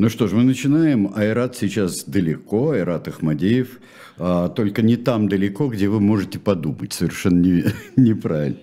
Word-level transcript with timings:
Ну 0.00 0.08
что 0.10 0.28
ж, 0.28 0.32
мы 0.32 0.44
начинаем. 0.44 1.12
Айрат 1.12 1.56
сейчас 1.56 2.04
далеко, 2.04 2.70
Айрат 2.70 3.08
Ахмадеев, 3.08 3.80
а, 4.16 4.48
только 4.48 4.80
не 4.82 4.96
там 4.96 5.28
далеко, 5.28 5.66
где 5.66 5.88
вы 5.88 5.98
можете 5.98 6.38
подумать. 6.38 6.92
Совершенно 6.92 7.40
не, 7.40 7.64
неправильно. 7.96 8.60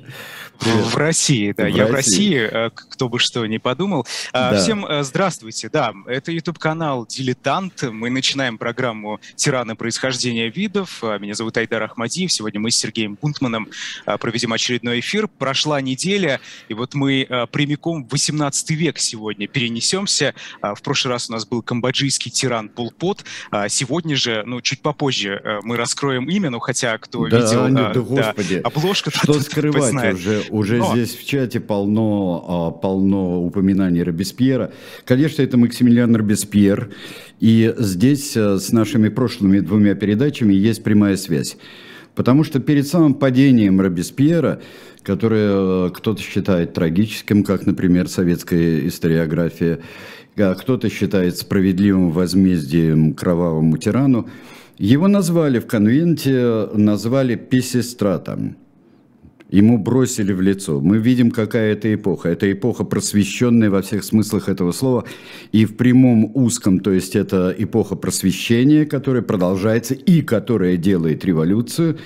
Привет. 0.59 0.85
В 0.85 0.97
России, 0.97 1.53
да. 1.55 1.65
В 1.65 1.67
я 1.67 1.87
России. 1.87 1.91
в 1.91 1.93
России, 1.93 2.49
э, 2.51 2.69
кто 2.73 3.09
бы 3.09 3.19
что 3.19 3.45
ни 3.45 3.57
подумал. 3.57 4.07
А, 4.31 4.51
да. 4.51 4.61
Всем 4.61 4.85
э, 4.85 5.03
здравствуйте. 5.03 5.69
Да, 5.69 5.93
это 6.07 6.31
YouTube-канал 6.31 7.05
«Дилетант». 7.07 7.83
Мы 7.83 8.09
начинаем 8.09 8.57
программу 8.57 9.19
«Тираны 9.35 9.75
происхождения 9.75 10.49
видов». 10.49 11.03
А, 11.03 11.17
меня 11.17 11.33
зовут 11.33 11.57
Айдар 11.57 11.83
Ахмадиев. 11.83 12.31
Сегодня 12.31 12.59
мы 12.59 12.71
с 12.71 12.77
Сергеем 12.77 13.17
Бунтманом 13.21 13.67
а, 14.05 14.17
проведем 14.17 14.53
очередной 14.53 15.01
эфир. 15.01 15.27
Прошла 15.27 15.81
неделя, 15.81 16.39
и 16.69 16.73
вот 16.73 16.93
мы 16.93 17.27
прямиком 17.51 18.05
в 18.05 18.11
18 18.11 18.71
век 18.71 18.97
сегодня 18.97 19.47
перенесемся. 19.47 20.33
В 20.61 20.81
прошлый 20.81 21.13
раз 21.13 21.24
у 21.29 21.33
нас 21.33 21.45
был 21.45 21.61
камбоджийский 21.61 22.31
тиран 22.31 22.69
Полпот. 22.69 23.23
Сегодня 23.69 24.15
же, 24.15 24.43
ну, 24.45 24.61
чуть 24.61 24.81
попозже 24.81 25.41
э, 25.43 25.59
мы 25.63 25.77
раскроем 25.77 26.29
имя, 26.29 26.49
ну, 26.49 26.59
хотя 26.59 26.97
кто 26.97 27.27
да, 27.27 27.39
видел 27.39 27.67
нет, 27.67 27.93
да, 27.93 27.99
господи. 27.99 28.59
Да, 28.59 28.67
обложку, 28.67 29.11
что 29.11 29.39
скрывать 29.39 30.13
уже 30.13 30.43
уже 30.49 30.77
Но... 30.77 30.91
здесь 30.93 31.15
в 31.15 31.25
чате 31.25 31.59
полно, 31.59 32.45
а, 32.47 32.71
полно 32.71 33.43
упоминаний 33.43 34.03
Робеспьера. 34.03 34.71
Конечно, 35.05 35.41
это 35.41 35.57
Максимилиан 35.57 36.15
Робеспьер. 36.15 36.91
И 37.39 37.73
здесь 37.77 38.35
э, 38.37 38.57
с 38.57 38.71
нашими 38.71 39.09
прошлыми 39.09 39.59
двумя 39.59 39.93
передачами 39.95 40.53
есть 40.53 40.83
прямая 40.83 41.17
связь. 41.17 41.57
Потому 42.15 42.43
что 42.45 42.59
перед 42.59 42.87
самым 42.87 43.13
падением 43.13 43.81
Робеспьера, 43.81 44.61
которое 45.03 45.87
э, 45.87 45.91
кто-то 45.93 46.21
считает 46.21 46.73
трагическим, 46.73 47.43
как, 47.43 47.65
например, 47.65 48.07
советская 48.07 48.87
историография, 48.87 49.75
а 49.75 49.79
кто-то 50.35 50.89
считает 50.89 51.37
справедливым 51.37 52.11
возмездием 52.11 53.13
кровавому 53.13 53.77
тирану, 53.77 54.27
его 54.77 55.07
назвали 55.07 55.59
в 55.59 55.67
конвенте, 55.67 56.67
назвали 56.73 57.35
писестратом. 57.35 58.57
Ему 59.49 59.77
бросили 59.77 60.33
в 60.33 60.41
лицо. 60.41 60.81
Мы 60.81 60.97
видим, 60.97 61.31
какая 61.31 61.73
это 61.73 61.93
эпоха. 61.93 62.29
Это 62.29 62.51
эпоха 62.51 62.83
просвещенная 62.83 63.69
во 63.69 63.81
всех 63.81 64.03
смыслах 64.03 64.49
этого 64.49 64.73
слова. 64.73 65.05
И 65.53 65.65
в 65.65 65.77
прямом 65.77 66.31
узком, 66.33 66.79
то 66.79 66.91
есть 66.91 67.15
это 67.15 67.55
эпоха 67.57 67.95
просвещения, 67.95 68.85
которая 68.85 69.21
продолжается 69.21 69.93
и 69.93 70.21
которая 70.21 70.77
делает 70.77 71.23
революцию 71.23 71.97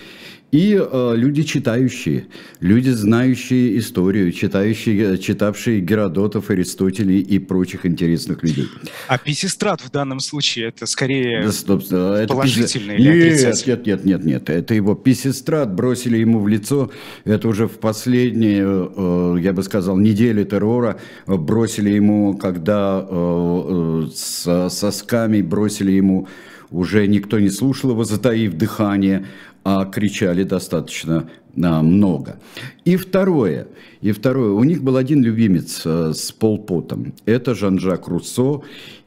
и 0.51 0.79
э, 0.79 1.13
люди 1.15 1.43
читающие, 1.43 2.27
люди 2.59 2.89
знающие 2.89 3.77
историю, 3.77 4.31
читающие, 4.31 5.17
читавшие 5.17 5.79
Геродотов, 5.81 6.49
Аристотелей 6.49 7.19
и 7.19 7.39
прочих 7.39 7.85
интересных 7.85 8.43
людей. 8.43 8.67
А 9.07 9.17
писистрат 9.17 9.81
в 9.81 9.91
данном 9.91 10.19
случае 10.19 10.69
это 10.69 10.85
скорее 10.85 11.43
да, 11.43 11.51
стоп, 11.51 11.83
это 11.83 12.27
положительный 12.27 12.97
писи... 12.97 13.07
или 13.07 13.29
нет, 13.45 13.67
нет, 13.67 13.85
нет, 13.85 14.05
нет, 14.05 14.25
нет, 14.25 14.49
это 14.49 14.73
его 14.73 14.95
писистрат 14.95 15.73
бросили 15.73 16.17
ему 16.17 16.39
в 16.39 16.47
лицо, 16.47 16.91
это 17.25 17.47
уже 17.47 17.67
в 17.67 17.79
последние, 17.79 18.63
э, 18.65 19.37
я 19.41 19.53
бы 19.53 19.63
сказал, 19.63 19.97
недели 19.97 20.43
террора. 20.43 20.99
Бросили 21.27 21.89
ему, 21.89 22.37
когда 22.37 23.05
э, 23.07 24.03
э, 24.05 24.07
с 24.13 24.69
сосками 24.69 25.41
бросили 25.41 25.91
ему. 25.91 26.27
Уже 26.71 27.07
никто 27.07 27.39
не 27.39 27.49
слушал 27.49 27.91
его, 27.91 28.03
затаив 28.03 28.53
дыхание, 28.53 29.25
а 29.63 29.85
кричали 29.85 30.43
достаточно 30.43 31.29
а, 31.61 31.81
много. 31.81 32.39
И 32.85 32.95
второе, 32.95 33.67
и 34.01 34.11
второе, 34.11 34.51
у 34.51 34.63
них 34.63 34.83
был 34.83 34.97
один 34.97 35.21
любимец 35.21 35.81
а, 35.85 36.13
с 36.13 36.31
Полпотом, 36.31 37.13
это 37.25 37.55
Жан-Жак 37.55 38.07
Руссо, 38.07 38.61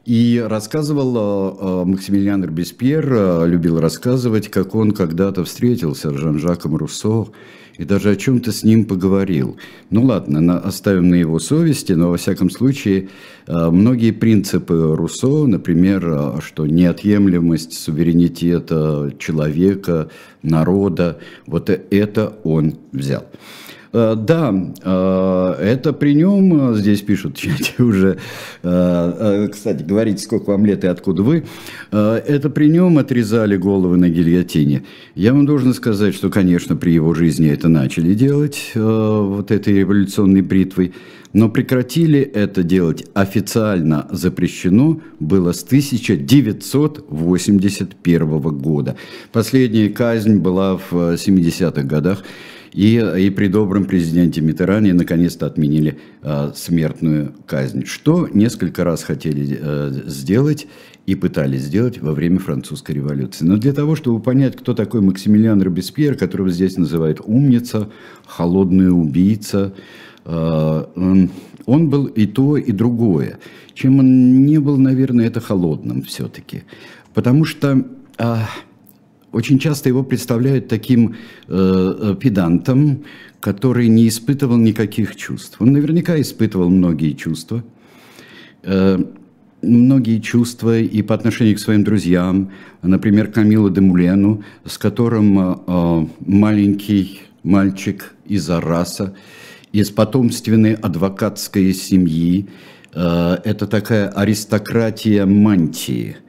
и 0.05 0.43
рассказывал 0.45 1.15
а, 1.17 1.85
Максимилиан 1.85 2.43
Робеспьер, 2.43 3.45
любил 3.45 3.79
рассказывать, 3.79 4.49
как 4.49 4.75
он 4.75 4.91
когда-то 4.91 5.43
встретился 5.43 6.11
с 6.11 6.15
Жан-Жаком 6.15 6.75
Руссо, 6.75 7.27
и 7.77 7.85
даже 7.85 8.11
о 8.11 8.15
чем-то 8.15 8.51
с 8.51 8.63
ним 8.63 8.85
поговорил. 8.85 9.57
Ну 9.89 10.03
ладно, 10.03 10.41
на, 10.41 10.59
оставим 10.59 11.09
на 11.09 11.15
его 11.15 11.39
совести, 11.39 11.93
но 11.93 12.09
во 12.09 12.17
всяком 12.17 12.49
случае 12.49 13.09
э, 13.47 13.69
многие 13.69 14.11
принципы 14.11 14.95
Руссо, 14.95 15.47
например, 15.47 16.05
э, 16.05 16.39
что 16.41 16.67
неотъемлемость 16.67 17.73
суверенитета 17.73 19.13
человека, 19.17 20.09
народа, 20.41 21.19
вот 21.47 21.69
это 21.69 22.33
он 22.43 22.75
взял. 22.91 23.25
Э, 23.93 24.15
да, 24.17 24.73
э, 24.83 25.55
это 25.61 25.93
при 25.93 26.15
нем, 26.15 26.71
э, 26.71 26.75
здесь 26.75 27.01
пишут 27.01 27.39
уже, 27.79 28.17
кстати, 28.61 29.83
говорите, 29.83 30.23
сколько 30.23 30.49
вам 30.49 30.65
лет 30.65 30.83
и 30.83 30.87
откуда 30.87 31.21
вы, 31.21 31.43
это 31.91 32.49
при 32.49 32.69
нем 32.69 32.97
отрезали 32.97 33.55
головы 33.55 33.97
на 33.97 34.09
гильотине. 34.09 34.81
Я 35.15 35.33
вам 35.33 35.45
должен 35.45 35.75
сказать, 35.75 36.15
что, 36.15 36.29
конечно, 36.29 36.75
при 36.75 36.89
его 36.91 37.13
жизни 37.13 37.49
это 37.49 37.67
начали 37.67 38.15
делать, 38.15 38.71
вот 38.73 39.51
этой 39.51 39.75
революционной 39.75 40.41
бритвой, 40.41 40.93
но 41.33 41.49
прекратили 41.49 42.21
это 42.21 42.63
делать 42.63 43.05
официально 43.13 44.07
запрещено 44.11 45.01
было 45.19 45.51
с 45.51 45.63
1981 45.63 48.39
года. 48.57 48.95
Последняя 49.31 49.89
казнь 49.89 50.37
была 50.37 50.77
в 50.77 50.93
70-х 50.93 51.83
годах. 51.83 52.23
И, 52.73 52.95
и 52.97 53.29
при 53.29 53.47
добром 53.47 53.85
президенте 53.85 54.41
Митеране 54.41 54.93
наконец-то 54.93 55.45
отменили 55.45 55.99
э, 56.23 56.51
смертную 56.55 57.33
казнь, 57.45 57.85
что 57.85 58.27
несколько 58.33 58.83
раз 58.83 59.03
хотели 59.03 59.57
э, 59.59 59.91
сделать 60.07 60.67
и 61.05 61.13
пытались 61.15 61.63
сделать 61.63 62.01
во 62.01 62.13
время 62.13 62.39
французской 62.39 62.93
революции. 62.93 63.45
Но 63.45 63.57
для 63.57 63.73
того, 63.73 63.95
чтобы 63.95 64.19
понять, 64.21 64.55
кто 64.55 64.73
такой 64.73 65.01
Максимилиан 65.01 65.61
Робеспьер, 65.61 66.15
которого 66.15 66.49
здесь 66.49 66.77
называют 66.77 67.21
умница, 67.23 67.89
холодный 68.25 68.89
убийца, 68.89 69.73
э, 70.25 70.83
он, 71.65 71.89
был 71.89 72.05
и 72.07 72.25
то, 72.25 72.57
и 72.57 72.71
другое. 72.71 73.37
Чем 73.75 73.99
он 73.99 74.45
не 74.45 74.57
был, 74.57 74.77
наверное, 74.77 75.27
это 75.27 75.39
холодным 75.39 76.01
все-таки. 76.01 76.63
Потому 77.13 77.45
что... 77.45 77.85
Э, 78.17 78.37
очень 79.33 79.59
часто 79.59 79.89
его 79.89 80.03
представляют 80.03 80.67
таким 80.67 81.07
э, 81.09 81.13
э, 81.47 82.15
педантом, 82.19 83.03
который 83.39 83.87
не 83.87 84.07
испытывал 84.07 84.57
никаких 84.57 85.15
чувств. 85.15 85.57
Он 85.59 85.73
наверняка 85.73 86.21
испытывал 86.21 86.69
многие 86.69 87.13
чувства. 87.13 87.63
Э, 88.61 89.03
многие 89.63 90.19
чувства 90.19 90.79
и 90.79 91.01
по 91.01 91.15
отношению 91.15 91.55
к 91.55 91.59
своим 91.59 91.83
друзьям, 91.83 92.51
например, 92.83 93.31
Камилу 93.31 93.69
де 93.69 93.81
Мулену, 93.81 94.43
с 94.65 94.77
которым 94.77 95.39
э, 95.39 96.07
маленький 96.19 97.21
мальчик 97.43 98.13
из 98.25 98.49
Араса, 98.49 99.15
из 99.71 99.89
потомственной 99.89 100.75
адвокатской 100.75 101.73
семьи, 101.73 102.45
э, 102.93 103.37
это 103.43 103.65
такая 103.65 104.09
аристократия 104.09 105.25
мантии– 105.25 106.17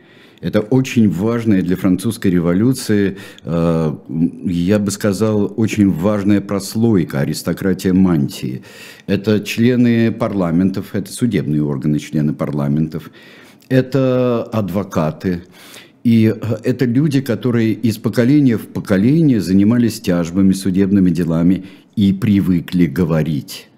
это 0.45 0.61
очень 0.61 1.09
важная 1.09 1.63
для 1.63 1.75
французской 1.75 2.31
революции, 2.31 3.17
э, 3.45 3.97
я 4.45 4.79
бы 4.79 4.91
сказал, 4.91 5.51
очень 5.57 5.91
важная 5.91 6.43
прослойка, 6.43 7.21
аристократия 7.21 7.95
мантии. 7.95 8.63
Это 9.07 9.41
члены 9.41 10.13
парламентов, 10.13 10.95
это 10.95 11.11
судебные 11.11 11.63
органы, 11.63 11.99
члены 11.99 12.35
парламентов, 12.35 13.11
это 13.71 14.43
адвокаты, 14.53 15.45
и 16.03 16.27
э, 16.39 16.57
это 16.63 16.85
люди, 16.85 17.23
которые 17.23 17.73
из 17.73 17.97
поколения 17.97 18.59
в 18.59 18.67
поколение 18.67 19.41
занимались 19.41 19.99
тяжбами, 19.99 20.53
судебными 20.53 21.09
делами 21.09 21.65
и 21.97 22.13
привыкли 22.13 22.85
говорить. 22.85 23.69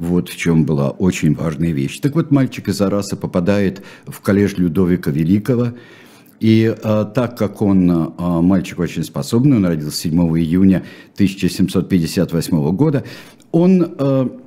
Вот 0.00 0.30
в 0.30 0.36
чем 0.38 0.64
была 0.64 0.88
очень 0.88 1.34
важная 1.34 1.72
вещь. 1.72 2.00
Так 2.00 2.14
вот, 2.14 2.30
мальчик 2.30 2.68
из 2.68 2.80
Араса 2.80 3.18
попадает 3.18 3.82
в 4.06 4.22
коллеж 4.22 4.56
Людовика 4.56 5.10
Великого, 5.10 5.74
и 6.40 6.74
а, 6.82 7.04
так 7.04 7.36
как 7.36 7.60
он 7.60 8.14
а, 8.16 8.40
мальчик 8.40 8.78
очень 8.78 9.04
способный, 9.04 9.58
он 9.58 9.66
родился 9.66 9.98
7 9.98 10.18
июня 10.38 10.84
1758 11.16 12.70
года, 12.74 13.04
он 13.52 13.94
а, 13.98 14.38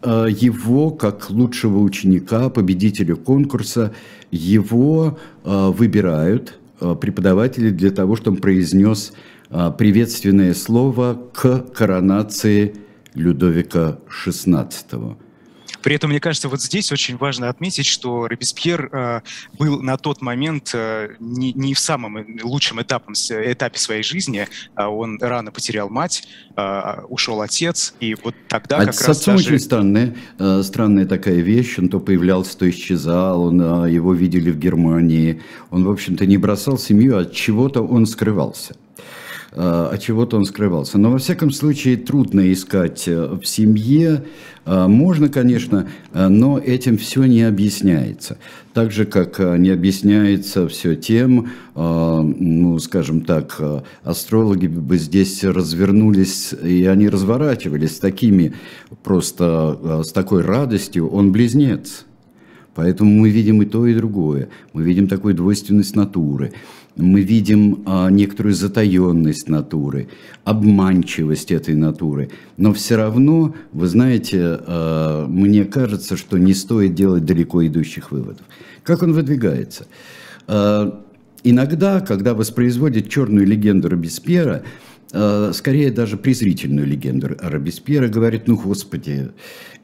а, 0.00 0.26
его, 0.28 0.90
как 0.92 1.28
лучшего 1.28 1.80
ученика, 1.80 2.48
победителя 2.48 3.16
конкурса, 3.16 3.92
его 4.30 5.18
а, 5.44 5.72
выбирают 5.72 6.58
а, 6.80 6.94
преподаватели 6.94 7.68
для 7.68 7.90
того, 7.90 8.16
чтобы 8.16 8.36
он 8.36 8.40
произнес 8.40 9.12
а, 9.50 9.70
приветственное 9.72 10.54
слово 10.54 11.20
к 11.34 11.66
коронации 11.74 12.76
Людовика 13.16 13.98
XVI. 14.08 15.16
При 15.86 15.94
этом, 15.94 16.10
мне 16.10 16.18
кажется, 16.18 16.48
вот 16.48 16.60
здесь 16.60 16.90
очень 16.90 17.16
важно 17.16 17.48
отметить, 17.48 17.86
что 17.86 18.26
Робеспьер 18.26 18.88
э, 18.92 19.20
был 19.56 19.80
на 19.80 19.96
тот 19.96 20.20
момент 20.20 20.72
э, 20.74 21.10
не, 21.20 21.52
не 21.52 21.74
в 21.74 21.78
самом 21.78 22.26
лучшем 22.42 22.82
этапе, 22.82 23.12
этапе 23.52 23.78
своей 23.78 24.02
жизни. 24.02 24.48
А 24.74 24.88
он 24.88 25.18
рано 25.20 25.52
потерял 25.52 25.88
мать, 25.88 26.26
э, 26.56 27.02
ушел 27.08 27.40
отец, 27.40 27.94
и 28.00 28.16
вот 28.16 28.34
тогда 28.48 28.78
а 28.78 28.86
как 28.86 29.00
раз 29.00 29.24
даже... 29.24 29.38
очень 29.38 29.60
странная, 29.60 30.16
э, 30.40 30.62
странная 30.64 31.06
такая 31.06 31.36
вещь. 31.36 31.78
Он 31.78 31.88
то 31.88 32.00
появлялся, 32.00 32.58
то 32.58 32.68
исчезал. 32.68 33.42
Он, 33.42 33.84
э, 33.84 33.92
его 33.92 34.12
видели 34.12 34.50
в 34.50 34.58
Германии. 34.58 35.40
Он, 35.70 35.84
в 35.84 35.90
общем-то, 35.92 36.26
не 36.26 36.36
бросал 36.36 36.78
семью, 36.78 37.16
от 37.16 37.32
чего-то 37.32 37.82
он 37.82 38.06
скрывался. 38.06 38.74
Э, 39.56 39.88
от 39.94 40.02
чего-то 40.02 40.36
он 40.36 40.44
скрывался. 40.44 40.98
Но 40.98 41.10
во 41.10 41.18
всяком 41.18 41.50
случае 41.50 41.96
трудно 41.96 42.52
искать 42.52 43.08
э, 43.08 43.38
в 43.40 43.46
семье. 43.46 44.22
Э, 44.66 44.86
можно, 44.86 45.30
конечно, 45.30 45.88
но 46.12 46.58
этим 46.58 46.98
все 46.98 47.24
не 47.24 47.42
объясняется. 47.42 48.36
Так 48.74 48.92
же, 48.92 49.06
как 49.06 49.38
не 49.38 49.70
объясняется 49.70 50.68
все 50.68 50.96
тем, 50.96 51.48
ну, 51.74 52.78
скажем 52.78 53.22
так, 53.22 53.58
астрологи 54.04 54.66
бы 54.66 54.98
здесь 54.98 55.42
развернулись, 55.44 56.52
и 56.52 56.84
они 56.84 57.08
разворачивались 57.08 57.96
с 57.96 57.98
такими, 57.98 58.52
просто 59.02 60.02
с 60.04 60.12
такой 60.12 60.42
радостью, 60.42 61.08
он 61.08 61.32
близнец. 61.32 62.04
Поэтому 62.74 63.10
мы 63.10 63.30
видим 63.30 63.62
и 63.62 63.64
то, 63.64 63.86
и 63.86 63.94
другое. 63.94 64.50
Мы 64.74 64.82
видим 64.82 65.08
такую 65.08 65.34
двойственность 65.34 65.96
натуры 65.96 66.52
мы 66.96 67.20
видим 67.20 67.82
а, 67.86 68.10
некоторую 68.10 68.54
затаенность 68.54 69.48
натуры, 69.48 70.08
обманчивость 70.44 71.52
этой 71.52 71.74
натуры. 71.74 72.30
Но 72.56 72.72
все 72.72 72.96
равно, 72.96 73.54
вы 73.72 73.86
знаете, 73.86 74.40
а, 74.42 75.26
мне 75.26 75.64
кажется, 75.64 76.16
что 76.16 76.38
не 76.38 76.54
стоит 76.54 76.94
делать 76.94 77.24
далеко 77.24 77.66
идущих 77.66 78.10
выводов. 78.10 78.46
Как 78.82 79.02
он 79.02 79.12
выдвигается? 79.12 79.86
А, 80.46 81.02
иногда, 81.42 82.00
когда 82.00 82.34
воспроизводят 82.34 83.08
черную 83.10 83.46
легенду 83.46 83.88
Робеспьера, 83.88 84.62
скорее 85.08 85.90
даже 85.90 86.16
презрительную 86.16 86.86
легенду 86.86 87.36
Робеспьера, 87.40 88.08
говорит, 88.08 88.48
ну, 88.48 88.56
господи, 88.56 89.30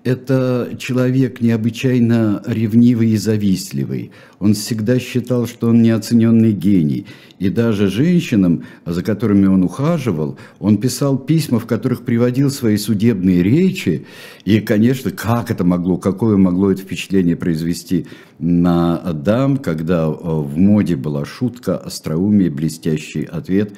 это 0.04 0.70
человек 0.78 1.40
необычайно 1.40 2.42
ревнивый 2.44 3.10
и 3.10 3.16
завистливый. 3.16 4.10
Он 4.40 4.54
всегда 4.54 4.98
считал, 4.98 5.46
что 5.46 5.69
он 5.69 5.80
неоцененный 5.80 6.52
гений. 6.52 7.06
И 7.38 7.48
даже 7.50 7.88
женщинам, 7.88 8.64
за 8.84 9.02
которыми 9.04 9.46
он 9.46 9.62
ухаживал, 9.62 10.38
он 10.58 10.78
писал 10.78 11.19
письма, 11.19 11.60
в 11.60 11.66
которых 11.66 12.04
приводил 12.04 12.50
свои 12.50 12.76
судебные 12.78 13.44
речи. 13.44 14.06
И, 14.44 14.60
конечно, 14.60 15.12
как 15.12 15.52
это 15.52 15.62
могло, 15.62 15.98
какое 15.98 16.36
могло 16.36 16.72
это 16.72 16.82
впечатление 16.82 17.36
произвести 17.36 18.06
на 18.40 18.98
дам, 19.12 19.56
когда 19.56 20.06
э, 20.06 20.08
в 20.08 20.56
моде 20.58 20.96
была 20.96 21.24
шутка, 21.24 21.76
остроумие, 21.76 22.50
блестящий 22.50 23.22
ответ. 23.22 23.72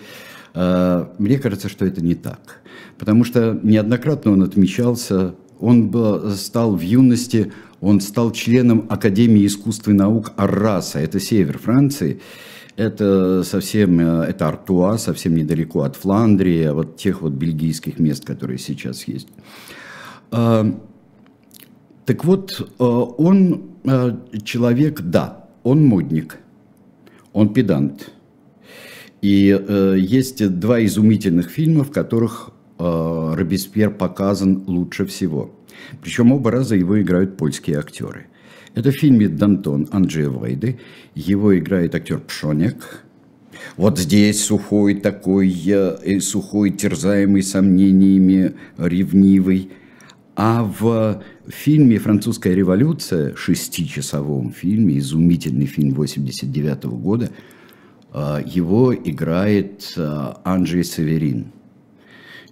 Э, 0.54 1.06
мне 1.18 1.38
кажется, 1.38 1.68
что 1.68 1.84
это 1.84 2.00
не 2.00 2.14
так. 2.14 2.60
Потому 2.98 3.24
что 3.24 3.58
неоднократно 3.62 4.32
он 4.32 4.42
отмечался 4.42 5.34
он 5.60 5.88
был, 5.88 6.30
стал 6.32 6.76
в 6.76 6.80
юности, 6.80 7.52
он 7.80 8.00
стал 8.00 8.32
членом 8.32 8.86
Академии 8.88 9.46
искусств 9.46 9.88
и 9.88 9.92
наук 9.92 10.32
Арраса, 10.36 10.98
это 10.98 11.20
север 11.20 11.58
Франции. 11.58 12.20
Это 12.76 13.44
совсем, 13.44 14.00
э, 14.00 14.24
это 14.24 14.48
Артуа, 14.48 14.98
совсем 14.98 15.36
недалеко 15.36 15.82
от 15.82 15.94
Фландрии, 15.94 16.68
вот 16.70 16.96
тех 16.96 17.22
вот 17.22 17.32
бельгийских 17.32 18.00
мест, 18.00 18.24
которые 18.24 18.58
сейчас 18.58 19.04
есть. 19.04 19.28
А, 20.32 20.66
так 22.04 22.24
вот, 22.24 22.50
э, 22.60 22.84
он 22.84 23.70
э, 23.84 24.16
человек, 24.42 25.00
да, 25.02 25.46
он 25.62 25.86
модник, 25.86 26.38
он 27.32 27.54
педант. 27.54 28.10
И 29.24 29.58
есть 29.96 30.58
два 30.58 30.84
изумительных 30.84 31.48
фильма, 31.48 31.84
в 31.84 31.90
которых 31.90 32.52
Э, 32.78 33.34
Робеспьер 33.36 33.90
показан 33.90 34.64
лучше 34.66 35.06
всего. 35.06 35.54
Причем 36.02 36.32
оба 36.32 36.50
раза 36.50 36.74
его 36.74 37.00
играют 37.00 37.36
польские 37.36 37.78
актеры. 37.78 38.26
Это 38.74 38.90
в 38.90 38.96
фильме 38.96 39.28
«Дантон» 39.28 39.88
Анджея 39.92 40.28
Вайды. 40.28 40.80
Его 41.14 41.56
играет 41.56 41.94
актер 41.94 42.18
Пшонек. 42.18 43.04
Вот 43.76 43.98
здесь 43.98 44.44
сухой 44.44 44.96
такой, 44.96 45.54
э, 45.66 46.20
сухой, 46.20 46.70
терзаемый 46.70 47.42
сомнениями, 47.42 48.54
ревнивый. 48.76 49.70
А 50.34 50.64
в 50.64 51.22
фильме 51.46 51.98
«Французская 51.98 52.54
революция», 52.56 53.36
шестичасовом 53.36 54.52
фильме, 54.52 54.98
изумительный 54.98 55.66
фильм 55.66 55.94
89 55.94 56.98
года, 56.98 57.26
э, 57.26 57.63
его 58.14 58.94
играет 58.94 59.94
Анджей 60.44 60.84
Северин– 60.84 61.46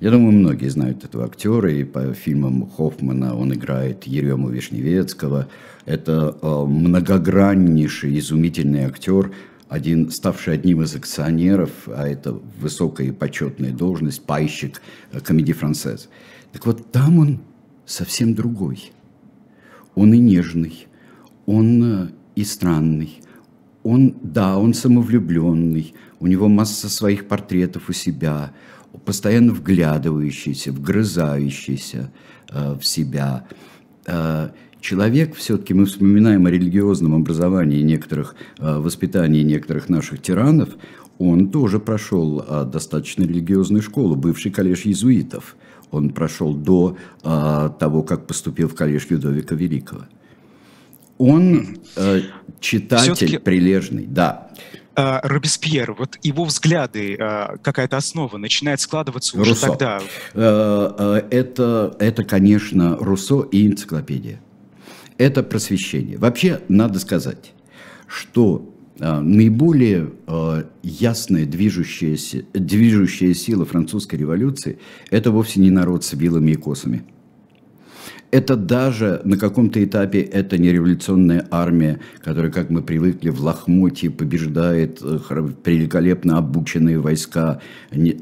я 0.03 0.11
думаю, 0.11 0.33
многие 0.33 0.67
знают 0.67 1.05
этого 1.05 1.27
актера, 1.27 1.73
и 1.73 1.85
по 1.85 2.13
фильмам 2.13 2.69
Хоффмана 2.69 3.37
он 3.37 3.55
играет 3.55 4.03
Ерему 4.03 4.49
Вишневецкого. 4.49 5.47
Это 5.85 6.37
э, 6.43 6.65
многограннейший, 6.67 8.19
изумительный 8.19 8.83
актер, 8.83 9.31
один, 9.69 10.11
ставший 10.11 10.55
одним 10.55 10.83
из 10.83 10.97
акционеров, 10.97 11.71
а 11.87 12.09
это 12.09 12.37
высокая 12.59 13.07
и 13.07 13.11
почетная 13.13 13.71
должность, 13.71 14.27
пайщик 14.27 14.83
комедии 15.23 15.53
францез. 15.53 16.09
Так 16.53 16.67
вот, 16.67 16.91
там 16.91 17.21
он 17.21 17.39
совсем 17.87 18.35
другой. 18.35 18.91
Он 19.95 20.13
и 20.13 20.19
нежный, 20.19 20.89
он 21.47 22.11
и 22.35 22.43
странный, 22.43 23.21
он, 23.83 24.15
да, 24.23 24.59
он 24.59 24.75
самовлюбленный, 24.75 25.95
у 26.21 26.27
него 26.27 26.49
масса 26.49 26.89
своих 26.89 27.27
портретов 27.29 27.89
у 27.89 27.93
себя– 27.93 28.53
постоянно 29.05 29.53
вглядывающийся, 29.53 30.73
вгрызающийся 30.73 32.11
э, 32.51 32.77
в 32.79 32.85
себя. 32.85 33.47
Э, 34.07 34.51
человек, 34.81 35.35
все-таки 35.35 35.75
мы 35.75 35.87
вспоминаем 35.87 36.47
о 36.47 36.51
религиозном 36.51 37.15
образовании 37.15 37.83
некоторых, 37.83 38.35
э, 38.59 38.79
воспитании 38.79 39.43
некоторых 39.43 39.89
наших 39.89 40.23
тиранов, 40.23 40.71
он 41.19 41.51
тоже 41.51 41.79
прошел 41.79 42.45
э, 42.47 42.65
достаточно 42.65 43.23
религиозную 43.23 43.83
школу, 43.83 44.17
бывший 44.17 44.51
коллеж 44.51 44.87
иезуитов. 44.87 45.57
Он 45.91 46.11
прошел 46.11 46.55
до 46.55 46.97
э, 47.23 47.71
того, 47.79 48.03
как 48.03 48.27
поступил 48.27 48.69
в 48.69 48.75
коллеж 48.75 49.09
Людовика 49.11 49.55
Великого. 49.55 50.03
Он 51.23 51.79
э, 51.95 52.23
читатель 52.59 53.39
прилежный, 53.39 54.07
да. 54.07 54.49
А, 54.97 55.21
Робеспьер, 55.23 55.95
вот 55.97 56.19
его 56.25 56.45
взгляды, 56.45 57.17
а, 57.17 57.59
какая-то 57.63 57.97
основа 57.97 58.39
начинает 58.39 58.81
складываться 58.81 59.39
уже 59.39 59.51
Руссо. 59.51 59.69
тогда. 59.69 60.01
Э, 60.35 60.91
э, 60.99 61.23
это, 61.31 61.97
это, 62.01 62.25
конечно, 62.25 62.97
Руссо 62.97 63.43
и 63.43 63.69
энциклопедия. 63.69 64.41
Это 65.17 65.45
просвещение. 65.45 66.19
Вообще, 66.19 66.61
надо 66.67 66.99
сказать, 66.99 67.53
что 68.09 68.69
а, 68.99 69.21
наиболее 69.21 70.11
ясная 70.83 71.47
движущаяся, 71.47 72.43
движущая 72.53 73.33
сила 73.35 73.65
французской 73.65 74.17
революции– 74.17 74.81
это 75.11 75.31
вовсе 75.31 75.61
не 75.61 75.71
народ 75.71 76.05
с 76.05 76.15
вилами 76.15 76.51
и 76.51 76.57
косами– 76.57 77.05
это 78.33 78.57
даже 78.57 79.21
на 79.25 79.37
каком-то 79.37 79.85
этапе 79.85 80.23
это 80.23 80.57
не 80.57 80.73
революционная 80.73 81.47
армия, 81.51 82.01
которая, 82.25 82.51
как 82.51 82.71
мы 82.71 82.83
привыкли, 82.83 83.29
в 83.29 83.43
лохмотье 83.43 84.11
побеждает 84.11 85.01
э, 85.03 85.19
великолепно 85.67 86.39
обученные 86.39 86.99
войска, 86.99 87.61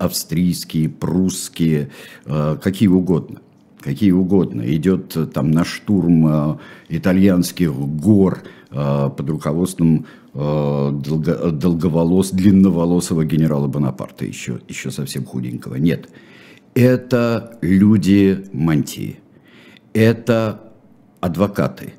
австрийские, 0.01 0.89
прусские, 0.89 1.91
э, 2.27 2.57
какие 2.61 2.89
угодно. 2.89 3.41
Какие 3.81 4.11
угодно. 4.11 4.63
Идет 4.75 5.17
э, 5.17 5.27
там 5.27 5.53
на 5.53 5.65
штурм 5.65 6.59
итальянских 6.89 7.73
гор 7.73 8.43
под 8.69 9.29
руководством 9.29 10.07
долго, 10.33 11.51
долговолос, 11.51 12.31
длинноволосого 12.31 13.25
генерала 13.25 13.67
Бонапарта, 13.67 14.25
еще, 14.25 14.61
еще 14.69 14.93
совсем 14.93 15.25
худенького. 15.25 15.75
Нет. 15.75 16.09
Это 16.75 17.59
люди 17.63 18.45
мантии 18.53 19.20
это 19.93 20.73
адвокаты, 21.21 21.95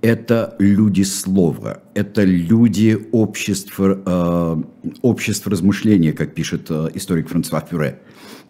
это 0.00 0.54
люди 0.58 1.02
слова, 1.02 1.82
это 1.94 2.22
люди 2.24 2.98
общества, 3.12 4.00
э, 4.04 4.62
общества 5.02 5.50
размышления, 5.50 6.12
как 6.12 6.34
пишет 6.34 6.66
э, 6.70 6.90
историк 6.94 7.28
Франсуа 7.28 7.60
Фюре. 7.60 8.00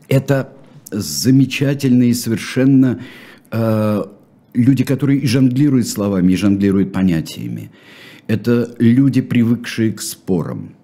Это 0.09 0.53
замечательные 0.91 2.15
совершенно 2.15 3.01
э, 3.51 4.05
люди, 4.55 4.85
которые 4.85 5.21
и 5.21 5.27
жонглируют 5.27 5.89
словами, 5.89 6.33
и 6.33 6.37
жонглируют 6.37 6.93
понятиями. 6.93 7.71
Это 8.27 8.75
люди, 8.79 9.23
привыкшие 9.23 9.93
к 9.93 10.03
спорам. 10.03 10.75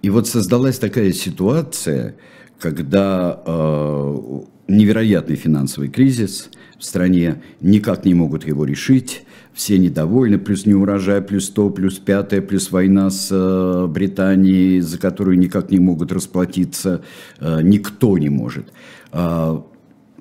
И 0.00 0.10
вот 0.10 0.26
создалась 0.26 0.78
такая 0.78 1.12
ситуация, 1.12 2.14
когда 2.58 3.42
э, 3.44 4.40
невероятный 4.68 5.36
финансовый 5.36 5.88
кризис– 5.88 6.50
в 6.78 6.84
стране 6.84 7.42
никак 7.60 8.04
не 8.04 8.14
могут 8.14 8.46
его 8.46 8.64
решить, 8.64 9.24
все 9.52 9.76
недовольны, 9.78 10.38
плюс 10.38 10.66
неурожай, 10.66 11.20
плюс 11.20 11.50
то, 11.50 11.68
плюс 11.70 11.98
пятое, 11.98 12.40
плюс 12.40 12.70
война 12.70 13.10
с 13.10 13.28
э, 13.32 13.86
Британией, 13.88 14.80
за 14.80 14.98
которую 14.98 15.38
никак 15.38 15.72
не 15.72 15.80
могут 15.80 16.12
расплатиться, 16.12 17.02
э, 17.40 17.60
никто 17.62 18.16
не 18.18 18.28
может. 18.28 18.72
Э, 19.12 19.60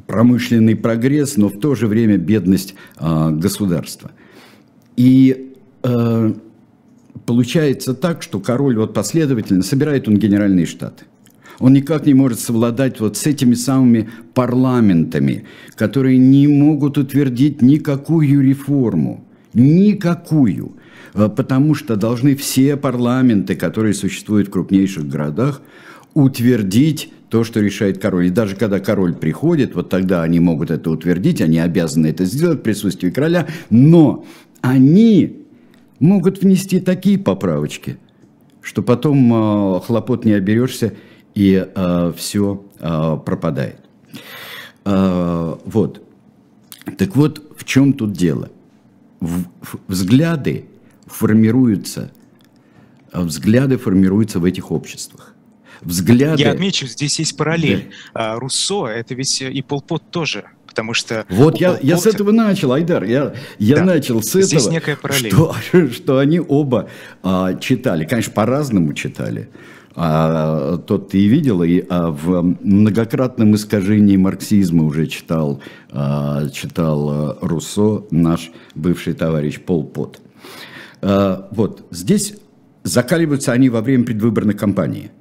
промышленный 0.08 0.76
прогресс, 0.76 1.38
но 1.38 1.50
в 1.50 1.60
то 1.60 1.76
же 1.76 1.86
время 1.86 2.18
бедность 2.18 2.74
э, 3.00 3.30
государства. 3.32 4.12
И 4.96 5.54
э, 5.84 6.34
получается 7.26 7.94
так, 7.94 8.24
что 8.24 8.40
король 8.40 8.78
вот 8.78 8.96
последовательно 8.96 9.62
собирает 9.62 10.08
он 10.08 10.18
генеральные 10.18 10.66
штаты. 10.66 11.06
Он 11.60 11.74
никак 11.74 12.06
не 12.06 12.14
может 12.14 12.40
совладать 12.40 13.00
вот 13.00 13.18
с 13.18 13.26
этими 13.26 13.56
самыми 13.56 14.10
парламентами, 14.34 15.46
которые 15.76 16.18
не 16.18 16.48
могут 16.48 16.98
утвердить 16.98 17.62
никакую 17.62 18.42
реформу. 18.42 19.24
Никакую. 19.54 20.74
Э, 21.14 21.30
потому 21.30 21.74
что 21.74 21.96
должны 21.96 22.36
все 22.36 22.78
парламенты, 22.78 23.56
которые 23.56 23.94
существуют 23.94 24.50
в 24.50 24.52
крупнейших 24.52 25.08
городах, 25.08 25.62
утвердить 26.14 27.12
то, 27.30 27.44
что 27.44 27.60
решает 27.60 27.98
король. 27.98 28.28
И 28.28 28.32
даже 28.32 28.56
когда 28.56 28.80
король 28.80 29.16
приходит, 29.16 29.76
вот 29.76 29.90
тогда 29.90 30.24
они 30.24 30.40
могут 30.40 30.72
это 30.72 30.90
утвердить, 30.90 31.42
они 31.42 31.60
обязаны 31.60 32.08
это 32.08 32.26
сделать 32.26 32.60
в 32.60 32.64
присутствии 32.64 33.10
короля, 33.10 33.48
но 33.70 34.26
они 34.62 35.44
могут 36.00 36.42
внести 36.42 36.80
такие 36.80 37.18
поправочки, 37.18 37.98
что 38.62 38.82
потом 38.82 39.34
э, 39.34 39.80
хлопот 39.82 40.24
не 40.24 40.34
оберешься, 40.34 40.94
и 41.38 41.68
э, 41.76 42.14
все 42.18 42.66
э, 42.80 43.18
пропадает. 43.24 43.80
Э, 44.86 45.56
вот. 45.66 46.02
Так 46.98 47.16
вот, 47.16 47.44
в 47.56 47.64
чем 47.64 47.94
тут 47.94 48.14
дело? 48.14 48.50
В, 49.20 49.44
в, 49.62 49.76
взгляды 49.88 50.66
формируются, 51.06 52.12
э, 53.14 53.22
взгляды 53.22 53.78
формируются 53.78 54.40
в 54.40 54.46
этих 54.46 54.72
обществах. 54.72 55.36
Взгляды... 55.82 56.42
Я 56.42 56.54
отмечу, 56.54 56.88
здесь 56.88 57.20
есть 57.20 57.38
параллель. 57.38 57.92
Да. 58.16 58.34
А, 58.34 58.40
Руссо, 58.40 58.88
это 58.88 59.14
ведь 59.14 59.40
и 59.40 59.62
Полпот 59.62 60.10
тоже 60.10 60.46
потому 60.66 60.94
что... 60.94 61.26
Вот 61.30 61.60
я, 61.60 61.80
я 61.82 61.98
с 61.98 62.06
этого 62.06 62.32
начал, 62.32 62.72
Айдар, 62.72 63.04
я, 63.04 63.34
я 63.58 63.78
да. 63.78 63.84
начал 63.84 64.22
с 64.22 64.32
Здесь 64.32 64.62
этого, 64.62 64.74
некая 64.74 64.96
параллель. 64.96 65.32
Что, 65.32 65.56
что 65.92 66.20
они 66.20 66.40
оба 66.40 66.88
а, 67.24 67.56
читали, 67.56 68.06
конечно, 68.06 68.32
по-разному 68.32 68.94
читали, 68.94 69.50
а, 69.98 70.78
тот 70.78 71.10
ты 71.10 71.20
и 71.20 71.28
видел, 71.28 71.64
и 71.64 71.84
а, 71.90 72.12
в 72.12 72.56
многократном 72.62 73.56
искажении 73.56 74.16
марксизма 74.16 74.84
уже 74.84 75.08
читал, 75.08 75.60
а, 75.92 76.48
читал 76.50 77.10
а, 77.10 77.38
Руссо, 77.42 78.04
наш 78.12 78.52
бывший 78.76 79.14
товарищ 79.14 79.60
Пол 79.60 79.84
Пот. 79.86 80.22
А, 81.02 81.48
вот, 81.52 81.86
здесь 81.92 82.36
закаливаются 82.84 83.52
они 83.52 83.70
во 83.70 83.82
время 83.82 84.06
предвыборной 84.06 84.54
кампании, 84.54 85.12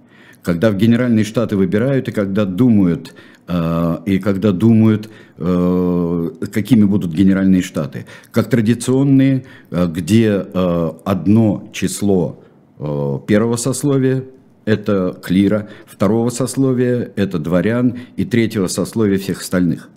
когда 0.42 0.70
в 0.70 0.76
Генеральные 0.76 1.24
Штаты 1.24 1.56
выбирают 1.56 2.08
и 2.08 2.12
когда 2.12 2.44
думают 2.44 3.14
Э, 3.48 3.98
и 4.04 4.18
когда 4.18 4.52
думают, 4.52 5.08
э, 5.38 6.30
какими 6.52 6.84
будут 6.84 7.12
генеральные 7.12 7.62
штаты. 7.62 8.06
Как 8.32 8.50
традиционные, 8.50 9.44
где 9.70 10.32
одно 10.32 11.68
число 11.72 12.40
первого 12.78 13.56
сословия– 13.56 14.24
это 14.66 15.18
клира, 15.22 15.70
второго 15.86 16.28
сословия– 16.28 17.10
это 17.16 17.38
дворян, 17.38 17.98
и 18.16 18.26
третьего 18.26 18.66
сословия 18.66 19.16
всех 19.18 19.40
остальных. 19.40 19.88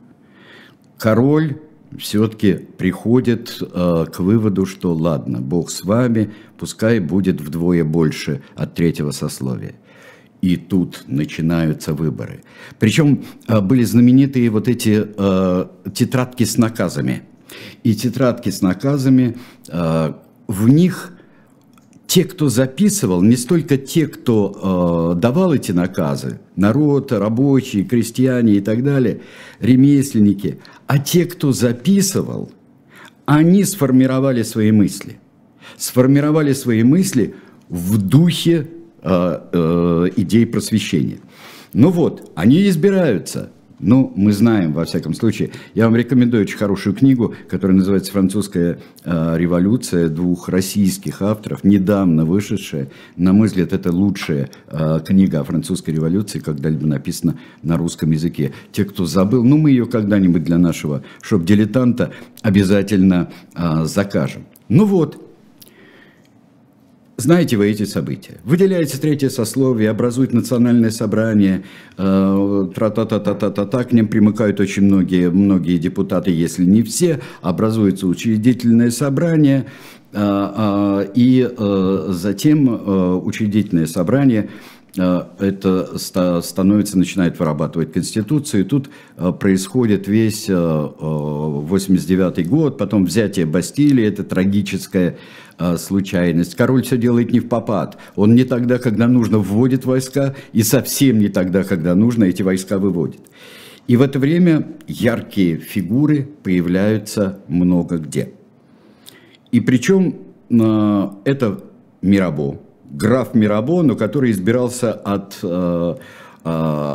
Король 0.98 1.58
все-таки 1.98 2.54
приходит 2.54 3.58
к 3.60 4.20
выводу, 4.20 4.66
что 4.66 4.94
ладно, 4.94 5.42
Бог 5.42 5.72
с 5.72 5.84
вами, 5.84 6.32
пускай 6.58 7.00
будет 7.00 7.42
вдвое 7.42 7.84
больше 7.84 8.42
от 8.56 8.76
третьего 8.76 9.12
сословия– 9.12 9.74
и 10.42 10.56
тут 10.56 11.04
начинаются 11.08 11.94
выборы. 11.94 12.44
Причем 12.80 13.26
э, 13.48 13.60
были 13.60 13.84
знаменитые 13.84 14.50
вот 14.50 14.68
эти 14.68 15.06
э, 15.06 15.66
тетрадки 15.94 16.44
с 16.44 16.58
наказами. 16.58 17.24
И 17.84 17.94
тетрадки 17.94 18.50
с 18.50 18.62
наказами, 18.62 19.38
э, 19.68 20.14
в 20.48 20.70
них 20.70 21.12
те, 22.10 22.26
кто 22.26 22.50
записывал, 22.50 23.22
не 23.22 23.38
столько 23.38 23.78
те, 23.78 24.08
кто 24.08 25.14
э, 25.16 25.20
давал 25.22 25.54
эти 25.54 25.72
наказы, 25.72 26.42
народ, 26.58 27.14
рабочие, 27.14 27.86
крестьяне 27.86 28.56
и 28.56 28.62
так 28.62 28.84
далее, 28.84 29.22
ремесленники, 29.62 30.60
а 30.88 31.00
те, 31.00 31.26
кто 31.26 31.54
записывал, 31.54 32.52
они 33.26 33.64
сформировали 33.64 34.44
свои 34.44 34.72
мысли. 34.72 35.20
Сформировали 35.78 36.52
свои 36.54 36.84
мысли 36.84 37.36
в 37.70 37.98
духе 38.02 38.68
Э, 39.02 39.40
э, 39.54 40.10
идей 40.18 40.46
просвещения. 40.46 41.20
Ну 41.72 41.90
вот, 41.90 42.34
они 42.36 42.68
избираются. 42.68 43.50
Ну, 43.80 44.12
мы 44.16 44.34
знаем, 44.34 44.74
во 44.74 44.84
всяком 44.84 45.14
случае. 45.14 45.52
Я 45.74 45.86
вам 45.86 45.96
рекомендую 45.96 46.44
очень 46.44 46.58
хорошую 46.58 46.94
книгу, 46.94 47.34
которая 47.48 47.78
называется 47.78 48.12
«Французская 48.12 48.80
э, 49.06 49.36
революция» 49.38 50.10
двух 50.10 50.50
российских 50.50 51.22
авторов, 51.22 51.64
недавно 51.64 52.26
вышедшая. 52.26 52.90
На 53.16 53.32
мой 53.32 53.48
взгляд, 53.48 53.72
это 53.72 53.94
лучшая 53.94 54.50
э, 54.68 55.00
книга 55.06 55.40
о 55.40 55.44
французской 55.46 55.92
революции, 55.92 56.40
когда-либо 56.40 56.86
написана 56.86 57.40
на 57.64 57.78
русском 57.78 58.12
языке. 58.12 58.52
Те, 58.74 58.84
кто 58.84 59.06
забыл, 59.06 59.46
ну, 59.46 59.58
мы 59.58 59.72
ее 59.72 59.86
когда-нибудь 59.86 60.44
для 60.44 60.58
нашего 60.58 61.02
шоп-дилетанта 61.22 62.12
обязательно 62.42 63.32
э, 63.56 63.86
закажем. 63.86 64.44
Ну 64.68 64.86
вот, 64.86 65.29
знаете 67.20 67.58
вы 67.58 67.70
эти 67.70 67.84
события. 67.84 68.38
Выделяется 68.44 69.00
третье 69.00 69.30
сословие, 69.30 69.90
образует 69.90 70.34
национальное 70.34 70.90
собрание, 70.90 71.64
э, 71.98 72.70
тра-та-та-та-та-та, 72.74 73.84
к 73.84 73.92
ним 73.92 74.08
примыкают 74.08 74.60
очень 74.60 74.84
многие, 74.84 75.30
многие 75.30 75.78
депутаты, 75.78 76.32
если 76.32 76.64
не 76.66 76.82
все, 76.82 77.20
образуется 77.42 78.08
учредительное 78.08 78.90
собрание, 78.90 79.66
э, 80.14 80.18
э, 80.22 81.08
и 81.14 81.50
затем 82.10 83.26
учредительное 83.26 83.86
собрание 83.86 84.50
это 85.00 85.98
становится, 85.98 86.98
начинает 86.98 87.40
вырабатывать 87.40 87.94
Конституцию, 87.94 88.62
и 88.62 88.68
тут 88.68 88.90
э, 89.18 89.32
происходит 89.32 90.08
весь 90.08 90.48
89 90.50 92.48
год, 92.50 92.78
потом 92.78 93.06
взятие 93.06 93.46
Бастилии, 93.46 94.06
это 94.06 94.24
трагическое 94.24 95.18
а, 95.60 95.78
случайность. 95.78 96.56
Король 96.56 96.84
все 96.84 96.98
делает 96.98 97.34
не 97.34 97.42
в 97.42 97.50
попад. 97.50 97.98
Он 98.16 98.34
не 98.34 98.46
тогда, 98.46 98.78
когда 98.78 99.10
нужно, 99.10 99.40
вводит 99.40 99.84
войска, 99.84 100.34
и 100.54 100.64
совсем 100.64 101.20
не 101.20 101.28
тогда, 101.28 101.66
когда 101.66 101.96
нужно, 101.96 102.24
эти 102.24 102.42
войска 102.42 102.80
выводит. 102.80 103.20
И 103.86 103.98
в 103.98 104.02
это 104.02 104.20
время 104.20 104.68
яркие 104.88 105.58
фигуры 105.58 106.30
появляются 106.44 107.40
много 107.50 107.98
где. 107.98 108.32
И 109.52 109.60
причем 109.60 110.16
это 110.50 111.64
Мирабо, 112.02 112.62
граф 112.90 113.34
Мирабо, 113.34 113.82
но 113.84 113.96
который 113.96 114.32
избирался 114.32 114.94
от, 114.94 115.40
а, 115.44 115.98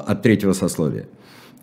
от 0.06 0.22
третьего 0.22 0.52
сословия. 0.52 1.06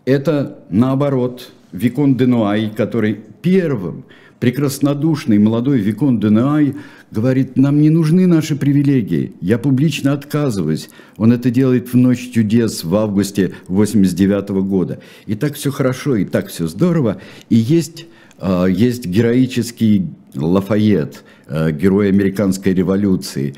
Это, 0.06 0.60
наоборот, 0.70 1.52
Викон 1.72 2.16
Денуай, 2.16 2.72
который 2.76 3.20
первым 3.42 4.06
прекраснодушный 4.42 5.38
молодой 5.38 5.80
Викон 5.80 6.20
Денуай 6.20 6.76
говорит, 7.12 7.58
нам 7.58 7.80
не 7.80 7.92
нужны 7.92 8.26
наши 8.26 8.56
привилегии, 8.56 9.34
я 9.40 9.60
публично 9.60 10.14
отказываюсь. 10.14 10.90
Он 11.18 11.32
это 11.32 11.52
делает 11.52 11.94
в 11.94 11.98
ночь 11.98 12.32
чудес 12.34 12.84
в 12.84 12.96
августе 12.96 13.54
89 13.68 14.50
года. 14.64 15.00
И 15.28 15.36
так 15.36 15.54
все 15.54 15.72
хорошо, 15.72 16.16
и 16.16 16.26
так 16.26 16.48
все 16.48 16.68
здорово. 16.68 17.22
И 17.50 17.56
есть, 17.56 18.08
а, 18.40 18.66
есть 18.66 19.06
героический 19.06 20.08
Лафайет, 20.34 21.24
а, 21.46 21.72
герой 21.72 22.10
американской 22.10 22.74
революции. 22.74 23.54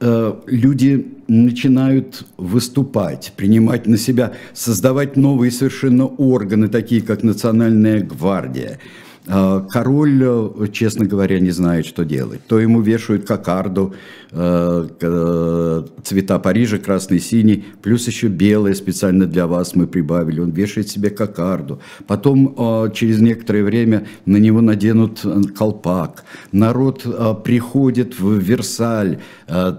А, 0.00 0.42
люди 0.46 1.06
начинают 1.28 2.26
выступать, 2.36 3.32
принимать 3.36 3.86
на 3.86 3.96
себя, 3.96 4.32
создавать 4.52 5.16
новые 5.16 5.50
совершенно 5.50 6.06
органы, 6.06 6.68
такие 6.68 7.02
как 7.02 7.22
Национальная 7.22 8.00
гвардия– 8.02 8.78
король, 9.30 10.22
э, 10.22 10.66
честно 10.72 11.06
говоря, 11.06 11.38
не 11.38 11.50
знает, 11.50 11.86
что 11.86 12.04
делать. 12.04 12.40
То 12.46 12.58
ему 12.58 12.80
вешают 12.80 13.26
кокарду, 13.26 13.94
э, 14.32 15.84
цвета 16.02 16.38
Парижа, 16.38 16.78
красный, 16.78 17.20
синий, 17.20 17.64
плюс 17.82 18.06
еще 18.08 18.26
белое 18.28 18.74
специально 18.74 19.26
для 19.26 19.46
вас 19.46 19.76
мы 19.76 19.86
прибавили. 19.86 20.40
Он 20.40 20.50
вешает 20.50 20.88
себе 20.88 21.10
кокарду. 21.10 21.80
Потом 22.06 22.54
э, 22.58 22.92
через 22.92 23.20
некоторое 23.20 23.62
время 23.62 24.06
на 24.26 24.38
него 24.38 24.60
наденут 24.60 25.24
колпак. 25.56 26.24
Народ 26.52 27.02
приходит 27.44 28.18
в 28.18 28.38
Версаль 28.38 29.18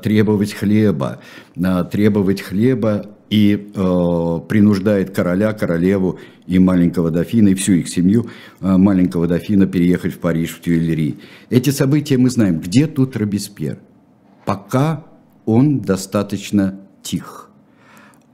требовать 0.03 0.53
хлеба, 0.53 1.19
требовать 1.91 2.41
хлеба 2.41 3.05
и 3.31 3.71
э, 3.73 4.39
принуждает 4.49 5.15
короля, 5.15 5.53
королеву 5.53 6.19
и 6.47 6.59
маленького 6.59 7.11
дофина, 7.11 7.47
и 7.47 7.53
всю 7.53 7.73
их 7.73 7.87
семью 7.87 8.29
э, 8.59 8.75
маленького 8.75 9.25
дофина 9.25 9.65
переехать 9.65 10.13
в 10.13 10.19
Париж, 10.19 10.51
в 10.51 10.61
Тюильри. 10.61 11.17
Эти 11.49 11.69
события 11.69 12.17
мы 12.17 12.29
знаем. 12.29 12.59
Где 12.59 12.87
тут 12.87 13.15
Робеспьер? 13.15 13.79
Пока 14.45 15.05
он 15.45 15.79
достаточно 15.79 16.81
тих. 17.01 17.49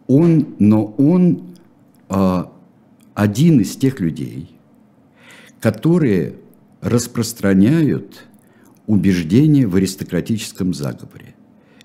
Он, 0.08 0.56
но 0.58 0.86
он 0.98 1.56
э, 2.10 2.44
один 3.13 3.60
из 3.62 3.75
тех 3.75 4.00
людей, 4.00 4.50
которые 5.62 6.38
распространяют 6.82 8.25
убеждения 8.88 9.68
в 9.68 9.75
аристократическом 9.75 10.74
заговоре. 10.74 11.36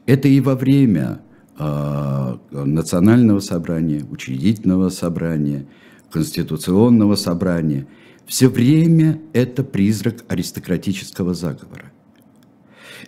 Это 0.07 0.29
и 0.29 0.41
во 0.41 0.55
время 0.55 1.21
национального 1.59 3.41
собрания, 3.41 4.05
учредительного 4.11 4.89
собрания, 4.89 5.67
конституционного 6.11 7.15
собрания. 7.15 7.87
Все 8.27 8.49
время 8.49 9.21
это 9.33 9.65
призрак 9.65 10.25
аристократического 10.29 11.35
заговора. 11.35 11.93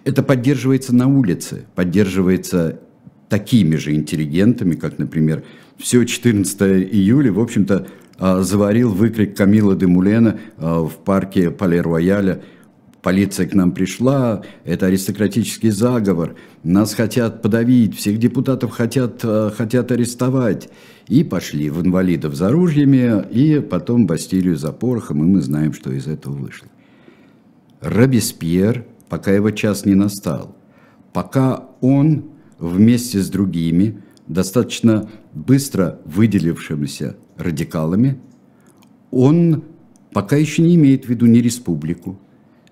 Это 0.05 0.23
поддерживается 0.23 0.95
на 0.95 1.07
улице, 1.07 1.65
поддерживается 1.75 2.81
такими 3.29 3.77
же 3.77 3.95
интеллигентами, 3.95 4.75
как, 4.75 4.99
например, 4.99 5.45
все 5.79 6.05
14 6.05 6.61
июля, 6.93 7.33
в 7.33 7.41
общем-то, 7.41 7.87
а, 8.19 8.43
заварил 8.43 8.93
выкрик 8.93 9.37
Камила 9.37 9.75
де 9.75 9.87
Мулена 9.87 10.39
а, 10.57 10.85
в 10.85 10.97
парке 10.99 11.51
Пале-Рояля. 11.51 12.43
Полиция 13.05 13.47
к 13.47 13.55
нам 13.55 13.73
пришла, 13.73 14.43
это 14.65 14.87
аристократический 14.87 15.71
заговор, 15.71 16.35
нас 16.63 16.95
хотят 16.95 17.43
подавить, 17.43 17.97
всех 17.97 18.19
депутатов 18.19 18.73
хотят, 18.73 19.21
а, 19.23 19.51
хотят 19.51 19.93
арестовать. 19.93 20.71
И 21.07 21.23
пошли 21.23 21.69
в 21.71 21.81
инвалидов 21.83 22.35
за 22.35 22.51
ружьями, 22.51 23.23
и 23.31 23.61
потом 23.61 24.07
Бастилию 24.07 24.57
за 24.57 24.73
порохом, 24.73 25.23
и 25.23 25.27
мы 25.27 25.43
знаем, 25.43 25.75
что 25.75 25.93
из 25.93 26.07
этого 26.07 26.35
вышло. 26.35 26.69
Робеспьер– 27.83 28.87
пока 29.15 29.31
его 29.31 29.51
час 29.53 29.85
не 29.85 29.95
настал, 29.95 30.57
пока 31.13 31.69
он 31.81 32.25
вместе 32.59 33.21
с 33.21 33.29
другими, 33.29 34.03
достаточно 34.27 35.09
быстро 35.35 36.01
выделившимися 36.05 37.17
радикалами, 37.37 38.19
он 39.11 39.63
пока 40.13 40.37
еще 40.37 40.63
не 40.63 40.75
имеет 40.75 41.05
в 41.05 41.11
виду 41.11 41.27
не 41.27 41.41
республику. 41.41 42.19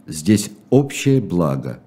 Здесь 0.06 0.50
общее 0.70 1.20
благо. 1.20 1.80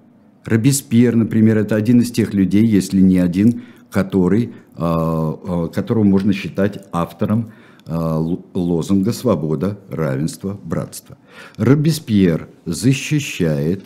Робеспьер, 0.44 1.16
например, 1.16 1.58
это 1.58 1.74
один 1.76 2.00
из 2.00 2.10
тех 2.10 2.32
людей, 2.32 2.64
если 2.64 3.00
не 3.00 3.18
один, 3.18 3.62
который, 3.90 4.54
а, 4.74 5.38
а, 5.42 5.68
которого 5.68 6.04
можно 6.04 6.32
считать 6.32 6.84
автором 6.92 7.52
а, 7.86 8.18
лозунга 8.54 9.12
«Свобода, 9.12 9.78
равенство, 9.90 10.58
братство». 10.62 11.18
Робеспьер 11.56 12.48
защищает 12.64 13.84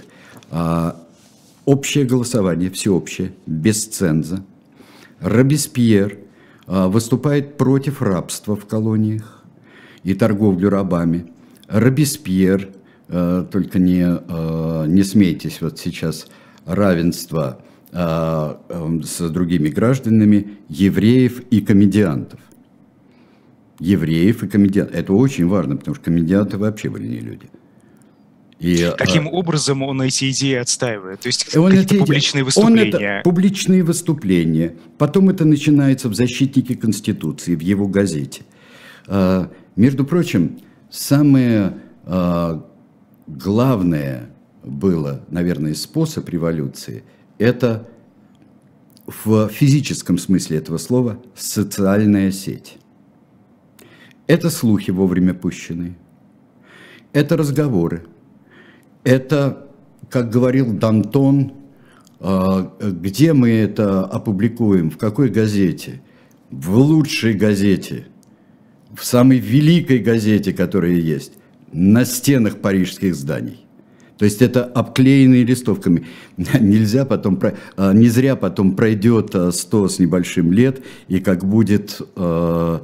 общее 1.65 2.05
голосование, 2.05 2.71
всеобщее, 2.71 3.33
без 3.47 3.87
ценза. 3.87 4.45
Робеспьер 5.21 6.19
выступает 6.67 7.57
против 7.57 8.03
рабства 8.03 8.57
в 8.57 8.67
колониях 8.67 9.45
и 10.03 10.15
торговлю 10.15 10.71
рабами. 10.71 11.31
Робеспьер, 11.69 12.71
только 13.11 13.79
не, 13.79 14.87
не 14.89 15.03
смейтесь 15.03 15.61
вот 15.61 15.79
сейчас, 15.79 16.29
равенство 16.65 17.61
с 17.93 19.31
другими 19.31 19.69
гражданами, 19.69 20.59
евреев 20.69 21.41
и 21.51 21.61
комедиантов. 21.61 22.39
Евреев 23.81 24.45
и 24.45 24.49
комедиантов. 24.49 24.95
Это 24.95 25.13
очень 25.13 25.49
важно, 25.49 25.77
потому 25.77 25.97
что 25.97 26.05
комедианты 26.05 26.57
вообще 26.57 26.89
были 26.89 27.09
не 27.09 27.19
люди. 27.19 27.51
И, 28.61 28.93
Каким 28.99 29.27
а, 29.27 29.31
образом 29.31 29.83
он 29.83 30.03
эти 30.03 30.31
идеи 30.31 30.57
отстаивает? 30.57 31.21
То 31.21 31.29
есть 31.29 31.57
он 31.57 31.73
эти, 31.73 31.99
публичные 31.99 32.45
выступления? 32.45 32.95
Он 32.95 33.03
это, 33.03 33.21
публичные 33.25 33.83
выступления. 33.83 34.77
Потом 34.99 35.31
это 35.31 35.47
начинается 35.47 36.11
в 36.11 36.15
«Защитнике 36.15 36.77
Конституции», 36.77 37.55
в 37.55 37.61
его 37.61 37.87
газете. 37.87 38.43
А, 39.07 39.51
между 39.77 40.05
прочим, 40.05 40.61
самое 40.91 41.79
а, 42.05 42.63
главное 43.37 44.31
было, 44.63 45.25
наверное, 45.29 45.75
способ 45.75 46.29
революции– 46.29 47.05
это 47.39 47.89
в 49.07 49.49
физическом 49.49 50.19
смысле 50.19 50.59
этого 50.59 50.79
слова 50.79 51.21
социальная 51.35 52.31
сеть. 52.31 52.79
Это 54.27 54.51
слухи 54.51 54.91
вовремя 54.91 55.35
пущенные, 55.35 55.97
это 57.13 57.37
разговоры, 57.37 58.05
это, 59.03 59.69
как 60.09 60.31
говорил 60.31 60.73
Дантон, 60.73 61.55
а, 62.21 62.77
где 62.81 63.33
мы 63.33 63.51
это 63.51 64.05
опубликуем, 64.05 64.91
в 64.91 64.99
какой 64.99 65.31
газете? 65.31 66.03
В 66.51 66.77
лучшей 66.77 67.33
газете, 67.33 68.07
в 68.95 69.05
самой 69.05 69.39
великой 69.39 69.99
газете, 69.99 70.53
которая 70.53 70.93
есть, 70.93 71.33
на 71.73 72.05
стенах 72.05 72.59
парижских 72.59 73.15
зданий. 73.15 73.67
То 74.19 74.25
есть 74.27 74.43
это 74.43 74.65
обклеенные 74.65 75.45
листовками. 75.45 76.07
Нельзя 76.37 77.05
потом, 77.07 77.41
а, 77.77 77.93
не 77.95 78.09
зря 78.09 78.37
потом 78.37 78.77
пройдет 78.77 79.35
100 79.51 79.85
а, 79.85 79.89
с 79.89 79.99
небольшим 79.99 80.53
лет, 80.53 80.83
и 81.09 81.21
как 81.21 81.45
будет 81.45 82.01
э, 82.17 82.79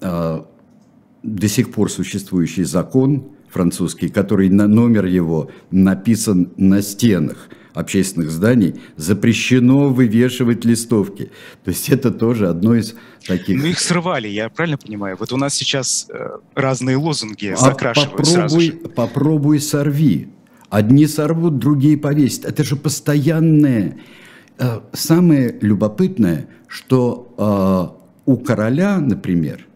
до 0.00 1.48
сих 1.48 1.72
пор 1.72 1.90
существующий 1.90 2.62
закон, 2.62 3.24
французский, 3.48 4.08
который 4.08 4.48
на 4.50 4.68
номер 4.68 5.06
его 5.06 5.50
написан 5.70 6.52
на 6.56 6.82
стенах 6.82 7.48
общественных 7.78 8.30
зданий, 8.30 8.74
запрещено 8.96 9.88
вывешивать 9.88 10.64
листовки. 10.64 11.30
То 11.64 11.70
есть 11.70 11.88
это 11.88 12.10
тоже 12.10 12.48
одно 12.48 12.74
из 12.74 12.94
таких... 13.26 13.62
Ну 13.62 13.68
их 13.68 13.78
срывали, 13.78 14.28
я 14.28 14.48
правильно 14.48 14.78
понимаю? 14.78 15.16
Вот 15.18 15.32
у 15.32 15.36
нас 15.36 15.54
сейчас 15.54 16.08
э, 16.10 16.38
разные 16.54 16.96
лозунги 16.96 17.46
а 17.48 17.56
закрашивают 17.56 18.10
попробуй, 18.10 18.32
сразу 18.32 18.60
же. 18.60 18.72
Попробуй 18.72 19.60
сорви. 19.60 20.28
Одни 20.68 21.06
сорвут, 21.06 21.58
другие 21.58 21.96
повесят. 21.96 22.44
Это 22.44 22.64
же 22.64 22.74
постоянное. 22.76 23.98
Э, 24.58 24.80
самое 24.92 25.56
любопытное, 25.60 26.48
что 26.66 27.32
э, 27.38 28.30
у 28.30 28.36
короля, 28.38 28.98
например, 28.98 29.66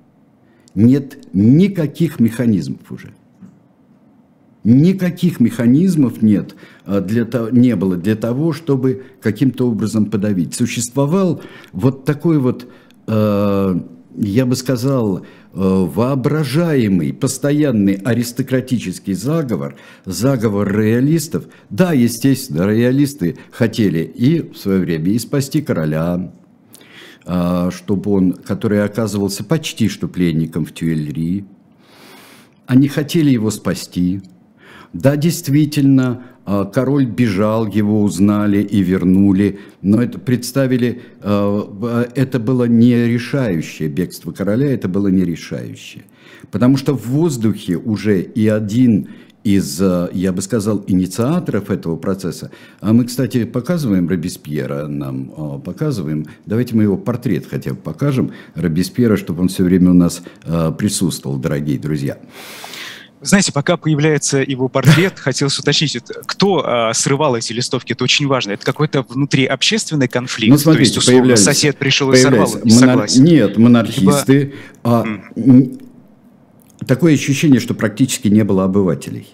нет 0.75 1.19
никаких 1.33 2.19
механизмов 2.19 2.91
уже. 2.91 3.15
Никаких 4.65 5.41
механизмов 5.41 6.23
нет 6.23 6.55
а, 6.87 7.01
для 7.01 7.27
не 7.51 7.75
было 7.75 7.97
для 7.97 8.15
того, 8.15 8.53
чтобы 8.53 9.03
каким-то 9.21 9.69
образом 9.69 10.07
подавить. 10.07 10.55
Существовал 10.55 11.43
вот 11.73 12.05
такой 12.05 12.39
вот, 12.39 12.69
э, 13.09 13.81
я 14.17 14.47
бы 14.47 14.55
сказал, 14.55 15.19
э, 15.19 15.23
воображаемый, 15.53 17.13
постоянный 17.13 17.95
аристократический 17.95 19.15
заговор, 19.15 19.75
заговор 20.05 20.73
роялистов. 20.73 21.47
Да, 21.69 21.93
естественно, 21.93 22.65
роялисты 22.65 23.39
хотели 23.51 24.05
и 24.05 24.49
в 24.49 24.57
свое 24.57 24.79
время 24.79 25.11
и 25.11 25.19
спасти 25.19 25.61
короля, 25.61 26.33
чтобы 27.25 28.11
он, 28.11 28.33
который 28.33 28.83
оказывался 28.85 29.45
почти 29.45 29.89
что 29.89 30.09
пленником 30.09 30.65
в 30.65 30.73
Тюэльри, 30.73 31.45
они 32.67 32.89
хотели 32.89 33.31
его 33.31 33.53
спасти, 33.53 34.23
да, 34.93 35.17
действительно, 35.17 36.23
а, 36.45 36.65
король 36.65 37.07
бежал, 37.07 37.67
его 37.67 38.03
узнали 38.03 38.63
и 38.63 38.83
вернули, 38.83 39.61
но 39.81 40.03
это 40.03 40.19
представили, 40.19 41.03
а, 41.21 42.09
это 42.15 42.39
было 42.39 42.65
не 42.65 43.07
решающее 43.07 43.89
бегство 43.89 44.33
короля, 44.33 44.73
это 44.73 44.89
было 44.89 45.09
не 45.09 45.25
решающее. 45.25 46.05
Потому 46.51 46.77
что 46.77 46.97
в 46.97 47.07
воздухе 47.07 47.77
уже 47.77 48.21
и 48.21 48.49
один 48.49 49.09
из, 49.45 49.81
а, 49.81 50.11
я 50.13 50.33
бы 50.33 50.43
сказал, 50.43 50.85
инициаторов 50.89 51.71
этого 51.71 51.97
процесса. 51.97 52.51
А 52.81 52.93
мы, 52.93 53.05
кстати, 53.05 53.45
показываем 53.45 54.09
Робеспьера, 54.09 54.89
нам 54.89 55.61
показываем. 55.65 56.27
Давайте 56.45 56.75
мы 56.75 56.83
его 56.83 56.97
портрет 56.97 57.47
хотя 57.49 57.71
бы 57.71 57.77
покажем, 57.77 58.33
Робеспьера, 58.57 59.17
чтобы 59.17 59.43
он 59.43 59.49
все 59.49 59.63
время 59.63 59.91
у 59.91 59.95
нас 59.95 60.23
присутствовал, 60.77 61.39
дорогие 61.39 61.79
друзья. 61.79 62.19
Знаете, 63.23 63.53
пока 63.53 63.77
появляется 63.77 64.39
его 64.39 64.69
портрет, 64.69 65.19
хотелось 65.19 65.59
уточнить, 65.59 65.97
кто 66.27 66.63
а, 66.65 66.93
срывал 66.93 67.37
эти 67.37 67.53
листовки, 67.53 67.93
это 67.93 68.05
очень 68.05 68.27
важно. 68.27 68.53
Это 68.53 68.65
какой-то 68.65 69.03
внутриобщественный 69.09 70.09
конфликт? 70.09 70.51
Ну, 70.51 70.59
смотрите, 70.59 70.93
То 70.93 70.97
есть, 70.97 71.09
условно, 71.09 71.37
сосед 71.37 71.79
пришел 71.79 72.13
и 72.13 72.17
сорвал, 72.17 72.53
не 72.65 72.75
монар... 72.75 73.07
Нет, 73.17 73.57
монархисты. 73.57 74.33
Либо... 74.33 74.53
А, 74.83 75.05
mm. 75.37 75.89
Такое 76.87 77.15
ощущение, 77.15 77.61
что 77.61 77.75
практически 77.75 78.29
не 78.29 78.43
было 78.43 78.65
обывателей. 78.65 79.29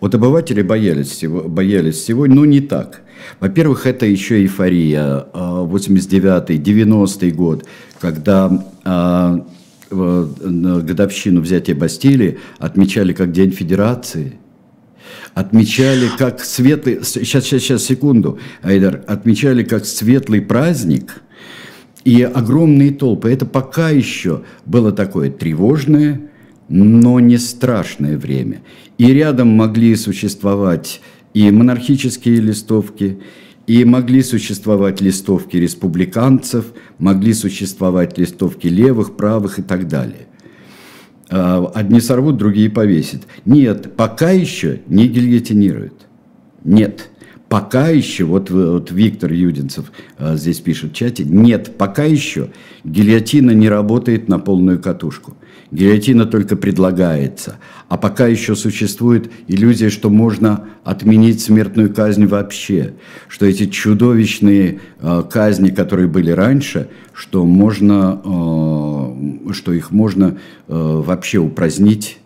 Вот 0.00 0.14
обыватели 0.14 0.62
боялись 0.62 1.10
всего, 1.10 1.42
боялись 1.42 1.96
всего, 1.96 2.26
но 2.26 2.44
не 2.44 2.60
так. 2.60 3.02
Во-первых, 3.40 3.86
это 3.86 4.06
еще 4.06 4.40
эйфория. 4.40 5.26
89-й, 5.34 6.56
а, 6.56 6.60
90-й 6.60 7.30
год, 7.30 7.66
когда 8.00 8.50
а, 8.84 9.46
годовщину 9.92 11.40
взятия 11.40 11.74
Бастилии 11.74 12.38
отмечали 12.58 13.12
как 13.12 13.32
День 13.32 13.50
Федерации, 13.52 14.34
отмечали 15.34 16.08
как 16.18 16.40
светлый, 16.40 17.00
сейчас, 17.04 17.44
сейчас, 17.44 17.62
сейчас, 17.62 17.84
секунду, 17.84 18.38
Айдар, 18.62 19.02
отмечали 19.06 19.62
как 19.62 19.84
светлый 19.84 20.40
праздник, 20.40 21.22
и 22.04 22.22
огромные 22.22 22.90
толпы. 22.90 23.30
Это 23.30 23.46
пока 23.46 23.90
еще 23.90 24.42
было 24.66 24.92
такое 24.92 25.30
тревожное, 25.30 26.20
но 26.68 27.20
не 27.20 27.38
страшное 27.38 28.18
время. 28.18 28.62
И 28.98 29.12
рядом 29.12 29.48
могли 29.48 29.94
существовать 29.96 31.00
и 31.34 31.50
монархические 31.50 32.36
листовки, 32.40 33.20
и 33.66 33.84
могли 33.84 34.22
существовать 34.22 35.00
листовки 35.00 35.56
республиканцев, 35.56 36.66
могли 36.98 37.32
существовать 37.32 38.18
листовки 38.18 38.66
левых, 38.66 39.16
правых 39.16 39.58
и 39.58 39.62
так 39.62 39.88
далее. 39.88 40.26
А, 41.30 41.70
одни 41.74 42.00
сорвут, 42.00 42.36
другие 42.36 42.70
повесят. 42.70 43.22
Нет, 43.44 43.96
пока 43.96 44.30
еще 44.30 44.80
не 44.86 45.06
гильотинируют. 45.06 46.06
Нет. 46.64 47.08
Пока 47.48 47.88
еще, 47.88 48.24
вот, 48.24 48.50
вот 48.50 48.90
Виктор 48.90 49.32
Юдинцев 49.32 49.92
а, 50.18 50.36
здесь 50.36 50.60
пишет 50.60 50.92
в 50.92 50.94
чате, 50.94 51.24
нет, 51.24 51.76
пока 51.76 52.04
еще 52.04 52.50
гильотина 52.82 53.50
не 53.50 53.68
работает 53.68 54.28
на 54.28 54.38
полную 54.38 54.80
катушку. 54.80 55.36
Гильотина 55.72 56.26
только 56.26 56.54
предлагается. 56.54 57.56
А 57.88 57.96
пока 57.96 58.26
еще 58.26 58.54
существует 58.54 59.32
иллюзия, 59.48 59.88
что 59.88 60.10
можно 60.10 60.66
отменить 60.84 61.40
смертную 61.40 61.92
казнь 61.92 62.26
вообще. 62.26 62.92
Что 63.26 63.46
эти 63.46 63.66
чудовищные 63.66 64.80
э, 65.00 65.22
казни, 65.30 65.70
которые 65.70 66.08
были 66.08 66.30
раньше, 66.30 66.88
что, 67.14 67.46
можно, 67.46 68.20
э, 68.22 69.52
что 69.54 69.72
их 69.72 69.90
можно 69.90 70.36
э, 70.68 70.74
вообще 70.74 71.38
упразднить, 71.38 72.18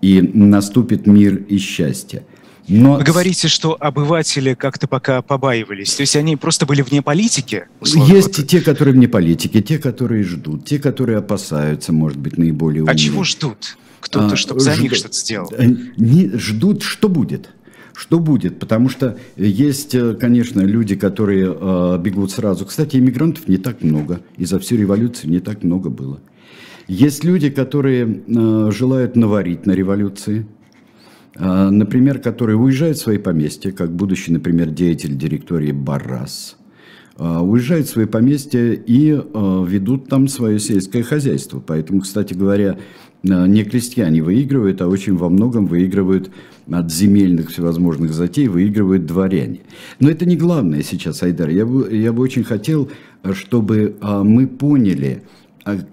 и 0.00 0.22
наступит 0.22 1.06
мир 1.06 1.36
и 1.36 1.58
счастье. 1.58 2.24
Но... 2.70 2.98
Вы 2.98 3.02
говорите, 3.02 3.48
что 3.48 3.76
обыватели 3.78 4.54
как-то 4.54 4.86
пока 4.86 5.22
побаивались, 5.22 5.94
то 5.94 6.02
есть 6.02 6.14
они 6.14 6.36
просто 6.36 6.66
были 6.66 6.82
вне 6.82 7.02
политики? 7.02 7.64
Есть 7.82 8.38
и 8.38 8.44
те, 8.44 8.60
которые 8.60 8.94
вне 8.94 9.08
политики, 9.08 9.60
те, 9.60 9.78
которые 9.78 10.22
ждут, 10.22 10.64
те, 10.64 10.78
которые 10.78 11.18
опасаются, 11.18 11.92
может 11.92 12.18
быть, 12.18 12.38
наиболее 12.38 12.82
умные. 12.82 12.94
А 12.94 12.96
чего 12.96 13.24
ждут? 13.24 13.76
Кто-то, 13.98 14.34
а, 14.34 14.36
чтобы 14.36 14.60
за 14.60 14.74
жд... 14.74 14.82
них 14.82 14.94
что-то 14.94 15.14
сделал? 15.14 15.50
Не, 15.96 16.30
ждут, 16.38 16.82
что 16.82 17.08
будет. 17.08 17.50
Что 17.92 18.20
будет? 18.20 18.60
Потому 18.60 18.88
что 18.88 19.18
есть, 19.36 19.94
э, 19.94 20.14
конечно, 20.14 20.60
люди, 20.60 20.94
которые 20.94 21.54
э, 21.54 21.98
бегут 21.98 22.30
сразу. 22.30 22.64
Кстати, 22.64 22.96
иммигрантов 22.96 23.46
не 23.48 23.58
так 23.58 23.82
много. 23.82 24.20
И 24.38 24.46
за 24.46 24.58
всю 24.60 24.76
революцию 24.76 25.30
не 25.30 25.40
так 25.40 25.64
много 25.64 25.90
было. 25.90 26.20
Есть 26.88 27.24
люди, 27.24 27.50
которые 27.50 28.22
э, 28.26 28.70
желают 28.72 29.16
наварить 29.16 29.66
на 29.66 29.72
революции. 29.72 30.46
А, 31.42 31.70
например, 31.70 32.18
которые 32.18 32.56
уезжают 32.56 32.98
в 32.98 33.00
свои 33.00 33.16
поместья, 33.16 33.72
как 33.72 33.90
будущий, 33.90 34.30
например, 34.30 34.68
деятель 34.68 35.16
директории 35.16 35.72
Баррас, 35.72 36.56
а, 37.16 37.42
уезжают 37.42 37.86
в 37.86 37.90
свои 37.90 38.04
поместья 38.04 38.72
и 38.72 39.12
а, 39.12 39.64
ведут 39.64 40.08
там 40.08 40.28
свое 40.28 40.60
сельское 40.60 41.02
хозяйство. 41.02 41.62
Поэтому, 41.66 42.02
кстати 42.02 42.34
говоря, 42.34 42.78
не 43.22 43.64
крестьяне 43.64 44.22
выигрывают, 44.22 44.80
а 44.80 44.88
очень 44.88 45.14
во 45.14 45.28
многом 45.28 45.66
выигрывают 45.66 46.30
от 46.70 46.90
земельных 46.90 47.50
всевозможных 47.50 48.14
затей, 48.14 48.48
выигрывают 48.48 49.04
дворяне. 49.04 49.60
Но 49.98 50.08
это 50.08 50.24
не 50.24 50.36
главное 50.36 50.82
сейчас, 50.82 51.22
Айдар. 51.22 51.50
Я 51.50 51.66
бы, 51.66 51.94
я 51.94 52.14
бы 52.14 52.22
очень 52.22 52.44
хотел, 52.44 52.90
чтобы 53.34 53.94
мы 54.00 54.46
поняли, 54.46 55.22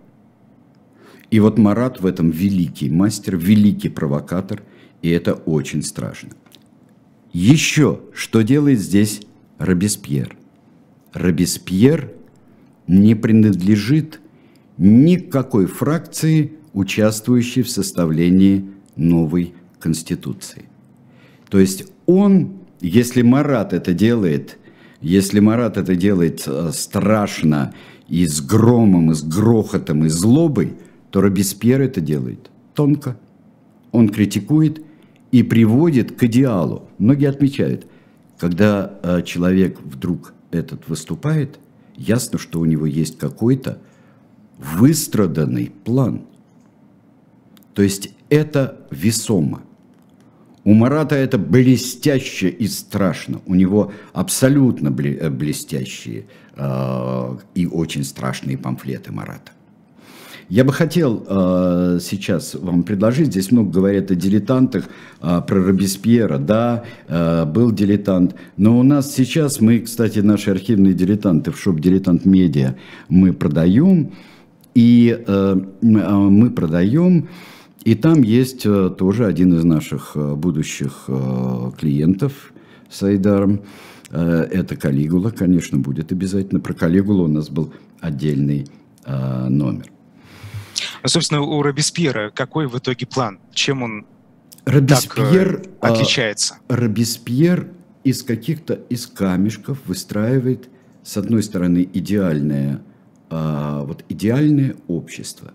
И 1.30 1.39
вот 1.39 1.58
Марат 1.58 2.02
в 2.02 2.06
этом 2.06 2.32
великий 2.32 2.89
мастер, 2.89 3.38
великий 3.38 3.89
провокатор, 3.89 4.63
и 5.02 5.10
это 5.10 5.34
очень 5.34 5.84
страшно. 5.84 6.32
Еще 7.34 8.02
что 8.13 8.41
делает 8.41 8.80
здесь 8.80 9.22
Робеспьер? 9.58 10.36
Робеспьер 11.13 12.12
не 12.88 13.15
принадлежит 13.15 14.20
никакой 14.78 15.65
фракции, 15.65 16.54
участвующей 16.74 17.63
в 17.63 17.70
составлении 17.70 18.65
новой 18.96 19.54
Конституции. 19.80 20.65
То 21.50 21.60
есть 21.60 21.86
он, 22.06 22.54
если 22.80 23.22
Марат 23.22 23.74
это 23.74 23.94
делает, 23.94 24.58
если 25.02 25.39
Марат 25.39 25.78
это 25.78 25.96
делает 25.96 26.44
э, 26.48 26.72
страшно 26.74 27.74
и 28.08 28.26
с 28.26 28.41
громом, 28.41 29.12
и 29.12 29.15
с 29.15 29.24
грохотом, 29.24 30.06
и 30.06 30.10
злобой, 30.10 30.74
то 31.10 31.22
Робеспьер 31.22 31.82
это 31.82 32.02
делает 32.02 32.50
тонко. 32.74 33.17
Он 33.91 34.10
критикует 34.10 34.82
и 35.32 35.44
приводит 35.44 36.12
к 36.17 36.24
идеалу. 36.24 36.89
Многие 36.98 37.30
отмечают, 37.30 37.88
когда 38.38 39.00
э, 39.04 39.22
человек 39.24 39.80
вдруг 39.82 40.34
этот 40.52 40.88
выступает, 40.88 41.60
ясно, 41.96 42.38
что 42.38 42.60
у 42.60 42.65
него 42.65 42.86
есть 42.86 43.17
какой-то 43.17 43.80
выстраданный 44.58 45.72
план. 45.84 46.24
То 47.74 47.82
есть 47.82 48.13
это 48.30 48.80
весомо. 48.91 49.62
У 50.63 50.74
Марата 50.74 51.15
это 51.15 51.39
блестяще 51.39 52.50
и 52.50 52.67
страшно. 52.67 53.41
У 53.46 53.56
него 53.56 53.91
абсолютно 54.13 54.89
э, 54.89 55.30
блестящие 55.30 56.26
э, 56.56 57.38
и 57.56 57.65
очень 57.65 58.04
страшные 58.04 58.58
памфлеты 58.58 59.12
Марата. 59.12 59.52
Я 60.52 60.66
бы 60.66 60.74
хотел 60.74 61.26
э, 61.26 62.00
сейчас 62.02 62.56
вам 62.56 62.84
предложить, 62.84 63.28
здесь 63.28 63.52
много 63.52 63.72
говорят 63.72 64.12
о 64.12 64.16
дилетантах, 64.16 64.84
э, 65.22 65.42
про 65.48 65.64
Робеспьера, 65.64 66.40
да, 66.40 66.84
э, 67.08 67.46
был 67.46 67.72
дилетант, 67.72 68.36
но 68.58 68.78
у 68.78 68.84
нас 68.84 69.16
сейчас, 69.16 69.62
мы, 69.62 69.80
кстати, 69.80 70.20
наши 70.20 70.52
архивные 70.52 70.94
дилетанты 70.94 71.52
в 71.52 71.58
шоп 71.58 71.80
«Дилетант 71.80 72.26
Медиа» 72.26 72.76
мы 73.08 73.32
продаем, 73.32 74.12
и 74.76 75.24
э, 75.26 75.56
э 75.56 75.58
мы 75.86 76.50
продаем, 76.50 77.30
и 77.86 77.96
там 77.96 78.22
есть 78.22 78.66
э, 78.66 78.94
тоже 79.00 79.28
один 79.28 79.54
из 79.54 79.64
наших 79.64 80.12
э, 80.16 80.36
будущих 80.36 81.06
э, 81.08 81.72
клиентов 81.80 82.52
с 82.90 83.02
Айдаром, 83.04 83.62
э, 84.10 84.48
это 84.52 84.76
Калигула, 84.76 85.30
конечно, 85.30 85.78
будет 85.78 86.12
обязательно, 86.12 86.60
про 86.60 86.74
Калигулу 86.74 87.24
у 87.24 87.30
нас 87.30 87.50
был 87.50 87.72
отдельный 88.02 88.68
э, 89.06 89.48
номер. 89.48 89.86
А, 91.02 91.08
собственно, 91.08 91.41
у 91.41 91.62
Робеспьера 91.62 92.32
какой 92.34 92.67
в 92.67 92.78
итоге 92.78 93.06
план? 93.06 93.39
Чем 93.54 93.84
он 93.84 94.06
Робеспьер, 94.65 95.65
так 95.80 95.91
э, 95.91 95.94
отличается? 95.94 96.58
А, 96.67 96.76
Робеспьер 96.76 97.67
из 98.04 98.24
каких-то 98.24 98.74
из 98.89 99.08
камешков 99.08 99.80
выстраивает, 99.86 100.70
с 101.04 101.17
одной 101.17 101.44
стороны, 101.44 101.88
идеальное, 101.94 102.82
а, 103.30 103.84
вот 103.84 104.04
идеальное 104.10 104.76
общество. 104.88 105.54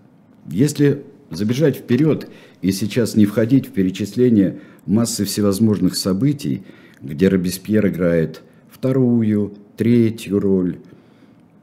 Если 0.49 1.03
забежать 1.29 1.77
вперед 1.77 2.29
и 2.61 2.71
сейчас 2.71 3.15
не 3.15 3.25
входить 3.25 3.67
в 3.67 3.71
перечисление 3.71 4.59
массы 4.85 5.25
всевозможных 5.25 5.95
событий, 5.95 6.63
где 7.01 7.27
Робеспьер 7.27 7.87
играет 7.87 8.41
вторую, 8.71 9.55
третью 9.75 10.39
роль, 10.39 10.79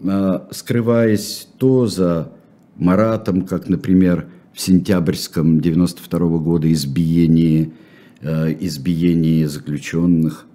а, 0.03 0.49
скрываясь 0.51 1.49
то 1.59 1.87
за 1.87 2.33
Маратом, 2.77 3.43
как, 3.43 3.69
например, 3.69 4.27
в 4.53 4.61
сентябрьском 4.61 5.61
92 5.61 6.19
-го 6.29 6.39
года 6.39 6.73
избиении, 6.73 7.73
э, 8.21 8.55
избиении 8.61 9.45
заключенных. 9.45 10.47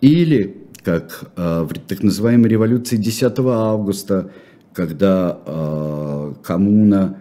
Или, 0.00 0.56
как 0.84 1.32
э, 1.36 1.62
в 1.62 1.72
так 1.88 2.02
называемой 2.02 2.48
революции 2.48 2.96
10 2.96 3.38
августа, 3.38 4.30
когда 4.72 5.38
э, 5.46 6.34
коммуна 6.42 7.18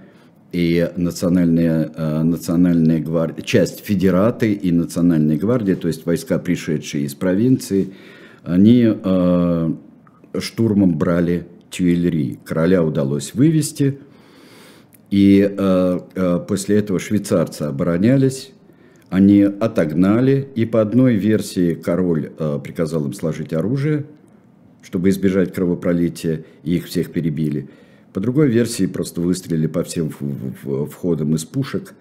и 0.52 0.90
национальная, 0.96 1.90
национальная 2.24 3.02
гвардия, 3.02 3.44
часть 3.44 3.84
федераты 3.84 4.54
и 4.54 4.72
национальная 4.72 5.38
гвардия, 5.38 5.76
то 5.76 5.90
есть 5.90 6.06
войска, 6.06 6.40
пришедшие 6.40 7.06
из 7.06 7.14
провинции, 7.14 7.94
они 8.46 8.88
штурмом 10.40 10.98
брали 10.98 11.46
Тюильри. 11.70 12.40
Короля 12.46 12.84
удалось 12.84 13.34
вывести, 13.34 14.00
и 15.16 15.50
э, 15.50 16.00
э, 16.16 16.40
после 16.46 16.80
этого 16.80 17.00
швейцарцы 17.00 17.62
оборонялись, 17.62 18.52
они 19.10 19.44
отогнали, 19.44 20.50
и 20.56 20.66
по 20.66 20.82
одной 20.82 21.16
версии 21.16 21.74
король 21.74 22.34
э, 22.38 22.60
приказал 22.62 23.06
им 23.06 23.14
сложить 23.14 23.54
оружие, 23.54 24.08
чтобы 24.82 25.08
избежать 25.08 25.54
кровопролития, 25.54 26.44
и 26.66 26.76
их 26.76 26.88
всех 26.88 27.14
перебили. 27.14 27.70
По 28.12 28.20
другой 28.20 28.50
версии 28.50 28.88
просто 28.88 29.22
выстрелили 29.22 29.68
по 29.68 29.86
всем 29.86 30.10
входам 30.10 31.34
из 31.34 31.46
пушек, 31.46 31.94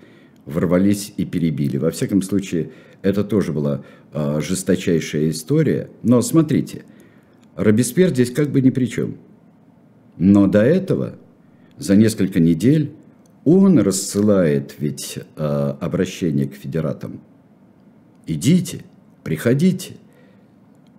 ворвались 0.44 1.14
и 1.16 1.24
перебили. 1.24 1.76
Во 1.76 1.92
всяком 1.92 2.20
случае, 2.20 2.72
это 3.02 3.22
тоже 3.22 3.52
была 3.52 3.84
э, 4.12 4.40
жесточайшая 4.40 5.30
история. 5.30 5.88
Но 6.02 6.20
смотрите, 6.20 6.82
Робеспьер 7.54 8.08
здесь 8.08 8.32
как 8.32 8.50
бы 8.50 8.60
ни 8.60 8.70
при 8.70 8.86
чем. 8.86 9.18
Но 10.18 10.48
до 10.48 10.64
этого, 10.64 11.14
за 11.78 11.94
несколько 11.94 12.40
недель, 12.40 12.90
он 13.44 13.78
рассылает 13.78 14.74
ведь 14.78 15.18
э, 15.36 15.74
обращение 15.80 16.46
к 16.46 16.54
федератам. 16.54 17.20
Идите, 18.26 18.84
приходите. 19.22 19.96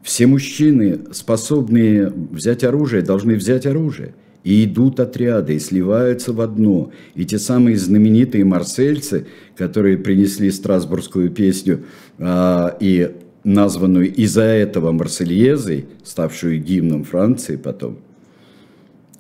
Все 0.04 0.28
мужчины, 0.28 1.00
способные 1.12 2.10
взять 2.10 2.64
оружие, 2.64 3.02
должны 3.02 3.36
взять 3.36 3.66
оружие. 3.66 4.14
И 4.44 4.66
идут 4.66 5.00
отряды, 5.00 5.56
и 5.56 5.60
сливаются 5.60 6.32
в 6.32 6.40
одно. 6.40 6.92
И 7.16 7.26
те 7.26 7.40
самые 7.40 7.78
знаменитые 7.78 8.46
марсельцы, 8.46 9.26
которые 9.58 9.98
принесли 9.98 10.52
страсбургскую 10.52 11.32
песню 11.32 11.86
э, 12.20 12.70
и 12.80 13.12
названную 13.44 14.14
из-за 14.14 14.44
этого 14.44 14.92
Марсельезой, 14.92 15.86
ставшую 16.04 16.62
гимном 16.62 17.04
Франции 17.04 17.56
потом. 17.56 18.00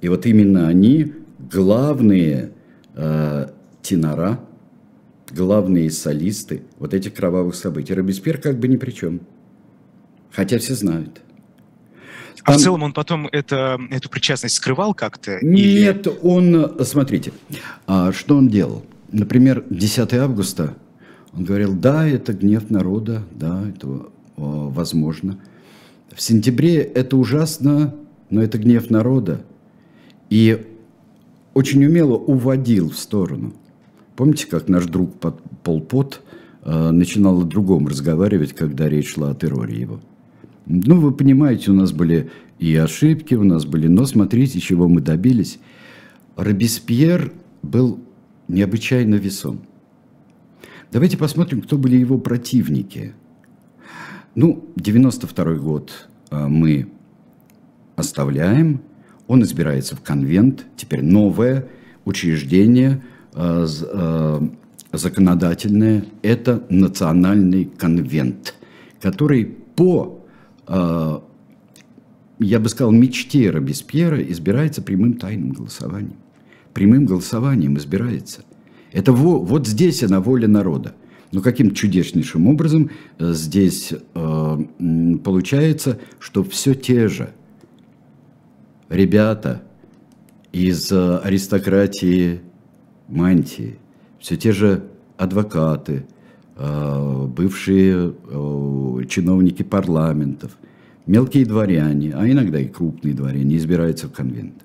И 0.01 0.09
вот 0.09 0.25
именно 0.25 0.67
они 0.67 1.13
главные 1.51 2.51
э, 2.95 3.47
тенора, 3.81 4.39
главные 5.31 5.91
солисты 5.91 6.63
вот 6.79 6.93
этих 6.93 7.13
кровавых 7.13 7.55
событий. 7.55 7.93
Робеспьер 7.93 8.39
как 8.39 8.59
бы 8.59 8.67
ни 8.67 8.77
при 8.77 8.91
чем. 8.91 9.21
Хотя 10.31 10.57
все 10.59 10.75
знают. 10.75 11.21
Там... 12.45 12.55
А 12.55 12.57
в 12.57 12.61
целом 12.61 12.83
он 12.83 12.93
потом 12.93 13.27
это, 13.31 13.79
эту 13.89 14.09
причастность 14.09 14.55
скрывал 14.55 14.93
как-то? 14.93 15.39
Нет, 15.41 16.05
или... 16.07 16.13
он, 16.21 16.75
смотрите, 16.85 17.31
а, 17.87 18.11
что 18.11 18.37
он 18.37 18.49
делал? 18.49 18.85
Например, 19.11 19.63
10 19.69 20.13
августа 20.13 20.75
он 21.35 21.43
говорил, 21.43 21.73
да, 21.73 22.07
это 22.07 22.33
гнев 22.33 22.69
народа, 22.69 23.23
да, 23.31 23.67
это 23.67 24.07
возможно. 24.37 25.39
В 26.13 26.21
сентябре 26.21 26.77
это 26.77 27.17
ужасно, 27.17 27.93
но 28.29 28.41
это 28.41 28.57
гнев 28.57 28.89
народа. 28.89 29.41
И 30.29 30.65
очень 31.55 31.83
умело 31.85 32.15
уводил 32.15 32.91
в 32.91 32.97
сторону. 32.97 33.53
Помните, 34.15 34.45
как 34.45 34.67
наш 34.67 34.85
друг 34.85 35.15
Пол 35.63 35.81
Пот 35.81 36.21
э, 36.63 36.91
начинал 36.91 37.41
о 37.41 37.45
другом 37.45 37.87
разговаривать, 37.87 38.53
когда 38.53 38.87
речь 38.87 39.13
шла 39.13 39.31
о 39.31 39.35
терроре 39.35 39.79
его? 39.79 40.01
Ну, 40.65 40.99
вы 40.99 41.13
понимаете, 41.13 41.71
у 41.71 41.73
нас 41.73 41.93
были 41.93 42.29
и 42.59 42.75
ошибки, 42.75 43.35
у 43.35 43.43
нас 43.43 43.65
были, 43.65 43.87
но 43.87 44.05
смотрите, 44.05 44.59
чего 44.59 44.89
мы 44.89 44.99
добились. 44.99 45.59
Робеспьер 46.35 47.31
был 47.61 47.99
необычайно 48.49 49.15
весом. 49.15 49.61
Давайте 50.91 51.17
посмотрим, 51.17 51.61
кто 51.61 51.77
были 51.77 51.95
его 51.95 52.17
противники. 52.17 53.13
Ну, 54.35 54.65
92 54.75 55.55
год 55.55 56.09
э, 56.31 56.47
мы 56.47 56.89
оставляем– 57.95 58.81
он 59.27 59.43
избирается 59.43 59.95
в 59.95 60.01
конвент, 60.01 60.65
теперь 60.77 61.01
новое 61.01 61.67
учреждение 62.05 63.03
э, 63.33 63.67
э, 63.67 64.39
законодательное, 64.93 66.05
это 66.21 66.63
национальный 66.69 67.65
конвент, 67.65 68.53
который 69.01 69.45
по, 69.45 70.23
э, 70.67 71.19
я 72.39 72.59
бы 72.59 72.69
сказал, 72.69 72.91
мечте 72.91 73.49
Робеспьера 73.49 74.21
избирается 74.21 74.81
прямым 74.81 75.13
тайным 75.15 75.51
голосованием. 75.51 76.17
Прямым 76.73 77.05
голосованием 77.05 77.77
избирается. 77.77 78.43
Это 78.91 79.11
во, 79.11 79.39
вот 79.39 79.67
здесь 79.67 80.03
она 80.03 80.19
воля 80.19 80.47
народа. 80.47 80.93
Но 81.31 81.41
каким 81.41 81.73
чудеснейшим 81.73 82.47
образом 82.47 82.91
здесь 83.19 83.91
э, 83.91 84.57
получается, 85.23 85.99
что 86.19 86.43
все 86.43 86.75
те 86.75 87.07
же– 87.07 87.31
ребята 88.89 89.63
из 90.51 90.91
э, 90.91 91.17
аристократии 91.17 92.41
мантии, 93.07 93.77
все 94.19 94.37
те 94.37 94.51
же 94.51 94.83
адвокаты, 95.17 96.05
э, 96.55 97.25
бывшие 97.27 98.13
э, 98.13 99.05
чиновники 99.07 99.63
парламентов, 99.63 100.57
мелкие 101.05 101.45
дворяне, 101.45 102.13
а 102.15 102.27
иногда 102.27 102.59
и 102.59 102.67
крупные 102.67 103.13
дворяне 103.13 103.57
избираются 103.57 104.07
в 104.07 104.11
конвент. 104.11 104.63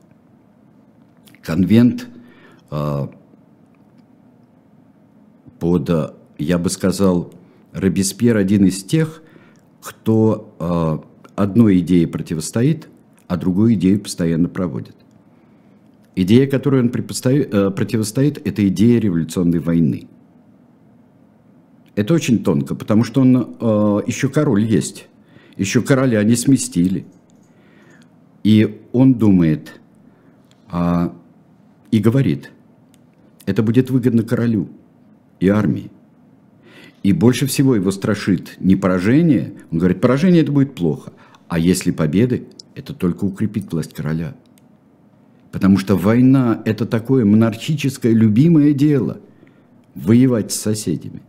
Конвент 1.42 2.06
под, 5.58 5.90
я 6.38 6.58
бы 6.58 6.70
сказал, 6.70 7.32
Робеспьер 7.72 8.36
один 8.36 8.66
из 8.66 8.84
тех, 8.84 9.22
кто 9.82 11.02
одной 11.34 11.78
идее 11.80 12.06
противостоит– 12.06 12.88
а 13.30 13.36
другую 13.36 13.74
идею 13.74 14.00
постоянно 14.00 14.48
проводит. 14.48 14.96
Идея, 16.16 16.48
которой 16.48 16.80
он 16.80 16.88
э, 16.88 17.70
противостоит, 17.70 18.44
это 18.44 18.66
идея 18.66 18.98
революционной 18.98 19.60
войны. 19.60 20.08
Это 21.94 22.12
очень 22.12 22.42
тонко, 22.42 22.74
потому 22.74 23.04
что 23.04 23.20
он 23.20 23.36
э, 23.36 24.00
еще 24.08 24.30
король 24.30 24.64
есть, 24.64 25.06
еще 25.56 25.80
короля 25.80 26.24
не 26.24 26.34
сместили. 26.34 27.06
И 28.42 28.80
он 28.92 29.14
думает 29.14 29.80
а, 30.68 31.14
и 31.92 32.00
говорит, 32.00 32.50
это 33.46 33.62
будет 33.62 33.90
выгодно 33.90 34.24
королю, 34.24 34.70
и 35.38 35.46
армии. 35.46 35.92
И 37.04 37.12
больше 37.12 37.46
всего 37.46 37.76
его 37.76 37.92
страшит 37.92 38.56
не 38.58 38.74
поражение, 38.74 39.52
он 39.70 39.78
говорит, 39.78 40.00
поражение 40.00 40.42
это 40.42 40.50
будет 40.50 40.74
плохо, 40.74 41.12
а 41.46 41.60
если 41.60 41.92
победы, 41.92 42.48
это 42.80 42.94
только 42.94 43.24
укрепит 43.24 43.72
власть 43.72 43.94
короля. 43.94 44.34
Потому 45.52 45.78
что 45.78 45.96
война– 45.96 46.62
это 46.64 46.86
такое 46.86 47.24
монархическое 47.24 48.12
любимое 48.12 48.72
дело– 48.72 49.20
воевать 49.94 50.52
с 50.52 50.60
соседями. 50.60 51.22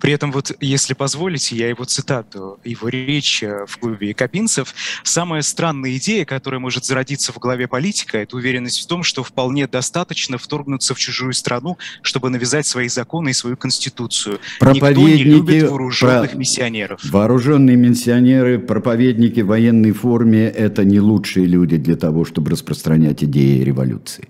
При 0.00 0.12
этом 0.12 0.32
вот, 0.32 0.52
если 0.60 0.94
позволите, 0.94 1.56
я 1.56 1.68
его 1.68 1.84
цитату, 1.84 2.58
его 2.64 2.88
речь 2.88 3.42
э, 3.42 3.64
в 3.66 3.78
клубе 3.78 4.14
Капинцев. 4.14 4.74
Самая 5.02 5.42
странная 5.42 5.96
идея, 5.96 6.24
которая 6.24 6.60
может 6.60 6.84
зародиться 6.84 7.32
в 7.32 7.38
голове 7.38 7.66
политика, 7.66 8.18
это 8.18 8.36
уверенность 8.36 8.82
в 8.82 8.86
том, 8.86 9.02
что 9.02 9.22
вполне 9.22 9.66
достаточно 9.66 10.38
вторгнуться 10.38 10.94
в 10.94 10.98
чужую 10.98 11.32
страну, 11.32 11.78
чтобы 12.02 12.30
навязать 12.30 12.66
свои 12.66 12.88
законы 12.88 13.30
и 13.30 13.32
свою 13.32 13.56
конституцию. 13.56 14.38
Никто 14.60 14.90
не 14.90 15.22
любит 15.22 15.70
вооруженных 15.70 16.32
про... 16.32 16.38
миссионеров. 16.38 17.00
Вооруженные 17.04 17.76
миссионеры, 17.76 18.58
проповедники 18.58 19.40
в 19.40 19.46
военной 19.46 19.92
форме– 19.92 20.44
это 20.56 20.84
не 20.84 21.00
лучшие 21.00 21.46
люди 21.46 21.76
для 21.76 21.96
того, 21.96 22.24
чтобы 22.24 22.50
распространять 22.50 23.24
идеи 23.24 23.60
революции. 23.62 24.28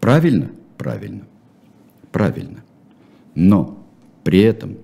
Правильно? 0.00 0.50
Правильно. 0.76 1.22
Правильно. 2.12 2.62
Но 3.34 3.77
при 4.28 4.40
этом 4.40 4.76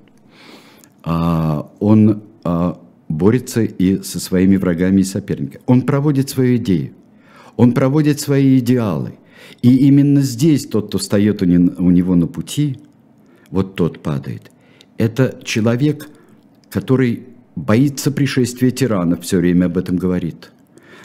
а, 1.03 1.71
он 1.79 2.23
а, 2.45 2.81
борется 3.11 3.61
и 3.61 4.03
со 4.03 4.19
своими 4.19 4.57
врагами 4.57 5.03
и 5.03 5.05
соперниками. 5.05 5.63
Он 5.67 5.83
проводит 5.83 6.31
свою 6.31 6.57
идею, 6.57 6.95
он 7.55 7.73
проводит 7.73 8.21
свои 8.21 8.59
идеалы. 8.59 9.19
И 9.61 9.77
именно 9.87 10.23
здесь 10.23 10.65
тот, 10.65 10.87
кто 10.87 10.97
встает 10.97 11.43
у 11.43 11.45
него 11.45 12.15
на 12.15 12.27
пути, 12.27 12.79
вот 13.51 13.75
тот 13.75 14.03
падает. 14.03 14.51
Это 14.97 15.39
человек, 15.45 16.09
который 16.71 17.25
боится 17.55 18.11
пришествия 18.11 18.71
тиранов, 18.71 19.25
все 19.25 19.37
время 19.37 19.67
об 19.67 19.77
этом 19.77 19.99
говорит. 19.99 20.53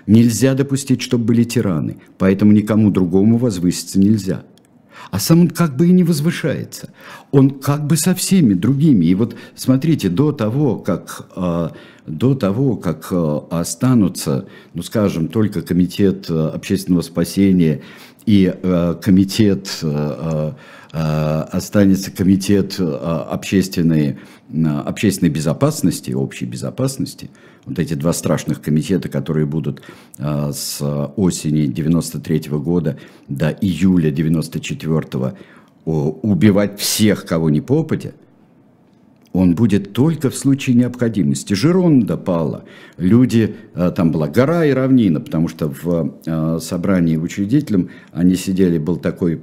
Нельзя 0.08 0.54
допустить, 0.54 1.02
чтобы 1.02 1.26
были 1.26 1.44
тираны, 1.44 1.98
поэтому 2.18 2.54
никому 2.54 2.90
другому 2.90 3.38
возвыситься 3.38 4.00
нельзя– 4.00 4.44
а 5.12 5.20
сам 5.20 5.42
он 5.42 5.50
как 5.50 5.76
бы 5.76 5.88
и 5.88 5.92
не 5.92 6.04
возвышается. 6.04 6.90
Он 7.32 7.50
как 7.50 7.88
бы 7.88 7.98
со 7.98 8.14
всеми 8.14 8.54
другими. 8.54 9.06
И 9.06 9.16
вот 9.16 9.36
смотрите, 9.56 10.10
до 10.10 10.32
того, 10.32 10.78
как, 10.78 11.28
а, 11.36 11.74
до 12.06 12.36
того, 12.36 12.76
как 12.76 13.08
а, 13.12 13.48
останутся, 13.50 14.46
ну 14.74 14.84
скажем, 14.84 15.28
только 15.28 15.62
комитет 15.62 16.28
а, 16.30 16.50
общественного 16.50 17.02
спасения 17.02 17.82
и 18.26 18.54
комитет 19.02 19.84
останется 20.92 22.12
комитет 22.12 22.80
общественной, 22.80 24.20
общественной 24.86 25.32
безопасности, 25.32 26.12
общей 26.12 26.46
безопасности– 26.46 27.32
вот 27.70 27.80
эти 27.80 27.94
два 27.94 28.14
страшных 28.14 28.62
комитета, 28.62 29.10
которые 29.10 29.46
будут 29.46 29.82
а, 30.18 30.52
с 30.52 30.82
осени 31.16 31.68
93 31.68 32.50
-го 32.50 32.60
года 32.60 32.98
до 33.28 33.50
июля 33.50 34.12
94 34.12 35.00
-го, 35.00 35.34
убивать 35.86 36.80
всех, 36.80 37.26
кого 37.26 37.50
не 37.50 37.62
попадя, 37.62 38.12
он 39.32 39.54
будет 39.54 39.94
только 39.94 40.30
в 40.30 40.36
случае 40.36 40.76
необходимости. 40.76 41.54
Жеронда 41.54 42.18
пала. 42.18 42.64
Люди, 42.98 43.56
а, 43.76 43.92
там 43.92 44.12
была 44.12 44.28
гора 44.28 44.66
и 44.66 44.72
равнина, 44.72 45.22
потому 45.22 45.48
что 45.48 45.70
в 45.70 46.16
а, 46.26 46.60
собрании 46.60 47.16
учредителем 47.16 47.90
они 48.12 48.36
сидели, 48.36 48.80
был 48.80 48.98
такой 48.98 49.40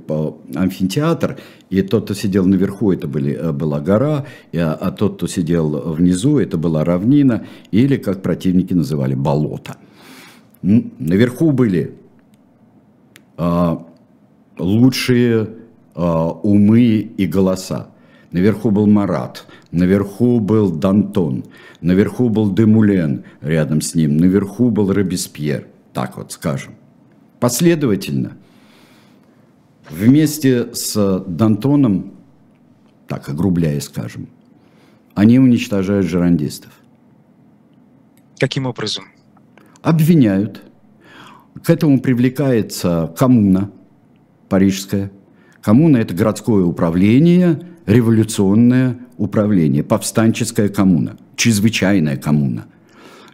амфитеатр, 0.55 1.38
и 1.70 1.83
тот, 1.83 2.05
кто 2.05 2.14
сидел 2.14 2.46
наверху, 2.46 2.92
это 2.92 3.07
были, 3.07 3.33
э, 3.35 3.53
была 3.53 3.81
гора, 3.81 4.27
а, 4.55 4.72
а 4.81 4.90
тот, 4.90 5.16
кто 5.16 5.27
сидел 5.29 5.92
внизу, 5.92 6.38
это 6.38 6.59
была 6.59 6.85
равнина, 6.85 7.44
или, 7.70 7.96
как 7.96 8.22
противники 8.22 8.75
называли, 8.75 9.14
болото. 9.14 9.77
Наверху 10.62 11.53
были 11.53 11.94
лучшие 14.59 15.49
умы 15.94 17.11
и 17.16 17.27
голоса. 17.27 17.88
Наверху 18.37 18.70
был 18.70 18.87
Марат, 18.87 19.46
наверху 19.70 20.40
был 20.40 20.70
Дантон, 20.70 21.46
наверху 21.81 22.29
был 22.29 22.53
Демулен 22.53 23.25
рядом 23.40 23.81
с 23.81 23.94
ним, 23.94 24.18
наверху 24.18 24.70
был 24.70 24.92
Робеспьер, 24.92 25.66
так 25.94 26.18
вот 26.18 26.33
скажем. 26.33 26.75
Последовательно, 27.40 28.37
вместе 29.88 30.75
с 30.75 31.25
Дантоном, 31.27 32.12
так 33.09 33.27
огрубляя 33.31 33.81
скажем, 33.81 34.29
они 35.14 35.38
уничтожают 35.38 36.07
жерандистов. 36.07 36.72
Каким 38.38 38.66
образом? 38.66 39.05
Обвиняют. 39.81 40.61
К 41.62 41.70
этому 41.70 42.03
привлекается 42.03 43.14
коммуна 43.16 43.70
парижская. 44.51 45.11
Коммуна– 45.62 45.96
это 45.96 46.12
городское 46.12 46.64
управление– 46.64 47.61
революционное 47.87 48.99
управление, 49.16 49.83
повстанческая 49.83 50.68
коммуна, 50.68 51.16
чрезвычайная 51.37 52.16
коммуна. 52.16 52.66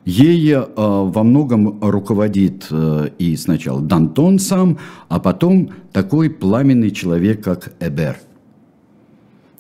Ей 0.05 0.53
э, 0.53 0.65
во 0.77 1.23
многом 1.23 1.81
руководит 1.81 2.67
э, 2.71 3.11
и 3.19 3.37
сначала 3.37 3.81
Дантон 3.81 4.39
сам, 4.39 4.79
а 5.09 5.21
потом 5.21 5.71
такой 5.93 6.29
пламенный 6.29 6.91
человек, 6.91 7.43
как 7.43 7.73
Эбер. 7.79 8.19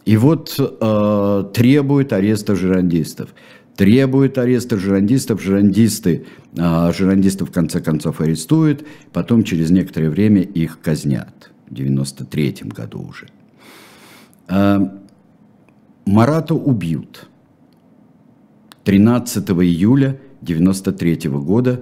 И 0.04 0.16
вот 0.16 0.56
э, 0.58 1.44
требует 1.54 2.12
ареста 2.12 2.56
жерандистов. 2.56 3.30
Требует 3.76 4.36
ареста 4.36 4.76
жерандистов, 4.76 5.40
жерандисты, 5.40 6.26
э, 6.56 6.92
жерандистов 6.92 7.50
в 7.50 7.52
конце 7.52 7.80
концов 7.80 8.20
арестуют, 8.20 8.84
потом 9.12 9.44
через 9.44 9.70
некоторое 9.70 10.10
время 10.10 10.42
их 10.42 10.80
казнят. 10.80 11.52
В 11.70 11.74
93 11.74 12.56
году 12.64 13.06
уже. 13.08 13.28
Э, 14.52 14.80
Марата 16.04 16.54
убьют 16.54 17.28
13 18.84 19.50
июля 19.50 20.20
93 20.42 21.30
года, 21.30 21.80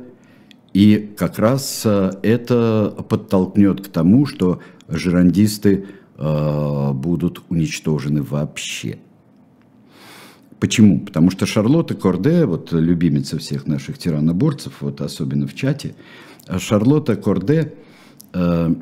и 0.72 1.12
как 1.16 1.38
раз 1.38 1.82
э, 1.84 2.12
это 2.22 2.94
подтолкнет 3.08 3.86
к 3.86 3.88
тому, 3.88 4.24
что 4.26 4.60
жерандисты 4.88 5.86
э, 6.16 6.92
будут 6.92 7.42
уничтожены 7.48 8.22
вообще. 8.22 8.98
Почему? 10.60 11.00
Потому 11.00 11.30
что 11.30 11.46
Шарлотта 11.46 11.94
Корде, 11.94 12.44
вот 12.44 12.70
любимица 12.70 13.38
всех 13.38 13.66
наших 13.66 13.98
тираноборцев, 13.98 14.82
вот 14.82 15.00
особенно 15.00 15.48
в 15.48 15.54
чате, 15.54 15.94
Шарлотта 16.58 17.16
Корде 17.16 17.74
Э, 18.32 18.72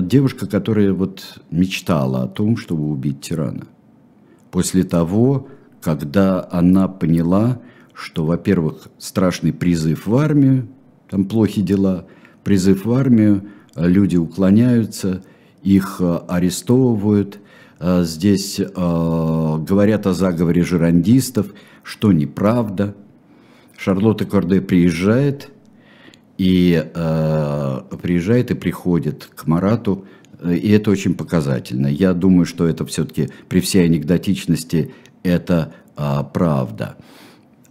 девушка, 0.00 0.46
которая 0.46 0.92
вот 0.92 1.40
мечтала 1.50 2.24
о 2.24 2.28
том, 2.28 2.56
чтобы 2.56 2.88
убить 2.88 3.20
тирана. 3.20 3.66
После 4.50 4.84
того, 4.84 5.48
когда 5.80 6.46
она 6.50 6.88
поняла, 6.88 7.60
что, 7.94 8.24
во-первых, 8.24 8.88
страшный 8.98 9.52
призыв 9.52 10.06
в 10.06 10.16
армию, 10.16 10.68
там 11.08 11.24
плохие 11.24 11.64
дела, 11.64 12.06
призыв 12.44 12.84
в 12.84 12.92
армию, 12.92 13.48
э, 13.74 13.86
люди 13.88 14.16
уклоняются, 14.16 15.22
их 15.62 15.96
э, 16.00 16.20
арестовывают, 16.28 17.40
здесь 17.78 18.58
говорят 18.58 20.06
о 20.06 20.14
заговоре 20.14 20.62
жерандистов, 20.62 21.48
что 21.82 22.10
неправда. 22.10 22.94
Шарлотта 23.76 24.24
Корде 24.24 24.62
приезжает– 24.62 25.50
и 26.38 26.84
э, 26.94 27.80
приезжает 28.02 28.50
и 28.50 28.54
приходит 28.54 29.28
к 29.34 29.46
Марату, 29.46 30.04
и 30.44 30.70
это 30.70 30.90
очень 30.90 31.14
показательно. 31.14 31.86
Я 31.86 32.12
думаю, 32.12 32.44
что 32.44 32.66
это 32.66 32.84
все-таки 32.84 33.30
при 33.48 33.60
всей 33.60 33.84
анекдотичности 33.86 34.92
это 35.22 35.72
э, 35.96 36.18
правда. 36.32 36.96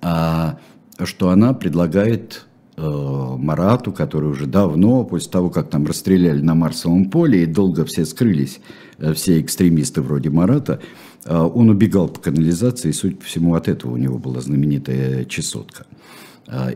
А 0.01 0.58
что 1.04 1.30
она 1.30 1.54
предлагает 1.54 2.45
э, 2.78 2.82
Марату, 2.82 3.91
который 3.91 4.30
уже 4.30 4.45
давно, 4.45 5.04
после 5.04 5.32
того, 5.32 5.49
как 5.49 5.69
там 5.69 5.86
расстреляли 5.86 6.41
на 6.41 6.56
Марсовом 6.56 7.10
поле, 7.10 7.43
и 7.43 7.45
долго 7.45 7.86
все 7.86 8.06
скрылись, 8.06 8.60
э, 8.97 9.13
все 9.13 9.41
экстремисты 9.41 10.01
вроде 10.01 10.30
Марата, 10.30 10.80
э, 11.25 11.36
он 11.38 11.69
убегал 11.69 12.08
по 12.08 12.19
канализации, 12.19 12.89
и, 12.89 12.93
судя 12.93 13.17
по 13.17 13.25
всему, 13.25 13.56
от 13.56 13.67
этого 13.67 13.93
у 13.93 13.97
него 13.97 14.17
была 14.17 14.41
знаменитая 14.41 15.25
чесотка. 15.25 15.86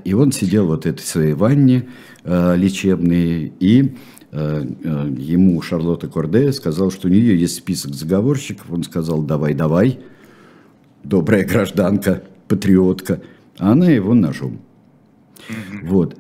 И 0.04 0.14
он 0.14 0.32
сидел 0.32 0.68
вот 0.68 0.84
в 0.84 0.88
этой 0.88 1.02
своей 1.02 1.34
ванне 1.34 1.90
а, 2.24 2.56
лечебной, 2.56 3.54
и 3.60 3.96
а, 4.32 4.64
ему 4.64 5.62
Шарлотта 5.62 6.08
Корде 6.08 6.52
сказал, 6.54 6.92
что 6.92 7.08
у 7.08 7.12
нее 7.12 7.40
есть 7.40 7.56
список 7.56 7.94
заговорщиков. 7.94 8.72
Он 8.72 8.84
сказал, 8.84 9.22
давай, 9.22 9.54
давай, 9.54 10.00
добрая 11.04 11.46
гражданка, 11.46 12.24
патриотка. 12.48 13.22
А 13.58 13.72
она 13.72 13.90
его 13.90 14.14
ножом. 14.14 14.60
Mm-hmm. 15.50 15.88
Вот. 15.88 16.18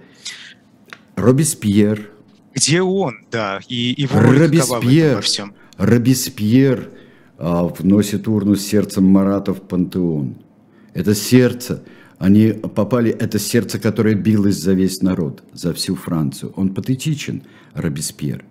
Робеспьер 1.16 2.12
Где 2.56 2.82
он, 2.82 3.26
да, 3.32 3.60
и 3.68 3.94
его 3.98 4.20
Робеспьер, 4.20 5.16
во 5.16 5.22
всем? 5.22 5.54
Робеспьер 5.78 6.90
а, 7.38 7.66
вносит 7.66 8.28
урну 8.28 8.56
с 8.56 8.62
сердцем 8.62 9.06
Марата 9.06 9.54
в 9.54 9.62
пантеон. 9.62 10.36
Это 10.94 11.14
сердце, 11.14 11.84
они 12.20 12.52
попали, 12.52 13.12
это 13.12 13.40
сердце, 13.40 13.80
которое 13.80 14.14
билось 14.14 14.58
за 14.58 14.74
весь 14.74 15.02
народ, 15.02 15.42
за 15.54 15.74
всю 15.74 15.96
Францию. 15.96 16.52
Он 16.58 16.74
патетичен, 16.74 17.44
Робеспьер. 17.74 18.44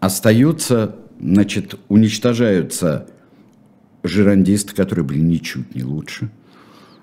Остается, 0.00 0.96
значит, 1.20 1.78
уничтожаются 1.88 3.08
жирандисты, 4.02 4.74
которые 4.74 5.04
были 5.04 5.20
ничуть 5.20 5.74
не 5.74 5.84
лучше. 5.84 6.30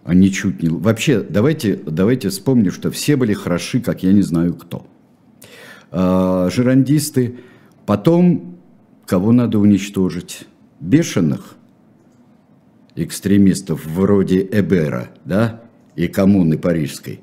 А 0.03 0.15
ничуть 0.15 0.63
не... 0.63 0.69
Вообще, 0.69 1.21
давайте, 1.21 1.79
давайте 1.85 2.29
вспомним, 2.29 2.71
что 2.71 2.89
все 2.89 3.15
были 3.15 3.33
хороши, 3.33 3.79
как 3.79 4.01
я 4.01 4.11
не 4.11 4.23
знаю 4.23 4.55
кто. 4.55 4.87
А, 5.91 6.49
жирандисты. 6.49 7.37
Потом, 7.85 8.57
кого 9.05 9.31
надо 9.31 9.59
уничтожить? 9.59 10.47
Бешеных 10.79 11.58
экстремистов 12.95 13.85
вроде 13.85 14.47
Эбера, 14.51 15.09
да, 15.25 15.61
и 15.95 16.07
коммуны 16.07 16.57
парижской. 16.57 17.21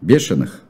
Бешеных. 0.00 0.62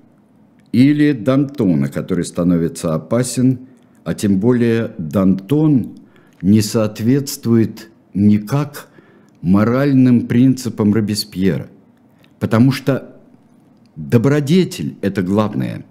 Или 0.72 1.12
Дантона, 1.12 1.88
который 1.88 2.24
становится 2.24 2.94
опасен, 2.94 3.68
а 4.04 4.14
тем 4.14 4.38
более 4.38 4.92
Дантон 4.98 5.98
не 6.42 6.62
соответствует 6.62 7.90
никак 8.14 8.88
моральным 9.42 10.26
принципам 10.26 10.94
Робеспьера. 10.94 11.68
Потому 12.38 12.72
что 12.72 13.16
добродетель– 13.96 14.96
это 15.02 15.22
главное. 15.22 15.84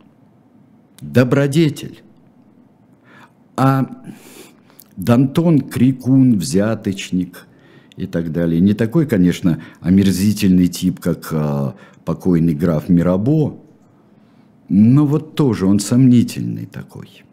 Добродетель. 1.01 2.01
А 3.55 3.89
Дантон– 4.95 5.59
крикун, 5.69 6.37
взяточник 6.37 7.47
и 7.99 8.07
так 8.07 8.31
далее. 8.31 8.61
Не 8.61 8.73
такой, 8.73 9.05
конечно, 9.05 9.61
омерзительный 9.81 10.67
тип, 10.67 10.99
как 10.99 11.27
а, 11.31 11.75
покойный 12.05 12.55
граф 12.55 12.89
Мирабо, 12.89 13.59
но 14.69 15.05
вот 15.05 15.35
тоже 15.35 15.65
он 15.65 15.79
сомнительный 15.79 16.65
такой– 16.65 17.23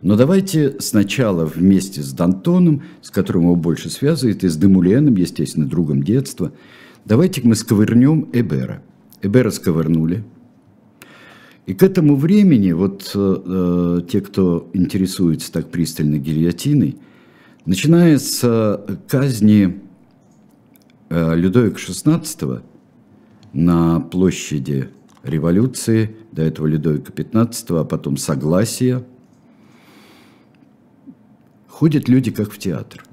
но 0.00 0.16
давайте 0.16 0.76
сначала 0.78 1.44
вместе 1.44 2.02
с 2.02 2.12
Дантоном, 2.12 2.82
с 3.02 3.10
которым 3.10 3.44
его 3.44 3.56
больше 3.56 3.90
связывает, 3.90 4.44
и 4.44 4.48
с 4.48 4.56
Демуленом, 4.56 5.16
естественно, 5.16 5.66
другом 5.66 6.04
детства, 6.04 6.52
давайте 7.04 7.40
мы 7.42 7.56
сковырнем 7.56 8.28
Эбера. 8.32 8.82
Эбера 9.22 9.50
сковырнули. 9.50 10.24
И 11.66 11.74
к 11.74 11.82
этому 11.82 12.14
времени, 12.14 12.70
вот 12.72 13.10
э, 13.14 14.00
те, 14.08 14.20
кто 14.20 14.70
интересуется 14.72 15.52
так 15.52 15.70
пристально 15.70 16.18
гильотиной, 16.18 16.96
начиная 17.68 18.18
с 18.18 18.40
э, 18.42 18.96
казни 19.06 19.80
э, 21.08 21.36
Людовика 21.36 21.78
XVI 21.78 22.62
на 23.52 24.00
площади 24.00 24.88
революции, 25.22 26.16
до 26.32 26.42
этого 26.42 26.66
Людовика 26.66 27.12
XV, 27.12 27.80
а 27.80 27.84
потом 27.84 28.16
Согласия– 28.16 29.04
ходят 31.78 32.08
люди 32.08 32.32
как 32.32 32.50
в 32.50 32.58
театр. 32.58 33.04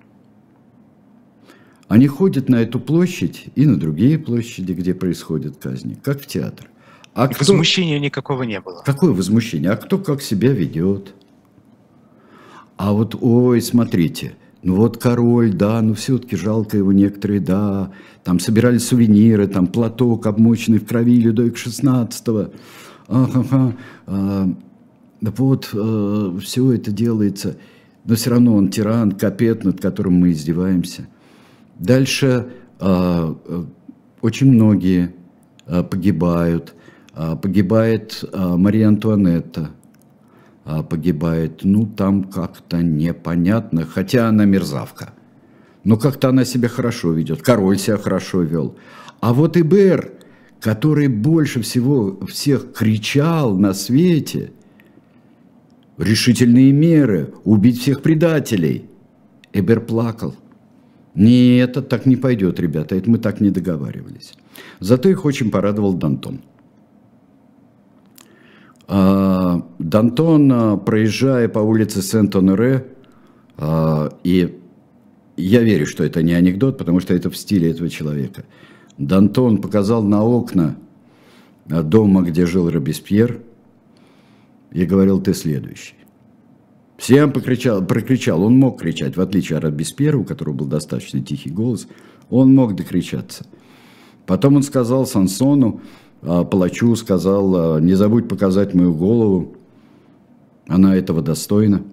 Они 1.87 2.07
ходят 2.07 2.49
на 2.49 2.55
эту 2.55 2.79
площадь 2.79 3.49
и 3.53 3.67
на 3.67 3.77
другие 3.77 4.17
площади, 4.17 4.73
где 4.73 4.95
происходят 4.95 5.57
казни, 5.57 5.93
как 6.03 6.19
в 6.19 6.25
театр. 6.25 6.67
А 7.13 7.27
кто... 7.27 7.37
Возмущения 7.39 7.99
никакого 7.99 8.41
не 8.41 8.59
было. 8.59 8.81
Какое 8.83 9.11
возмущение? 9.11 9.69
А 9.69 9.75
кто 9.75 9.99
как 9.99 10.23
себя 10.23 10.51
ведет? 10.51 11.13
А 12.75 12.91
вот, 12.91 13.15
ой, 13.21 13.61
смотрите, 13.61 14.35
ну 14.65 14.75
вот 14.75 14.97
король, 14.97 15.53
да, 15.53 15.81
ну 15.81 15.93
все-таки 15.93 16.35
жалко 16.35 16.75
его 16.75 16.91
некоторые, 16.91 17.39
да, 17.39 17.91
там 18.23 18.39
собирали 18.39 18.79
сувениры, 18.79 19.47
там 19.47 19.67
платок, 19.67 20.25
обмоченный 20.25 20.79
в 20.79 20.85
крови 20.85 21.21
Людовик 21.21 21.55
XVI, 21.55 22.53
ага, 23.07 23.75
а, 24.07 24.49
вот 25.21 25.69
а, 25.73 26.37
все 26.39 26.71
это 26.73 26.91
делается– 26.91 27.55
но 28.05 28.15
все 28.15 28.29
равно 28.29 28.55
он 28.55 28.69
тиран, 28.69 29.11
капет, 29.11 29.63
над 29.63 29.81
которым 29.81 30.13
мы 30.13 30.31
издеваемся. 30.31 31.07
Дальше 31.79 32.47
э, 32.79 33.35
очень 34.21 34.51
многие 34.51 35.13
э, 35.65 35.83
погибают. 35.83 36.75
Э, 37.15 37.35
погибает 37.35 38.23
э, 38.31 38.55
Мария 38.57 38.87
Антуанетта, 38.87 39.61
э, 39.61 39.84
погибает, 40.65 41.61
ну, 41.63 41.85
там 41.85 42.23
как-то 42.23 42.81
непонятно, 42.81 43.85
хотя 43.85 44.29
она 44.29 44.45
мерзавка. 44.45 45.13
Но 45.83 45.97
как-то 45.97 46.29
она 46.29 46.45
себя 46.45 46.69
хорошо 46.69 47.13
ведет, 47.13 47.41
король 47.41 47.77
себя 47.77 47.97
хорошо 47.97 48.41
вел. 48.41 48.75
А 49.19 49.33
вот 49.33 49.57
Ибер, 49.57 50.13
который 50.59 51.07
больше 51.07 51.61
всего 51.61 52.19
всех 52.27 52.73
кричал 52.73 53.57
на 53.57 53.73
свете– 53.73 54.51
решительные 55.97 56.71
меры, 56.71 57.33
убить 57.43 57.81
всех 57.81 58.01
предателей. 58.01 58.85
Эбер 59.53 59.81
плакал. 59.81 60.35
Нет, 61.13 61.71
это 61.71 61.81
так 61.81 62.05
не 62.05 62.17
пойдет, 62.17 62.59
ребята, 62.59 62.95
это 62.95 63.09
мы 63.09 63.17
так 63.17 63.39
не 63.39 63.49
договаривались. 63.49 64.33
Зато 64.79 65.07
их 65.09 65.23
очень 65.23 65.49
порадовал 65.49 65.93
Дантон. 65.93 66.41
А, 68.87 69.67
Дантон, 69.79 70.51
а, 70.51 70.77
проезжая 70.77 71.47
по 71.47 71.59
улице 71.59 72.01
Сент-Оноре, 72.01 72.85
а, 73.57 74.11
и 74.23 74.59
я 75.37 75.61
верю, 75.61 75.85
что 75.85 76.03
это 76.03 76.21
не 76.23 76.33
анекдот, 76.33 76.77
потому 76.77 76.99
что 76.99 77.13
это 77.13 77.29
в 77.29 77.37
стиле 77.37 77.71
этого 77.71 77.89
человека. 77.89 78.45
Дантон 78.97 79.57
показал 79.57 80.03
на 80.03 80.23
окна 80.23 80.77
дома, 81.65 82.21
где 82.21 82.45
жил 82.45 82.69
Робеспьер– 82.69 83.41
и 84.75 84.85
говорил, 84.85 85.21
ты 85.21 85.33
следующий. 85.33 85.95
Всем 86.97 87.31
покричал, 87.31 87.81
прокричал, 87.85 88.43
он 88.43 88.59
мог 88.59 88.81
кричать, 88.81 89.15
в 89.15 89.21
отличие 89.21 89.57
от 89.57 89.63
Робеспьера, 89.63 90.17
у 90.17 90.25
которого 90.25 90.53
был 90.53 90.65
достаточно 90.65 91.21
тихий 91.21 91.49
голос, 91.49 91.87
он 92.29 92.53
мог 92.53 92.75
докричаться. 92.75 93.45
Потом 94.25 94.57
он 94.57 94.63
сказал 94.63 95.05
Сансону, 95.05 95.79
палачу 96.25 96.95
сказал, 96.95 97.75
а, 97.75 97.79
не 97.79 97.93
забудь 97.93 98.27
показать 98.27 98.73
мою 98.73 98.93
голову, 98.93 99.55
она 100.67 100.95
этого 100.95 101.21
достойна. 101.21 101.83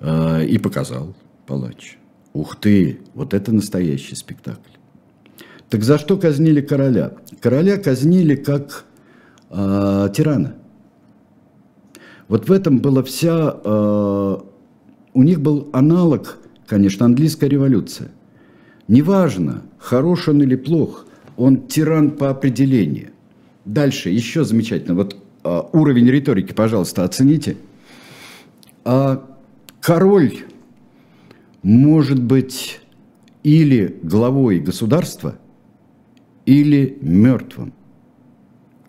А, 0.00 0.40
и 0.40 0.58
показал 0.58 1.14
палач. 1.46 1.98
Ух 2.32 2.56
ты, 2.56 3.00
вот 3.14 3.34
это 3.34 3.52
настоящий 3.52 4.14
спектакль. 4.14 4.70
Так 5.68 5.82
за 5.84 5.98
что 5.98 6.16
казнили 6.16 6.60
короля? 6.60 7.12
Короля 7.40 7.78
казнили 7.78 8.34
как 8.34 8.84
э, 9.50 10.08
тирана. 10.14 10.54
Вот 12.28 12.48
в 12.48 12.52
этом 12.52 12.78
была 12.78 13.02
вся... 13.02 13.56
Э, 13.64 14.36
у 15.14 15.22
них 15.22 15.40
был 15.40 15.68
аналог, 15.72 16.38
конечно, 16.66 17.06
английская 17.06 17.48
революция. 17.48 18.10
Неважно, 18.88 19.62
хорош 19.78 20.28
он 20.28 20.42
или 20.42 20.56
плох, 20.56 21.06
он 21.36 21.66
тиран 21.66 22.12
по 22.12 22.30
определению. 22.30 23.10
Дальше, 23.64 24.10
еще 24.10 24.44
замечательно, 24.44 24.94
вот 24.94 25.16
э, 25.44 25.62
уровень 25.72 26.08
риторики, 26.08 26.52
пожалуйста, 26.52 27.04
оцените. 27.04 27.56
А 28.84 29.24
король 29.80 30.44
может 31.62 32.22
быть 32.22 32.80
или 33.42 33.98
главой 34.02 34.58
государства, 34.58 35.36
или 36.44 36.98
мертвым. 37.00 37.72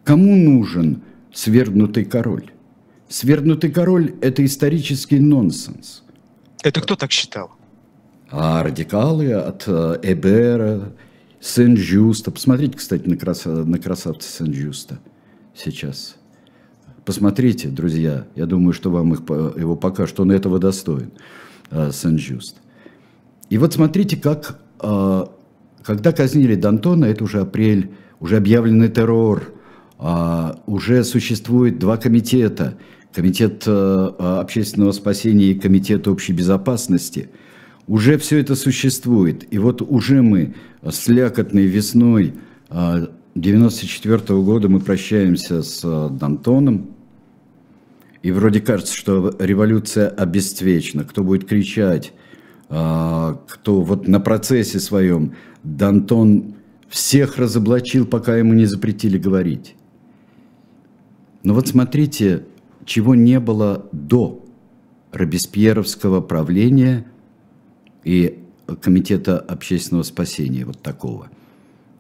Кому 0.03 0.35
нужен 0.35 1.01
свергнутый 1.31 2.05
король? 2.05 2.51
Свергнутый 3.07 3.71
король– 3.71 4.15
это 4.21 4.43
исторический 4.43 5.19
нонсенс. 5.19 6.03
Это 6.63 6.81
кто 6.81 6.95
так 6.95 7.11
считал? 7.11 7.51
А 8.31 8.63
радикалы 8.63 9.31
от 9.33 9.65
э, 9.67 9.99
Эбера, 10.01 10.93
Сен-Жюста. 11.43 12.31
Посмотрите, 12.31 12.77
кстати, 12.77 13.05
на, 13.07 13.17
краса, 13.17 13.49
на 13.49 13.77
красавца 13.77 14.29
Сен-Жюста 14.29 14.99
сейчас. 15.53 16.15
Посмотрите, 17.03 17.67
друзья. 17.67 18.25
Я 18.35 18.45
думаю, 18.45 18.71
что 18.71 18.89
вам 18.89 19.13
их, 19.13 19.19
его 19.59 19.75
покажут. 19.75 20.21
Он 20.21 20.31
этого 20.31 20.57
достоин, 20.57 21.11
э, 21.69 21.91
Сен-Жюст. 21.91 22.55
И 23.49 23.57
вот 23.57 23.73
смотрите, 23.73 24.15
как, 24.15 24.61
э, 24.81 25.25
когда 25.83 26.13
казнили 26.13 26.55
Д'Антона, 26.57 27.07
это 27.07 27.25
уже 27.25 27.41
апрель, 27.41 27.91
уже 28.21 28.37
объявленный 28.37 28.87
террор, 28.87 29.53
уже 30.65 31.03
существует 31.03 31.79
два 31.79 31.97
комитета– 31.97 32.77
Комитет 33.13 33.67
общественного 33.67 34.91
спасения 34.91 35.51
и 35.51 35.59
Комитет 35.59 36.07
общей 36.07 36.33
безопасности, 36.33 37.29
уже 37.87 38.17
все 38.17 38.39
это 38.39 38.55
существует. 38.55 39.51
И 39.53 39.57
вот 39.57 39.81
уже 39.81 40.21
мы 40.21 40.55
с 40.81 41.07
лякотной 41.07 41.65
весной 41.65 42.33
1994 42.69 44.17
-го 44.17 44.43
года 44.43 44.69
мы 44.69 44.79
прощаемся 44.79 45.61
с 45.63 45.81
э, 45.83 46.09
Дантоном, 46.11 46.89
И 48.21 48.31
вроде 48.31 48.61
кажется, 48.61 48.95
что 48.95 49.35
революция 49.37 50.07
обесцвечена. 50.07 51.03
Кто 51.03 51.23
будет 51.25 51.45
кричать, 51.45 52.13
а, 52.69 53.41
кто 53.49 53.81
вот 53.81 54.07
на 54.07 54.21
процессе 54.21 54.79
своем 54.79 55.33
Дантон 55.63 56.55
всех 56.87 57.37
разоблачил, 57.37 58.05
пока 58.05 58.37
ему 58.37 58.53
не 58.53 58.65
запретили 58.65 59.17
говорить. 59.17 59.75
Но 61.43 61.53
вот 61.53 61.67
смотрите, 61.67 62.45
чего 62.85 63.13
не 63.13 63.39
было 63.41 63.89
до 63.91 64.43
Робеспьеровского 65.11 66.21
правления 66.21 67.05
и 68.03 68.39
Комитета 68.81 69.39
общественного 69.39 70.03
спасения, 70.03 70.65
вот 70.65 70.81
такого. 70.81 71.29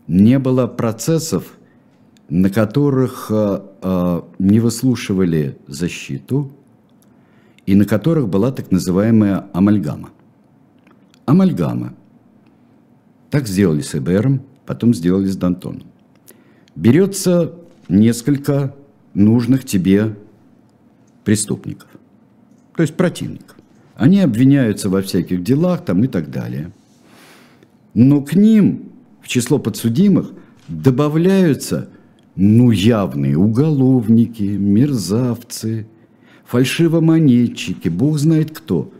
Не 0.07 0.39
было 0.39 0.65
процессов, 0.65 1.57
на 2.29 2.49
которых 2.49 3.27
э, 3.29 3.61
э, 3.81 4.21
не 4.39 4.59
выслушивали 4.59 5.57
защиту 5.67 6.51
и 7.65 7.75
на 7.75 7.85
которых 7.85 8.29
была 8.29 8.51
так 8.51 8.71
называемая 8.71 9.45
амальгама. 9.53 10.11
Амальгама. 11.25 11.93
Так 13.29 13.47
сделали 13.47 13.81
с 13.81 13.93
Эбером, 13.95 14.41
потом 14.65 14.93
сделали 14.93 15.27
с 15.27 15.35
Дантоном. 15.35 15.83
Берется 16.75 17.53
несколько 17.89 18.73
нужных 19.13 19.65
тебе 19.65 20.15
преступников, 21.23 21.89
то 22.75 22.83
есть 22.83 22.95
противников. 22.95 23.57
Они 23.95 24.19
обвиняются 24.19 24.89
во 24.89 25.01
всяких 25.01 25.43
делах 25.43 25.85
там 25.85 26.03
и 26.03 26.07
так 26.07 26.31
далее. 26.31 26.71
Но 27.93 28.21
к 28.21 28.33
ним 28.33 28.91
в 29.21 29.27
число 29.27 29.59
подсудимых 29.59 30.31
добавляются 30.67 31.89
ну, 32.35 32.71
явные 32.71 33.37
уголовники, 33.37 34.43
мерзавцы, 34.43 35.87
фальшивомонетчики, 36.45 37.89
бог 37.89 38.17
знает 38.17 38.57
кто. 38.57 38.91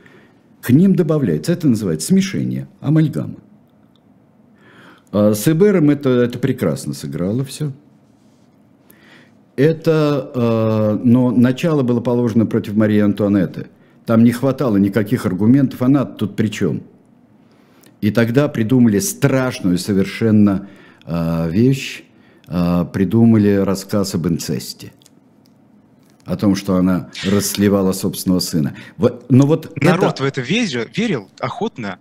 К 0.62 0.70
ним 0.70 0.96
добавляется, 0.96 1.52
это 1.52 1.68
называется 1.68 2.08
смешение, 2.08 2.68
амальгама. 2.80 3.36
А 5.12 5.34
с 5.34 5.48
Эбером 5.48 5.90
это, 5.90 6.10
это 6.10 6.40
прекрасно 6.40 6.94
сыграло 6.94 7.44
все. 7.44 7.72
Это, 9.56 10.32
э, 10.34 11.00
но 11.04 11.30
начало 11.32 11.84
было 11.84 12.02
положено 12.02 12.46
против 12.46 12.76
Марии 12.76 13.00
Антуанетты. 13.00 13.68
Там 14.06 14.24
не 14.24 14.32
хватало 14.32 14.78
никаких 14.78 15.26
аргументов, 15.26 15.82
она 15.82 16.06
тут 16.06 16.36
при 16.36 16.48
чем? 16.48 16.84
И 18.02 18.12
тогда 18.12 18.50
придумали 18.50 19.00
страшную 19.00 19.78
совершенно 19.78 20.68
э, 21.06 21.50
вещь, 21.50 22.04
э, 22.48 22.86
придумали 22.92 23.56
рассказ 23.56 24.14
об 24.16 24.28
инцесте. 24.28 24.92
О 26.26 26.36
том, 26.36 26.56
что 26.56 26.76
она 26.76 27.10
расслевала 27.26 27.94
собственного 27.94 28.40
сына. 28.40 28.76
Вот, 28.98 29.26
но 29.30 29.46
вот 29.46 29.72
Народ 29.82 30.16
это... 30.16 30.24
в 30.24 30.26
это 30.26 30.42
верил, 30.42 30.82
верил 30.94 31.30
охотно. 31.40 32.00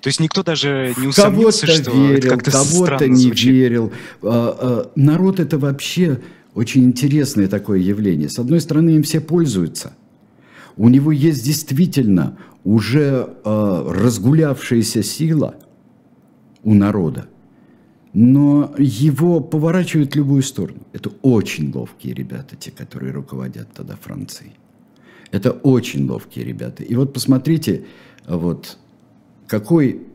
То 0.00 0.08
есть 0.08 0.20
никто 0.20 0.42
даже 0.42 0.92
не 0.98 1.06
усомнился, 1.06 1.66
кого-то 1.66 1.82
что 1.82 1.90
верил, 1.92 2.18
это 2.18 2.28
как-то 2.28 2.50
кого-то 2.50 3.08
не 3.08 3.16
звучит. 3.16 3.46
верил. 3.46 3.92
Народ 4.94 5.40
это 5.40 5.58
вообще 5.58 6.20
очень 6.54 6.84
интересное 6.84 7.48
такое 7.48 7.78
явление. 7.78 8.28
С 8.28 8.38
одной 8.38 8.60
стороны, 8.60 8.90
им 8.90 9.02
все 9.02 9.20
пользуются. 9.20 9.94
У 10.76 10.88
него 10.88 11.12
есть 11.12 11.44
действительно 11.44 12.36
уже 12.64 13.28
э, 13.44 13.86
разгулявшаяся 13.90 15.02
сила 15.02 15.56
у 16.62 16.74
народа, 16.74 17.28
но 18.12 18.74
его 18.78 19.40
поворачивают 19.40 20.12
в 20.12 20.16
любую 20.16 20.42
сторону. 20.42 20.80
Это 20.92 21.10
очень 21.22 21.72
ловкие 21.72 22.14
ребята, 22.14 22.56
те, 22.56 22.70
которые 22.70 23.12
руководят 23.12 23.68
тогда 23.72 23.96
Францией. 23.96 24.52
Это 25.30 25.50
очень 25.50 26.08
ловкие 26.08 26.44
ребята. 26.44 26.82
И 26.82 26.94
вот 26.94 27.12
посмотрите, 27.12 27.84
вот 28.26 28.78
какой 29.46 30.06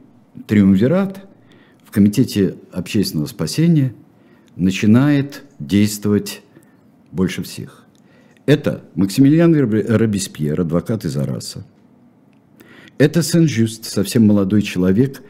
триумвират 0.47 1.28
в 1.84 1.91
Комитете 1.91 2.55
общественного 2.72 3.28
спасения 3.28 3.93
начинает 4.55 5.43
действовать 5.60 6.41
больше 7.12 7.43
всех. 7.43 7.79
Это 8.50 8.82
Максимилиан 8.95 9.54
Робеспьер, 9.54 10.62
адвокат 10.62 11.06
из 11.06 11.16
Араса. 11.16 11.64
Это 12.97 13.22
Сен-Жюст, 13.22 13.86
совсем 13.86 14.26
молодой 14.26 14.64
человек, 14.64 15.22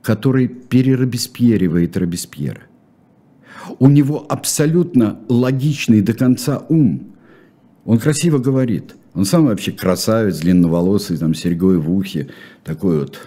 который 0.00 0.46
переробеспьеривает 0.46 1.96
Робеспьера. 1.96 2.60
У 3.80 3.88
него 3.88 4.24
абсолютно 4.28 5.18
логичный 5.28 6.02
до 6.02 6.14
конца 6.14 6.64
ум. 6.68 7.16
Он 7.84 7.98
красиво 7.98 8.38
говорит. 8.38 8.94
Он 9.12 9.24
сам 9.24 9.46
вообще 9.46 9.72
красавец, 9.72 10.38
длинноволосый, 10.38 11.18
там, 11.18 11.34
серьгой 11.34 11.78
в 11.78 11.90
ухе, 11.90 12.28
такой 12.62 13.00
вот 13.00 13.18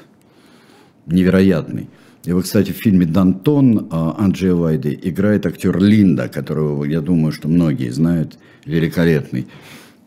невероятный. 1.08 1.90
Вот, 2.26 2.44
кстати, 2.44 2.72
в 2.72 2.76
фильме 2.76 3.06
«Дантон» 3.06 3.88
а, 3.90 4.16
Анджея 4.18 4.54
Вайды 4.54 4.98
играет 5.02 5.46
актер 5.48 5.80
Линда, 5.82 6.28
которого, 6.28 6.84
я 6.84 7.02
думаю, 7.02 7.32
что 7.32 7.48
многие 7.48 7.90
знают, 7.90 8.38
великолепный. 8.66 9.48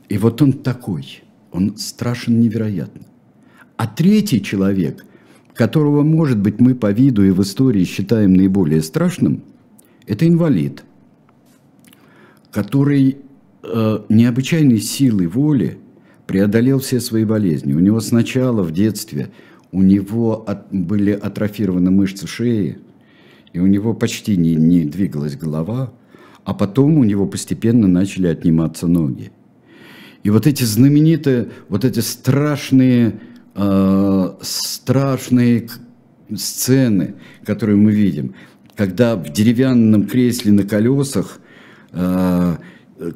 И 0.09 0.17
вот 0.19 0.41
он 0.41 0.53
такой, 0.53 1.23
он 1.51 1.77
страшен 1.77 2.39
невероятно. 2.39 3.03
А 3.77 3.89
третий 3.89 4.41
человек, 4.41 5.05
которого, 5.55 6.03
может 6.03 6.39
быть, 6.39 6.61
мы 6.61 6.77
по 6.77 6.93
виду 6.93 7.25
и 7.25 7.31
в 7.31 7.43
истории 7.43 7.83
считаем 7.83 8.35
наиболее 8.35 8.83
страшным, 8.83 9.43
это 10.07 10.29
инвалид, 10.29 10.85
который 12.53 13.17
э, 13.65 13.99
необычайной 14.09 14.79
силой 14.79 15.27
воли 15.27 15.79
преодолел 16.27 16.79
все 16.79 17.01
свои 17.01 17.25
болезни. 17.25 17.73
У 17.73 17.81
него 17.81 17.99
сначала 17.99 18.63
в 18.63 18.71
детстве– 18.71 19.33
у 19.75 19.83
него 19.83 20.45
от, 20.47 20.73
были 20.73 21.11
атрофированы 21.11 21.91
мышцы 21.91 22.29
шеи, 22.29 22.79
и 23.53 23.59
у 23.59 23.67
него 23.67 23.93
почти 23.93 24.37
не, 24.37 24.55
не 24.55 24.85
двигалась 24.85 25.37
голова, 25.37 25.93
а 26.45 26.55
потом 26.55 26.97
у 26.99 27.05
него 27.05 27.27
постепенно 27.27 27.89
начали 27.89 28.29
отниматься 28.29 28.87
ноги. 28.87 29.33
И 30.23 30.31
вот 30.31 30.47
эти 30.47 30.63
знаменитые, 30.63 31.49
вот 31.69 31.85
эти 31.85 31.99
страшные, 31.99 33.21
э, 33.57 34.35
страшные 34.43 35.69
сцены, 36.37 37.17
которые 37.45 37.77
мы 37.77 37.91
видим, 37.91 38.37
когда 38.77 39.17
в 39.17 39.29
деревянном 39.29 40.07
кресле 40.07 40.53
на 40.53 40.63
колесах, 40.63 41.41
э, 41.91 42.57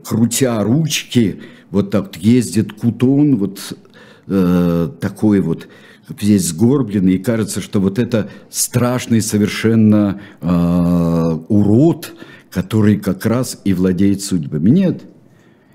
крутя 0.04 0.64
ручки, 0.64 1.40
вот 1.70 1.92
так 1.92 2.16
ездит 2.16 2.72
кутон, 2.72 3.36
вот 3.36 3.78
э, 4.26 4.90
такой 5.00 5.40
вот, 5.40 5.68
здесь 6.20 6.46
сгорбленный, 6.46 7.14
и 7.14 7.18
кажется, 7.18 7.60
что 7.60 7.80
вот 7.80 7.98
это 7.98 8.30
страшный 8.50 9.20
совершенно 9.20 10.20
э, 10.40 11.38
урод, 11.48 12.14
который 12.50 12.98
как 12.98 13.26
раз 13.26 13.60
и 13.64 13.74
владеет 13.74 14.22
судьбами. 14.22 14.70
Нет, 14.70 15.02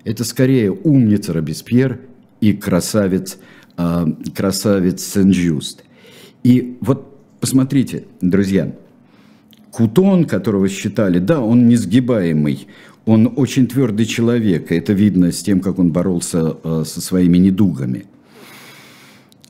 это 0.04 0.24
скорее 0.24 0.72
умница 0.72 1.34
Робеспьер 1.34 2.00
и 2.42 2.54
красавец, 2.54 3.38
э, 3.78 4.06
красавец 4.36 5.04
Сен-Жюст. 5.04 5.84
И 6.44 6.78
вот 6.82 7.18
посмотрите, 7.40 8.06
друзья, 8.22 8.76
Кутон, 9.72 10.26
которого 10.26 10.68
считали, 10.70 11.20
да, 11.20 11.42
он 11.42 11.68
несгибаемый, 11.68 12.68
он 13.06 13.34
очень 13.36 13.68
твердый 13.68 14.06
человек, 14.06 14.72
это 14.72 14.94
видно 14.94 15.32
с 15.32 15.42
тем, 15.42 15.60
как 15.60 15.80
он 15.80 15.92
боролся 15.92 16.58
э, 16.64 16.84
со 16.86 17.02
своими 17.02 17.38
недугами– 17.38 18.06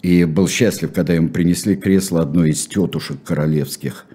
и 0.03 0.25
был 0.25 0.47
счастлив, 0.49 0.93
когда 0.93 1.13
ему 1.13 1.29
принесли 1.29 1.75
кресло 1.75 2.21
одной 2.21 2.51
из 2.51 2.67
тетушек 2.67 3.23
королевских. 3.23 4.05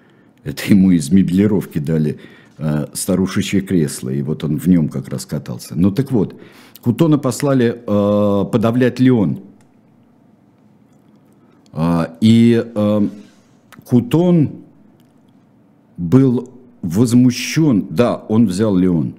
Это 0.43 0.63
ему 0.69 0.91
из 0.91 1.11
меблировки 1.11 1.79
дали 1.79 2.19
э, 2.59 2.85
старушечье 2.93 3.61
кресло, 3.61 4.09
и 4.09 4.21
вот 4.21 4.43
он 4.43 4.57
в 4.57 4.67
нем 4.67 4.87
как 4.87 5.09
раз 5.09 5.25
катался. 5.25 5.73
Ну 5.75 5.91
так 5.91 6.11
вот, 6.11 6.39
Кутона 6.81 7.17
послали 7.17 7.75
э, 7.75 8.45
подавлять 8.51 8.99
Леон. 8.99 9.41
Э, 11.73 12.05
и 12.21 12.63
э, 12.63 13.07
Кутон 13.83 14.51
был 15.97 16.53
возмущен, 16.83 17.87
да, 17.89 18.15
он 18.15 18.45
взял 18.45 18.75
Леон 18.75 19.15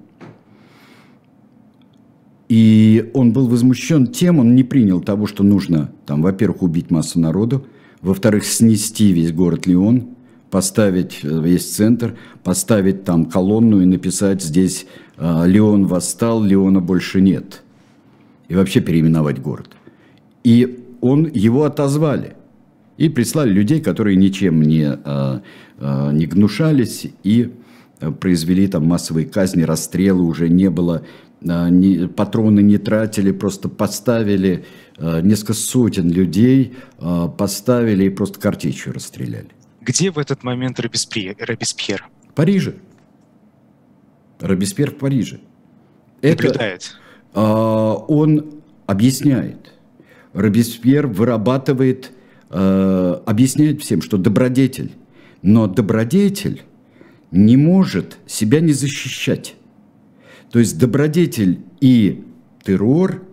и 2.51 3.09
он 3.13 3.31
был 3.31 3.47
возмущен 3.47 4.07
тем, 4.07 4.39
он 4.39 4.55
не 4.55 4.65
принял 4.65 4.99
того, 4.99 5.25
что 5.25 5.41
нужно, 5.41 5.89
там, 6.05 6.21
во-первых, 6.21 6.63
убить 6.63 6.91
массу 6.91 7.17
народу, 7.17 7.65
во-вторых, 8.01 8.43
снести 8.43 9.13
весь 9.13 9.31
город 9.31 9.67
Лион, 9.67 10.09
поставить 10.49 11.21
э, 11.23 11.29
весь 11.29 11.65
центр, 11.73 12.17
поставить 12.43 13.05
там 13.05 13.23
колонну 13.23 13.79
и 13.79 13.85
написать 13.85 14.43
здесь 14.43 14.85
э, 15.15 15.43
«Леон 15.45 15.85
восстал, 15.85 16.43
Леона 16.43 16.81
больше 16.81 17.21
нет». 17.21 17.63
И 18.49 18.55
вообще 18.55 18.81
переименовать 18.81 19.39
город. 19.39 19.69
И 20.43 20.83
он, 20.99 21.31
его 21.33 21.63
отозвали. 21.63 22.33
И 22.97 23.07
прислали 23.07 23.49
людей, 23.49 23.79
которые 23.79 24.17
ничем 24.17 24.61
не, 24.61 24.99
э, 25.01 25.39
не 25.79 26.25
гнушались, 26.25 27.07
и 27.23 27.53
произвели 28.19 28.67
там 28.67 28.87
массовые 28.87 29.25
казни, 29.25 29.61
расстрелы, 29.61 30.23
уже 30.23 30.49
не 30.49 30.69
было 30.69 31.03
патроны 31.41 32.61
не 32.61 32.77
тратили, 32.77 33.31
просто 33.31 33.67
поставили 33.69 34.65
несколько 34.99 35.53
сотен 35.53 36.09
людей, 36.09 36.75
поставили 37.37 38.05
и 38.05 38.09
просто 38.09 38.39
картечью 38.39 38.93
расстреляли. 38.93 39.49
Где 39.81 40.11
в 40.11 40.19
этот 40.19 40.43
момент 40.43 40.79
Робеспьер? 40.79 41.35
Робеспьер? 41.39 42.07
В 42.29 42.33
Париже. 42.33 42.75
Робеспьер 44.39 44.91
в 44.91 44.97
Париже. 44.97 45.39
Наблюдает. 46.21 46.95
Это, 47.33 47.41
он 48.07 48.61
объясняет. 48.85 49.73
Робеспьер 50.33 51.07
вырабатывает, 51.07 52.11
объясняет 52.49 53.81
всем, 53.81 54.01
что 54.03 54.17
добродетель. 54.17 54.91
Но 55.41 55.65
добродетель 55.65 56.61
не 57.31 57.57
может 57.57 58.17
себя 58.27 58.59
не 58.59 58.73
защищать. 58.73 59.55
То 60.51 60.59
есть 60.59 60.77
добродетель 60.77 61.61
и 61.79 62.25
террор 62.63 63.23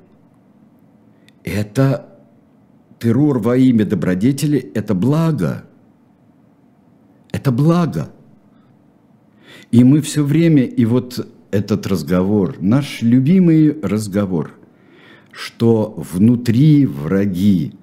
–это 1.44 2.08
террор 2.98 3.38
во 3.38 3.56
имя 3.56 3.84
добродетели– 3.84 4.70
это 4.74 4.94
благо. 4.94 5.64
Это 7.32 7.50
благо. 7.52 8.10
И 9.70 9.84
мы 9.84 10.00
все 10.00 10.22
время, 10.24 10.62
и 10.62 10.84
вот 10.84 11.26
этот 11.50 11.86
разговор, 11.86 12.56
наш 12.60 13.02
любимый 13.02 13.78
разговор, 13.82 14.52
что 15.32 15.94
внутри 15.96 16.86
враги, 16.86 17.74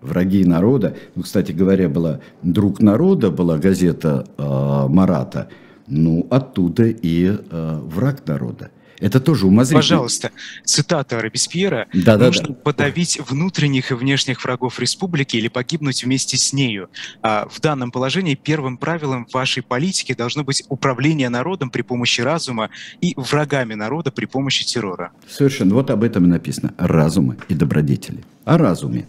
враги 0.00 0.44
народа. 0.44 0.96
Ну, 1.14 1.22
кстати 1.22 1.52
говоря, 1.52 1.88
была 1.88 2.20
«Друг 2.42 2.80
народа», 2.80 3.30
была 3.30 3.58
газета 3.58 4.26
э, 4.36 4.88
Марата. 4.88 5.48
Ну, 5.94 6.26
оттуда 6.30 6.86
и 6.86 7.26
э, 7.26 7.80
«Враг 7.84 8.26
народа». 8.26 8.70
Это 8.98 9.20
тоже 9.20 9.46
умозрительно. 9.46 9.80
Пожалуйста, 9.80 10.30
цитата 10.64 11.20
Робеспьера. 11.20 11.88
Да, 11.92 12.16
Нужно 12.16 12.48
да, 12.48 12.54
да. 12.54 12.54
подавить 12.54 13.18
внутренних 13.28 13.90
и 13.90 13.94
внешних 13.94 14.44
врагов 14.44 14.78
республики 14.78 15.36
или 15.36 15.48
погибнуть 15.48 16.04
вместе 16.04 16.38
с 16.38 16.52
нею. 16.52 16.88
А 17.20 17.48
в 17.50 17.60
данном 17.60 17.90
положении 17.90 18.36
первым 18.36 18.78
правилом 18.78 19.26
вашей 19.32 19.62
политики 19.62 20.14
должно 20.14 20.44
быть 20.44 20.62
управление 20.68 21.28
народом 21.28 21.68
при 21.68 21.82
помощи 21.82 22.20
разума 22.20 22.70
и 23.00 23.12
врагами 23.16 23.74
народа 23.74 24.12
при 24.12 24.26
помощи 24.26 24.64
террора. 24.64 25.10
Совершенно. 25.28 25.74
Вот 25.74 25.90
об 25.90 26.04
этом 26.04 26.24
и 26.24 26.28
написано. 26.28 26.72
Разумы 26.78 27.36
и 27.48 27.54
добродетели. 27.54 28.22
О 28.44 28.56
разуме. 28.56 29.06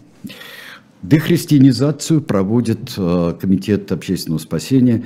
Дехристианизацию 1.02 2.20
проводит 2.20 2.94
э, 2.96 3.36
Комитет 3.40 3.92
общественного 3.92 4.40
спасения. 4.40 5.04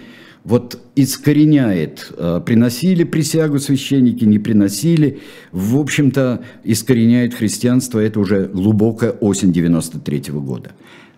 Вот 0.49 0.81
искореняет, 0.97 2.11
э, 2.17 2.41
приносили 2.47 3.05
присягу 3.05 3.59
священники, 3.59 4.25
не 4.25 4.39
приносили. 4.39 5.21
В 5.53 5.77
общем-то, 5.77 6.41
искореняет 6.65 7.35
христианство, 7.35 7.99
это 7.99 8.19
уже 8.19 8.47
глубокая 8.47 9.11
осень 9.11 9.53
93 9.53 10.33
-го 10.33 10.41
года. 10.41 10.71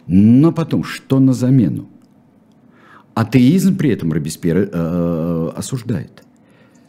Но 0.09 0.51
потом, 0.51 0.83
что 0.83 1.21
на 1.21 1.33
замену? 1.33 1.89
Атеизм 3.15 3.77
при 3.77 3.91
этом 3.91 4.13
Робеспьер 4.13 4.69
э, 4.73 5.53
осуждает– 5.57 6.25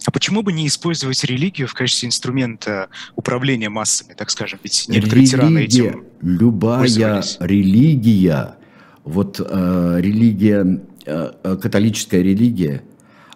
а 0.07 0.11
почему 0.11 0.41
бы 0.41 0.51
не 0.51 0.65
использовать 0.65 1.23
религию 1.23 1.67
в 1.67 1.73
качестве 1.73 2.07
инструмента 2.07 2.87
управления 3.15 3.69
массами, 3.69 4.15
так 4.17 4.31
скажем? 4.31 4.59
Ведь 4.63 4.87
некоторые 4.87 5.25
религия, 5.25 5.37
тираны 5.37 5.59
этим 5.59 6.05
Любая 6.21 7.23
религия, 7.39 8.55
вот 9.03 9.39
э, 9.39 9.97
религия, 10.01 10.81
католическая 11.05 12.21
религия, 12.21 12.83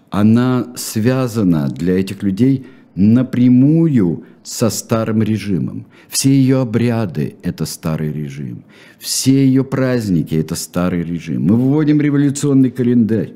она 0.10 0.68
связана 0.76 1.68
для 1.68 2.00
этих 2.00 2.24
людей 2.24 2.66
напрямую 2.96 4.24
со 4.44 4.70
старым 4.70 5.22
режимом. 5.24 5.86
Все 6.08 6.30
ее 6.30 6.62
обряды– 6.62 7.36
это 7.44 7.66
старый 7.66 8.14
режим. 8.14 8.64
Все 9.00 9.46
ее 9.46 9.64
праздники– 9.64 10.36
это 10.36 10.56
старый 10.56 11.04
режим. 11.04 11.44
Мы 11.44 11.56
вводим 11.56 12.00
революционный 12.00 12.72
календарь. 12.72 13.34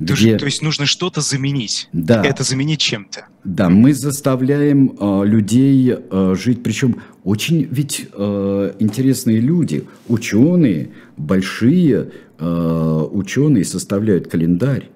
Где... 0.00 0.38
То 0.38 0.46
есть 0.46 0.62
нужно 0.62 0.86
что-то 0.86 1.20
заменить. 1.20 1.88
Да. 1.92 2.24
Это 2.24 2.42
заменить 2.42 2.80
чем-то. 2.80 3.26
Да, 3.44 3.68
мы 3.68 3.92
заставляем 3.92 4.96
э, 4.98 5.26
людей 5.26 5.94
э, 5.94 6.34
жить, 6.38 6.62
причем 6.62 7.02
очень 7.22 7.68
ведь 7.70 8.08
э, 8.12 8.72
интересные 8.78 9.40
люди, 9.40 9.84
ученые, 10.08 10.90
большие 11.18 12.12
э, 12.38 13.06
ученые 13.12 13.64
составляют 13.64 14.28
календарь. 14.28 14.88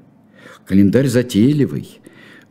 Календарь 0.67 1.09
затейливый. 1.09 2.01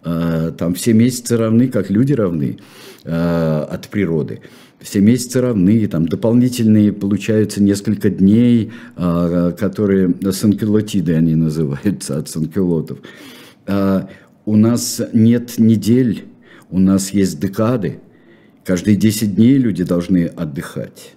Э, 0.06 0.54
там 0.56 0.76
все 0.76 0.94
месяцы 0.94 1.38
равны, 1.38 1.70
как 1.70 1.90
люди 1.90 2.14
равны 2.14 2.60
э, 3.04 3.68
от 3.68 3.88
природы 3.90 4.42
все 4.84 5.00
месяцы 5.00 5.42
равны, 5.42 5.88
там 5.88 6.08
дополнительные 6.08 6.92
получаются 6.92 7.64
несколько 7.64 8.10
дней, 8.10 8.72
а, 8.96 9.52
которые 9.52 10.14
санкелотиды 10.32 11.16
они 11.16 11.36
называются, 11.36 12.18
от 12.18 12.30
санкелотов. 12.30 13.00
А, 13.66 14.10
у 14.46 14.58
нас 14.58 15.02
нет 15.14 15.58
недель, 15.58 16.26
у 16.70 16.80
нас 16.80 17.12
есть 17.12 17.40
декады. 17.40 18.00
Каждые 18.66 18.98
10 18.98 19.36
дней 19.36 19.58
люди 19.58 19.84
должны 19.84 20.26
отдыхать. 20.26 21.16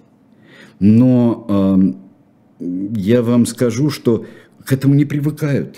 Но 0.79 1.95
я 2.59 3.21
вам 3.21 3.45
скажу, 3.45 3.89
что 3.89 4.25
к 4.63 4.73
этому 4.73 4.93
не 4.93 5.05
привыкают. 5.05 5.77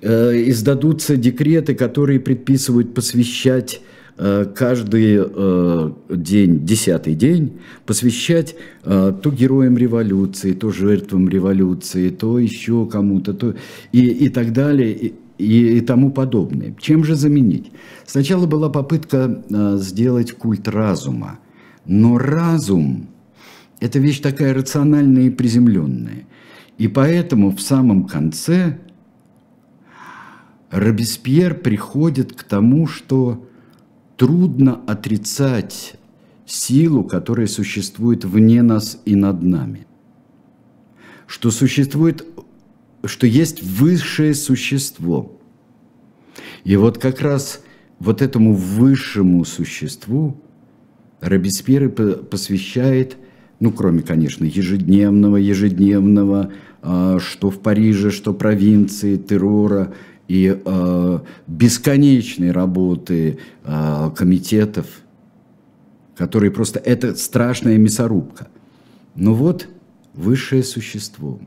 Э, 0.00 0.32
издадутся 0.46 1.16
декреты, 1.16 1.74
которые 1.74 2.20
предписывают 2.20 2.94
посвящать 2.94 3.80
каждый 4.18 5.18
э, 5.20 5.92
день, 6.10 6.66
десятый 6.66 7.14
день, 7.14 7.58
посвящать 7.86 8.56
э, 8.82 9.12
то 9.22 9.30
героям 9.30 9.78
революции, 9.78 10.52
то 10.54 10.72
жертвам 10.72 11.28
революции, 11.28 12.10
то 12.10 12.38
еще 12.40 12.86
кому-то, 12.86 13.32
то 13.32 13.54
и, 13.92 14.00
и 14.00 14.28
так 14.28 14.52
далее, 14.52 14.92
и, 14.92 15.14
и, 15.38 15.78
и 15.78 15.80
тому 15.80 16.10
подобное. 16.10 16.74
Чем 16.80 17.04
же 17.04 17.14
заменить? 17.14 17.70
Сначала 18.06 18.46
была 18.46 18.70
попытка 18.70 19.44
сделать 19.76 20.32
культ 20.32 20.66
разума, 20.66 21.38
но 21.86 22.18
разум– 22.18 23.06
это 23.80 24.00
вещь 24.00 24.18
такая 24.18 24.52
рациональная 24.52 25.26
и 25.26 25.30
приземленная. 25.30 26.26
И 26.76 26.88
поэтому 26.88 27.52
в 27.52 27.60
самом 27.60 28.04
конце 28.04 28.78
Робеспьер 30.70 31.54
приходит 31.54 32.32
к 32.32 32.42
тому, 32.42 32.88
что 32.88 33.44
трудно 34.18 34.80
отрицать 34.86 35.94
силу, 36.44 37.04
которая 37.04 37.46
существует 37.46 38.24
вне 38.24 38.62
нас 38.62 39.00
и 39.04 39.14
над 39.14 39.42
нами. 39.42 39.86
Что 41.26 41.50
существует, 41.50 42.26
что 43.04 43.26
есть 43.26 43.62
высшее 43.62 44.34
существо. 44.34 45.40
И 46.64 46.76
вот 46.76 46.98
как 46.98 47.20
раз 47.20 47.62
вот 48.00 48.20
этому 48.20 48.54
высшему 48.54 49.44
существу 49.44 50.42
Робеспьер 51.20 51.88
посвящает, 51.90 53.16
ну, 53.60 53.72
кроме, 53.72 54.02
конечно, 54.02 54.44
ежедневного, 54.44 55.36
ежедневного, 55.36 56.52
а, 56.80 57.18
что 57.20 57.50
в 57.50 57.60
Париже, 57.60 58.10
что 58.10 58.34
провинции, 58.34 59.16
террора– 59.16 59.94
и 60.28 60.60
э, 60.62 61.18
бесконечной 61.46 62.52
работы 62.52 63.38
э, 63.64 64.10
комитетов, 64.14 64.86
которые 66.16 66.50
просто... 66.50 66.78
Это 66.78 67.16
страшная 67.16 67.78
мясорубка. 67.78 68.48
Но 69.14 69.34
вот 69.34 69.68
высшее 70.12 70.62
существо. 70.62 71.40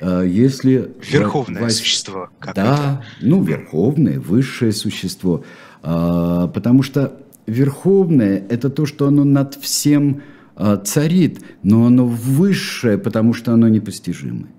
Э, 0.00 0.24
если... 0.26 0.94
Верховное 1.10 1.68
в... 1.68 1.72
существо. 1.72 2.30
Как 2.38 2.54
да, 2.54 2.74
это? 2.74 3.04
ну, 3.20 3.42
верховное, 3.42 4.18
высшее 4.18 4.72
существо. 4.72 5.44
Э, 5.82 6.48
потому 6.52 6.82
что 6.82 7.20
верховное– 7.46 8.44
это 8.48 8.70
то, 8.70 8.86
что 8.86 9.08
оно 9.08 9.24
над 9.24 9.56
всем 9.56 10.22
э, 10.56 10.78
царит, 10.84 11.42
но 11.62 11.84
оно 11.84 12.06
высшее, 12.06 12.96
потому 12.96 13.34
что 13.34 13.52
оно 13.52 13.68
непостижимое. 13.68 14.50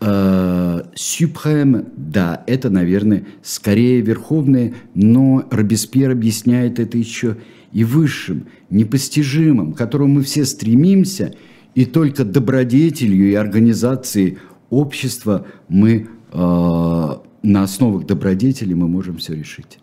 Сюпрем, 0.00 1.86
да, 1.94 2.42
это, 2.46 2.70
наверное, 2.70 3.26
скорее 3.42 4.00
верховное, 4.00 4.72
но 4.94 5.44
Робеспьер 5.50 6.10
объясняет 6.10 6.78
это 6.78 6.96
еще 6.96 7.36
и 7.72 7.84
высшим, 7.84 8.46
непостижимым, 8.70 9.74
к 9.74 9.78
которому 9.78 10.14
мы 10.14 10.22
все 10.22 10.46
стремимся, 10.46 11.34
и 11.74 11.84
только 11.84 12.24
добродетелью 12.24 13.30
и 13.30 13.34
организацией 13.34 14.38
общества 14.70 15.46
мы 15.68 16.08
э, 16.32 17.08
на 17.42 17.62
основах 17.62 18.06
добродетели 18.06 18.74
мы 18.74 18.88
можем 18.88 19.18
все 19.18 19.34
решить. 19.34 19.78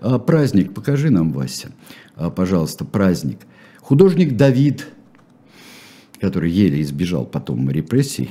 А, 0.00 0.18
праздник, 0.18 0.74
покажи 0.74 1.10
нам, 1.10 1.32
Вася, 1.32 1.70
а, 2.14 2.30
пожалуйста, 2.30 2.84
праздник. 2.84 3.38
Художник 3.80 4.36
Давид, 4.36 4.86
который 6.20 6.50
еле 6.50 6.80
избежал 6.80 7.26
потом 7.26 7.70
репрессий, 7.70 8.30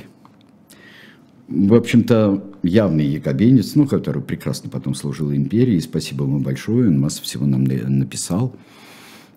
в 1.48 1.74
общем-то, 1.74 2.42
явный 2.62 3.06
якобинец, 3.06 3.74
ну, 3.74 3.86
который 3.86 4.22
прекрасно 4.22 4.68
потом 4.68 4.94
служил 4.94 5.32
империи, 5.32 5.78
спасибо 5.78 6.24
ему 6.24 6.40
большое, 6.40 6.88
он 6.88 6.98
массу 6.98 7.22
всего 7.22 7.46
нам 7.46 7.64
написал, 7.64 8.54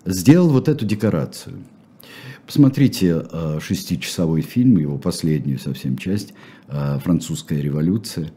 сделал 0.04 0.48
вот 0.48 0.68
эту 0.68 0.84
декорацию. 0.84 1.56
Посмотрите 2.46 3.22
э, 3.30 3.58
шестичасовой 3.60 4.42
фильм, 4.42 4.76
его 4.76 4.98
последнюю 4.98 5.60
совсем 5.60 5.96
часть, 5.96 6.34
э, 6.68 6.98
«Французская 6.98 7.60
революция», 7.60 8.32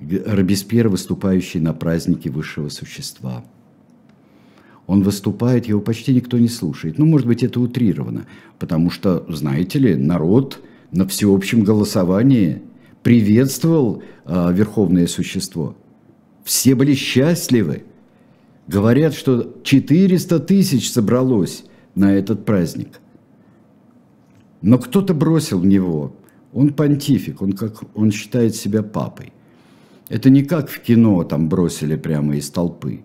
Робеспьер, 0.00 0.88
выступающий 0.88 1.60
на 1.60 1.72
празднике 1.74 2.30
высшего 2.30 2.70
существа. 2.70 3.44
Он 4.86 5.02
выступает, 5.02 5.66
его 5.66 5.80
почти 5.80 6.12
никто 6.12 6.38
не 6.38 6.48
слушает. 6.48 6.98
Ну, 6.98 7.06
может 7.06 7.26
быть, 7.26 7.42
это 7.44 7.60
утрировано, 7.60 8.26
потому 8.58 8.90
что, 8.90 9.24
знаете 9.28 9.78
ли, 9.78 9.94
народ 9.94 10.60
на 10.90 11.06
всеобщем 11.06 11.62
голосовании 11.62 12.62
приветствовал 13.02 14.02
э, 14.24 14.52
верховное 14.52 15.06
существо. 15.06 15.76
Все 16.44 16.74
были 16.74 16.94
счастливы. 16.94 17.84
Говорят, 18.66 19.14
что 19.14 19.54
400 19.64 20.40
тысяч 20.40 20.90
собралось 20.90 21.64
на 21.94 22.14
этот 22.14 22.44
праздник. 22.44 23.00
Но 24.60 24.78
кто-то 24.78 25.14
бросил 25.14 25.58
в 25.58 25.66
него. 25.66 26.14
Он 26.52 26.72
понтифик, 26.72 27.42
он, 27.42 27.52
как, 27.52 27.82
он 27.94 28.12
считает 28.12 28.54
себя 28.54 28.82
папой. 28.82 29.32
Это 30.08 30.30
не 30.30 30.42
как 30.42 30.68
в 30.68 30.80
кино, 30.80 31.24
там 31.24 31.48
бросили 31.48 31.96
прямо 31.96 32.36
из 32.36 32.50
толпы. 32.50 33.00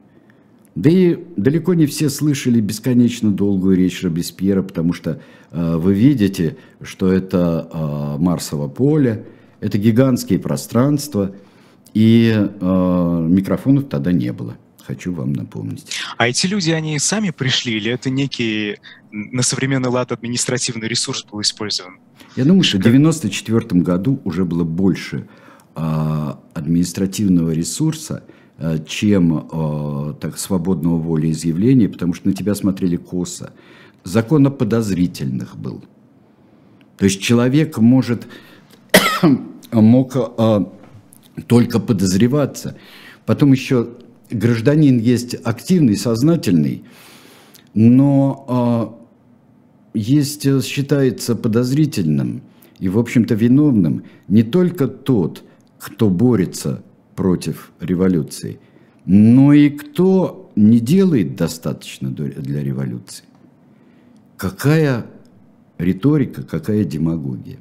Да 0.75 0.91
и 0.91 1.17
далеко 1.37 1.73
не 1.73 1.87
все 1.87 2.09
слышали 2.09 2.61
бесконечно 2.61 3.31
долгую 3.31 3.75
речь 3.75 4.03
Робеспьера, 4.03 4.61
потому 4.61 4.93
что 4.93 5.19
э, 5.51 5.75
вы 5.77 5.93
видите, 5.95 6.57
что 6.81 7.11
это 7.11 7.67
э, 7.73 8.21
Марсово 8.21 8.67
поле, 8.67 9.25
это 9.59 9.77
гигантские 9.77 10.39
пространства, 10.39 11.33
и 11.93 12.31
э, 12.35 13.27
микрофонов 13.29 13.89
тогда 13.89 14.11
не 14.11 14.31
было. 14.31 14.57
Хочу 14.85 15.13
вам 15.13 15.33
напомнить. 15.33 15.85
А 16.17 16.27
эти 16.27 16.47
люди, 16.47 16.71
они 16.71 16.97
сами 16.99 17.31
пришли, 17.31 17.73
или 17.73 17.91
это 17.91 18.09
некий 18.09 18.77
на 19.11 19.41
современный 19.41 19.89
лад 19.89 20.11
административный 20.11 20.87
ресурс 20.87 21.25
был 21.29 21.41
использован? 21.41 21.97
Я 22.35 22.45
думаю, 22.45 22.63
что 22.63 22.77
в 22.77 22.81
1994 22.81 23.81
году 23.81 24.21
уже 24.23 24.45
было 24.45 24.63
больше 24.63 25.27
э, 25.75 26.33
административного 26.53 27.51
ресурса, 27.51 28.23
э, 28.59 28.77
чем 28.87 29.49
э, 29.51 30.13
так, 30.21 30.37
свободного 30.37 30.99
волеизъявления, 30.99 31.89
потому 31.89 32.13
что 32.13 32.27
на 32.27 32.33
тебя 32.33 32.55
смотрели 32.55 32.95
косо. 32.95 33.53
Закон 34.03 34.47
о 34.47 34.51
подозрительных 34.51 35.57
был. 35.57 35.83
То 36.97 37.05
есть 37.05 37.19
человек 37.21 37.77
может 37.77 38.27
мог 39.71 40.13
а, 40.15 40.71
только 41.47 41.79
подозреваться. 41.79 42.77
Потом 43.25 43.51
еще 43.51 43.89
гражданин 44.29 44.97
есть 44.99 45.35
активный, 45.43 45.97
сознательный, 45.97 46.83
но 47.73 48.45
а, 48.47 48.97
есть, 49.93 50.45
э, 50.45 50.61
считается 50.61 51.35
подозрительным 51.35 52.41
и, 52.79 52.89
в 52.89 52.99
общем-то, 52.99 53.33
виновным 53.35 54.03
не 54.27 54.43
только 54.43 54.87
тот, 54.87 55.43
кто 55.79 56.09
борется 56.09 56.83
против 57.15 57.71
революции, 57.79 58.59
но 59.05 59.53
и 59.53 59.69
кто 59.69 60.51
не 60.55 60.79
делает 60.79 61.35
достаточно 61.35 62.09
для 62.09 62.63
революции. 62.63 63.25
Какая 64.37 65.05
риторика, 65.77 66.43
какая 66.43 66.83
демагогия. 66.83 67.57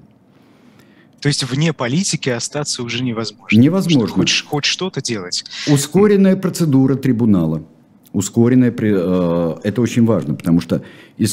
То 1.26 1.28
есть 1.28 1.42
вне 1.42 1.72
политики 1.72 2.28
остаться 2.28 2.84
уже 2.84 3.02
невозможно. 3.02 3.58
Невозможно. 3.58 4.14
Хоть, 4.14 4.44
хоть 4.46 4.64
что-то 4.64 5.02
делать. 5.02 5.44
Ускоренная 5.66 6.36
процедура 6.36 6.94
трибунала. 6.94 7.64
Ускоренная, 8.12 8.72
э, 8.72 9.56
это 9.64 9.80
очень 9.80 10.06
важно, 10.06 10.36
потому 10.36 10.60
что 10.60 10.84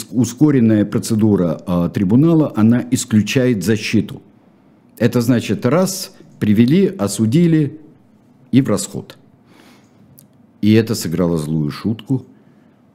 ускоренная 0.10 0.84
процедура 0.86 1.62
э, 1.68 1.92
трибунала, 1.94 2.52
она 2.56 2.84
исключает 2.90 3.64
защиту. 3.64 4.24
Это 4.98 5.22
значит, 5.22 5.64
раз, 5.64 6.16
привели, 6.40 6.88
осудили 6.88 7.80
и 8.52 8.64
в 8.64 8.70
расход. 8.70 9.16
И 10.64 10.74
это 10.74 10.96
сыграло 10.96 11.38
злую 11.38 11.70
шутку, 11.70 12.26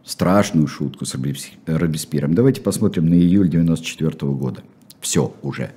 страшную 0.04 0.66
шутку 0.66 1.06
с 1.06 1.14
Робеспьером. 1.14 2.34
Давайте 2.34 2.60
посмотрим 2.60 3.06
на 3.06 3.14
июль 3.14 3.48
94 3.48 4.32
года. 4.32 4.64
Все 5.00 5.32
уже. 5.42 5.70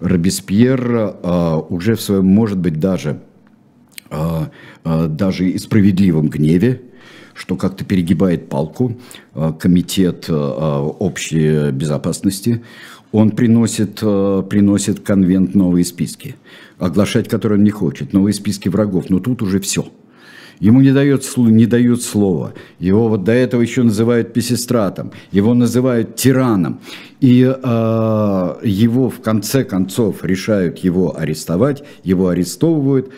Робеспьер 0.00 0.80
а, 1.22 1.58
уже 1.68 1.94
в 1.94 2.00
своем, 2.00 2.26
может 2.26 2.58
быть, 2.58 2.78
даже, 2.80 3.20
а, 4.10 4.50
а, 4.84 5.06
даже 5.06 5.48
и 5.48 5.58
справедливом 5.58 6.28
гневе, 6.28 6.82
что 7.34 7.56
как-то 7.56 7.84
перегибает 7.84 8.48
палку, 8.48 8.96
комитет 9.58 10.30
общей 10.30 11.72
безопасности, 11.72 12.62
он 13.10 13.32
приносит, 13.32 13.96
приносит 13.98 15.00
конвент 15.00 15.56
новые 15.56 15.84
списки, 15.84 16.36
оглашать 16.78 17.28
которые 17.28 17.58
он 17.58 17.64
не 17.64 17.70
хочет, 17.70 18.12
новые 18.12 18.34
списки 18.34 18.68
врагов, 18.68 19.10
но 19.10 19.18
тут 19.18 19.42
уже 19.42 19.58
все– 19.58 19.88
Ему 20.60 20.80
не 20.80 20.92
дают, 20.92 21.24
не 21.36 21.66
дают 21.66 22.02
слова. 22.02 22.54
Его 22.78 23.08
вот 23.08 23.24
до 23.24 23.32
этого 23.32 23.62
еще 23.62 23.82
называют 23.82 24.32
песистратом. 24.32 25.12
Его 25.32 25.54
называют 25.54 26.16
тираном. 26.16 26.80
И 27.20 27.42
э, 27.42 28.54
его 28.62 29.10
в 29.10 29.20
конце 29.20 29.64
концов 29.64 30.24
решают 30.24 30.78
его 30.78 31.18
арестовать. 31.18 31.82
Его 32.04 32.28
арестовывают 32.28 33.10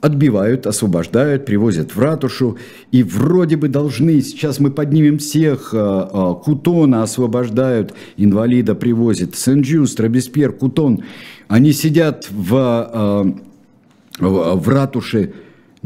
отбивают, 0.00 0.66
освобождают, 0.66 1.44
привозят 1.44 1.94
в 1.94 2.00
ратушу, 2.00 2.56
и 2.92 3.02
вроде 3.02 3.56
бы 3.56 3.68
должны, 3.68 4.20
сейчас 4.20 4.60
мы 4.60 4.70
поднимем 4.70 5.18
всех, 5.18 5.70
э, 5.72 5.76
э, 5.76 6.34
Кутона 6.44 7.02
освобождают, 7.02 7.92
инвалида 8.16 8.74
привозят, 8.74 9.34
Сен-Джуст, 9.34 9.98
Робеспьер, 10.00 10.52
Кутон, 10.52 11.02
они 11.48 11.72
сидят 11.72 12.28
в, 12.30 13.34
э, 14.20 14.24
в 14.24 14.68
ратуше, 14.68 15.32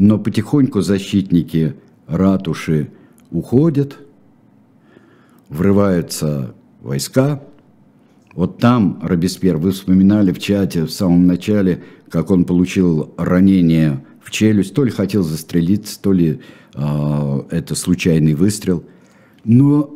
но 0.01 0.17
потихоньку 0.17 0.81
защитники 0.81 1.75
ратуши 2.07 2.89
уходят, 3.29 3.99
врываются 5.47 6.55
войска. 6.81 7.43
Вот 8.33 8.57
там 8.57 8.99
Робеспьер, 9.03 9.57
вы 9.57 9.69
вспоминали 9.69 10.31
в 10.31 10.39
чате 10.39 10.85
в 10.85 10.91
самом 10.91 11.27
начале, 11.27 11.83
как 12.09 12.31
он 12.31 12.45
получил 12.45 13.13
ранение 13.15 14.03
в 14.23 14.31
челюсть, 14.31 14.73
то 14.73 14.83
ли 14.83 14.89
хотел 14.89 15.21
застрелиться, 15.21 16.01
то 16.01 16.13
ли 16.13 16.39
э, 16.73 17.41
это 17.51 17.75
случайный 17.75 18.33
выстрел. 18.33 18.83
Но 19.43 19.95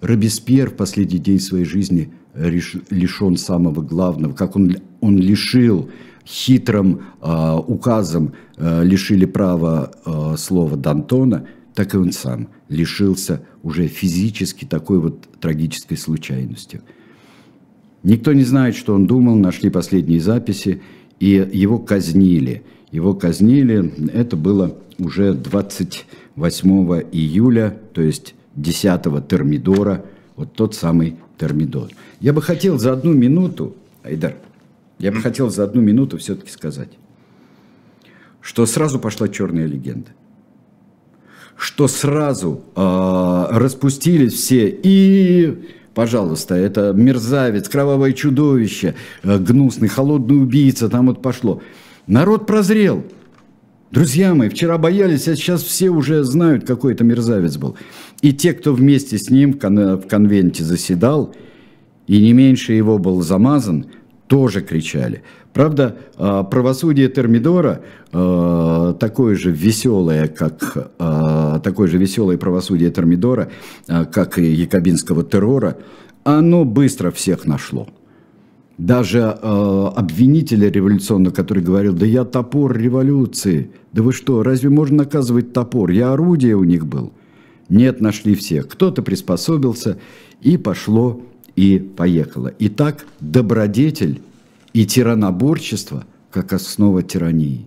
Робеспьер 0.00 0.70
в 0.70 0.74
последний 0.74 1.20
день 1.20 1.38
своей 1.38 1.64
жизни 1.64 2.12
лишен 2.34 3.36
самого 3.36 3.82
главного, 3.82 4.32
как 4.32 4.56
он, 4.56 4.78
он 5.00 5.16
лишил 5.16 5.90
хитрым 6.26 7.02
э, 7.20 7.58
указом 7.66 8.32
э, 8.56 8.84
лишили 8.84 9.24
права 9.24 9.90
э, 10.04 10.36
слова 10.36 10.76
Д'Антона, 10.76 11.46
так 11.74 11.94
и 11.94 11.98
он 11.98 12.12
сам 12.12 12.48
лишился 12.68 13.42
уже 13.62 13.86
физически 13.86 14.64
такой 14.64 14.98
вот 14.98 15.22
трагической 15.40 15.96
случайностью. 15.96 16.82
Никто 18.02 18.32
не 18.32 18.44
знает, 18.44 18.74
что 18.74 18.94
он 18.94 19.06
думал, 19.06 19.36
нашли 19.36 19.70
последние 19.70 20.20
записи, 20.20 20.82
и 21.20 21.48
его 21.52 21.78
казнили. 21.78 22.62
Его 22.90 23.14
казнили, 23.14 23.92
это 24.12 24.36
было 24.36 24.76
уже 24.98 25.34
28 25.34 26.68
июля, 27.12 27.78
то 27.92 28.02
есть 28.02 28.34
10 28.56 28.82
Термидора, 29.28 30.04
вот 30.36 30.52
тот 30.54 30.74
самый 30.74 31.16
Термидор. 31.38 31.90
Я 32.20 32.32
бы 32.32 32.42
хотел 32.42 32.78
за 32.78 32.92
одну 32.92 33.12
минуту, 33.12 33.76
Айдар, 34.02 34.36
я 35.02 35.10
бы 35.10 35.20
хотел 35.20 35.50
за 35.50 35.64
одну 35.64 35.82
минуту 35.82 36.16
все-таки 36.16 36.48
сказать, 36.48 36.90
что 38.40 38.64
сразу 38.66 39.00
пошла 39.00 39.28
черная 39.28 39.66
легенда. 39.66 40.10
Что 41.56 41.88
сразу 41.88 42.62
э, 42.76 43.46
распустились 43.50 44.32
все 44.32 44.68
и 44.68 45.68
пожалуйста, 45.92 46.54
это 46.54 46.92
мерзавец, 46.92 47.68
кровавое 47.68 48.12
чудовище, 48.12 48.94
э, 49.24 49.38
гнусный, 49.38 49.88
холодный 49.88 50.40
убийца, 50.40 50.88
там 50.88 51.08
вот 51.08 51.20
пошло. 51.20 51.60
Народ 52.06 52.46
прозрел. 52.46 53.04
Друзья 53.90 54.34
мои, 54.34 54.48
вчера 54.48 54.78
боялись, 54.78 55.26
а 55.26 55.34
сейчас 55.34 55.64
все 55.64 55.90
уже 55.90 56.22
знают, 56.22 56.64
какой 56.64 56.94
это 56.94 57.02
мерзавец 57.02 57.56
был. 57.56 57.76
И 58.20 58.32
те, 58.32 58.52
кто 58.52 58.72
вместе 58.72 59.18
с 59.18 59.30
ним 59.30 59.54
в, 59.54 59.58
кон- 59.58 59.96
в 59.96 60.06
конвенте 60.06 60.62
заседал, 60.62 61.34
и 62.06 62.22
не 62.22 62.32
меньше 62.32 62.72
его 62.72 62.98
был 62.98 63.20
замазан– 63.22 63.86
тоже 64.32 64.62
кричали. 64.62 65.22
Правда, 65.52 65.94
а, 66.16 66.42
правосудие 66.42 67.08
Термидора 67.08 67.82
а, 68.12 68.94
такое 68.94 69.36
же 69.36 69.50
веселое, 69.50 70.26
как 70.26 70.90
а, 70.98 71.58
такое 71.58 71.86
же 71.86 71.98
веселое 71.98 72.38
правосудие 72.38 72.90
Термидора, 72.90 73.50
как 73.86 74.38
и 74.38 74.50
якобинского 74.50 75.22
террора, 75.22 75.76
оно 76.24 76.64
быстро 76.64 77.10
всех 77.10 77.44
нашло. 77.44 77.88
даже 78.78 79.18
э, 79.18 79.90
обвинителя 79.96 80.70
революционного, 80.70 81.34
который 81.34 81.62
говорил, 81.62 81.92
да 81.92 82.06
я 82.06 82.24
топор 82.24 82.74
революции. 82.74 83.70
Да 83.92 84.02
вы 84.02 84.14
что, 84.14 84.42
разве 84.42 84.70
можно 84.70 85.04
наказывать 85.04 85.52
топор? 85.52 85.90
Я 85.90 86.14
орудие 86.14 86.56
у 86.56 86.64
них 86.64 86.86
был. 86.86 87.12
Нет, 87.68 88.00
нашли 88.00 88.34
всех. 88.34 88.68
Кто-то 88.68 89.02
приспособился, 89.02 89.98
и 90.40 90.56
пошло, 90.56 91.20
и 91.56 91.78
поехало. 91.78 92.52
Итак, 92.58 93.06
добродетель 93.20 94.22
и 94.72 94.86
тираноборчество 94.86 96.04
как 96.30 96.52
основа 96.52 97.02
тирании. 97.02 97.66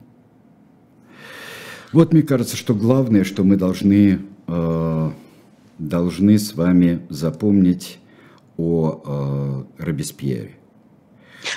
Вот 1.94 2.12
мне 2.12 2.24
кажется, 2.24 2.58
что 2.58 2.74
главное, 2.74 3.24
что 3.24 3.44
мы 3.44 3.56
должны, 3.56 4.20
э, 4.48 5.12
должны 5.78 6.40
с 6.40 6.56
вами 6.56 7.02
запомнить 7.10 8.00
о 8.58 9.66
э, 9.78 9.84
Робеспьере. 9.84 10.56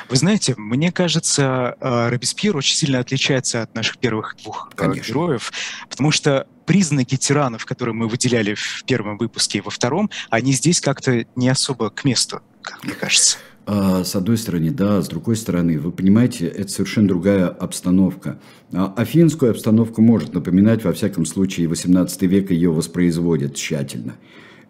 Вы 0.09 0.16
знаете, 0.16 0.55
мне 0.57 0.93
кажется, 0.93 1.76
э, 1.81 2.09
Робеспьер 2.09 2.57
очень 2.57 2.76
сильно 2.76 2.99
отличается 2.99 3.62
от 3.62 3.74
наших 3.74 3.99
первых 3.99 4.37
двух 4.43 4.70
э, 4.72 4.76
Конечно. 4.76 5.09
героев, 5.09 5.53
потому 5.89 6.11
что 6.11 6.47
признаки 6.66 7.16
тиранов, 7.16 7.64
которые 7.64 7.95
мы 7.95 8.09
выделяли 8.09 8.55
в 8.55 8.85
первом 8.85 9.16
выпуске 9.16 9.59
и 9.59 9.61
во 9.61 9.70
втором, 9.70 10.11
они 10.31 10.53
здесь 10.53 10.81
как-то 10.81 11.24
не 11.35 11.49
особо 11.49 11.91
к 11.91 12.05
месту, 12.05 12.43
как 12.62 12.85
мне 12.85 12.93
кажется. 12.93 13.39
А, 13.70 14.03
с 14.03 14.16
одной 14.16 14.39
стороны, 14.39 14.70
да, 14.70 15.03
с 15.03 15.09
другой 15.09 15.37
стороны, 15.37 15.79
вы 15.79 15.93
понимаете, 15.93 16.47
это 16.47 16.70
совершенно 16.70 17.07
другая 17.07 17.49
обстановка. 17.49 18.41
А 18.72 18.95
афинскую 18.97 19.51
обстановку 19.51 20.01
может 20.01 20.33
напоминать, 20.33 20.85
во 20.85 20.93
всяком 20.95 21.26
случае, 21.26 21.68
18 21.68 22.22
век 22.22 22.51
ее 22.51 22.70
воспроизводит 22.70 23.57
тщательно. 23.57 24.16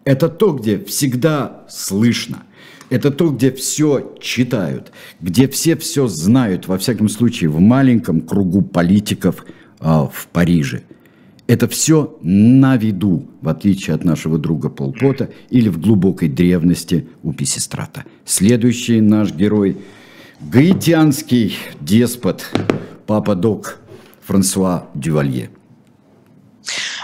Это 0.03 0.27
то, 0.27 0.51
где 0.51 0.83
всегда 0.83 1.65
слышно. 1.69 2.43
Это 2.89 3.11
то, 3.11 3.29
где 3.29 3.51
все 3.51 4.15
читают, 4.19 4.91
где 5.21 5.47
все 5.47 5.75
все 5.75 6.07
знают, 6.07 6.67
во 6.67 6.77
всяком 6.77 7.07
случае, 7.09 7.49
в 7.49 7.59
маленьком 7.59 8.21
кругу 8.21 8.61
политиков 8.61 9.45
а, 9.79 10.07
в 10.07 10.27
Париже. 10.31 10.81
Это 11.45 11.67
все 11.67 12.17
на 12.21 12.77
виду, 12.77 13.27
в 13.41 13.49
отличие 13.49 13.95
от 13.95 14.03
нашего 14.03 14.37
друга 14.37 14.69
Полпота 14.69 15.29
или 15.49 15.69
в 15.69 15.79
глубокой 15.79 16.29
древности 16.29 17.07
у 17.23 17.33
Писистрата. 17.33 18.05
Следующий 18.25 19.01
наш 19.01 19.33
герой– 19.33 19.77
гаитянский 20.41 21.55
деспот, 21.81 22.45
папа 23.07 23.35
Док 23.35 23.79
Франсуа 24.25 24.89
Дювалье– 24.93 25.49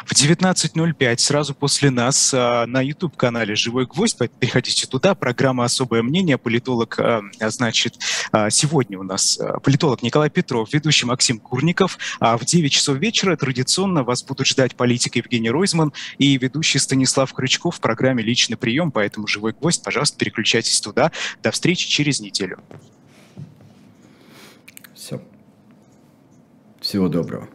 в 0.06 0.12
19.05, 0.14 1.18
сразу 1.18 1.56
после 1.56 1.90
нас, 1.90 2.32
а, 2.34 2.66
на 2.68 2.82
YouTube-канале 2.82 3.56
«Живой 3.56 3.88
гвоздь», 3.88 4.18
переходите 4.40 4.86
туда, 4.86 5.16
программа 5.16 5.66
«Особое 5.66 6.04
мнение», 6.04 6.38
политолог, 6.38 7.00
а, 7.00 7.24
значит, 7.40 7.98
а, 8.32 8.50
сегодня 8.52 9.00
у 9.00 9.04
нас 9.04 9.40
политолог 9.64 10.04
Николай 10.04 10.30
Петров, 10.30 10.72
ведущий 10.72 11.08
Максим 11.08 11.40
Курников, 11.40 11.98
а 12.20 12.38
в 12.38 12.46
9 12.46 12.72
часов 12.72 12.98
вечера 12.98 13.36
традиционно 13.36 14.04
вас 14.04 14.24
будут 14.24 14.46
ждать 14.46 14.76
политик 14.76 15.16
Евгений 15.16 15.50
Ройзман 15.50 15.92
и 16.20 16.38
ведущий 16.38 16.78
Станислав 16.78 17.34
Крючков 17.34 17.78
в 17.78 17.80
программе 17.80 18.22
«Личный 18.22 18.58
прием», 18.58 18.92
поэтому 18.92 19.26
«Живой 19.26 19.54
гвоздь», 19.54 19.84
пожалуйста, 19.84 20.18
переключайтесь 20.18 20.80
туда. 20.82 21.12
До 21.42 21.50
встречи 21.50 21.88
через 21.90 22.20
неделю. 22.20 22.60
Все. 24.94 25.20
Всего 26.80 27.08
доброго. 27.08 27.50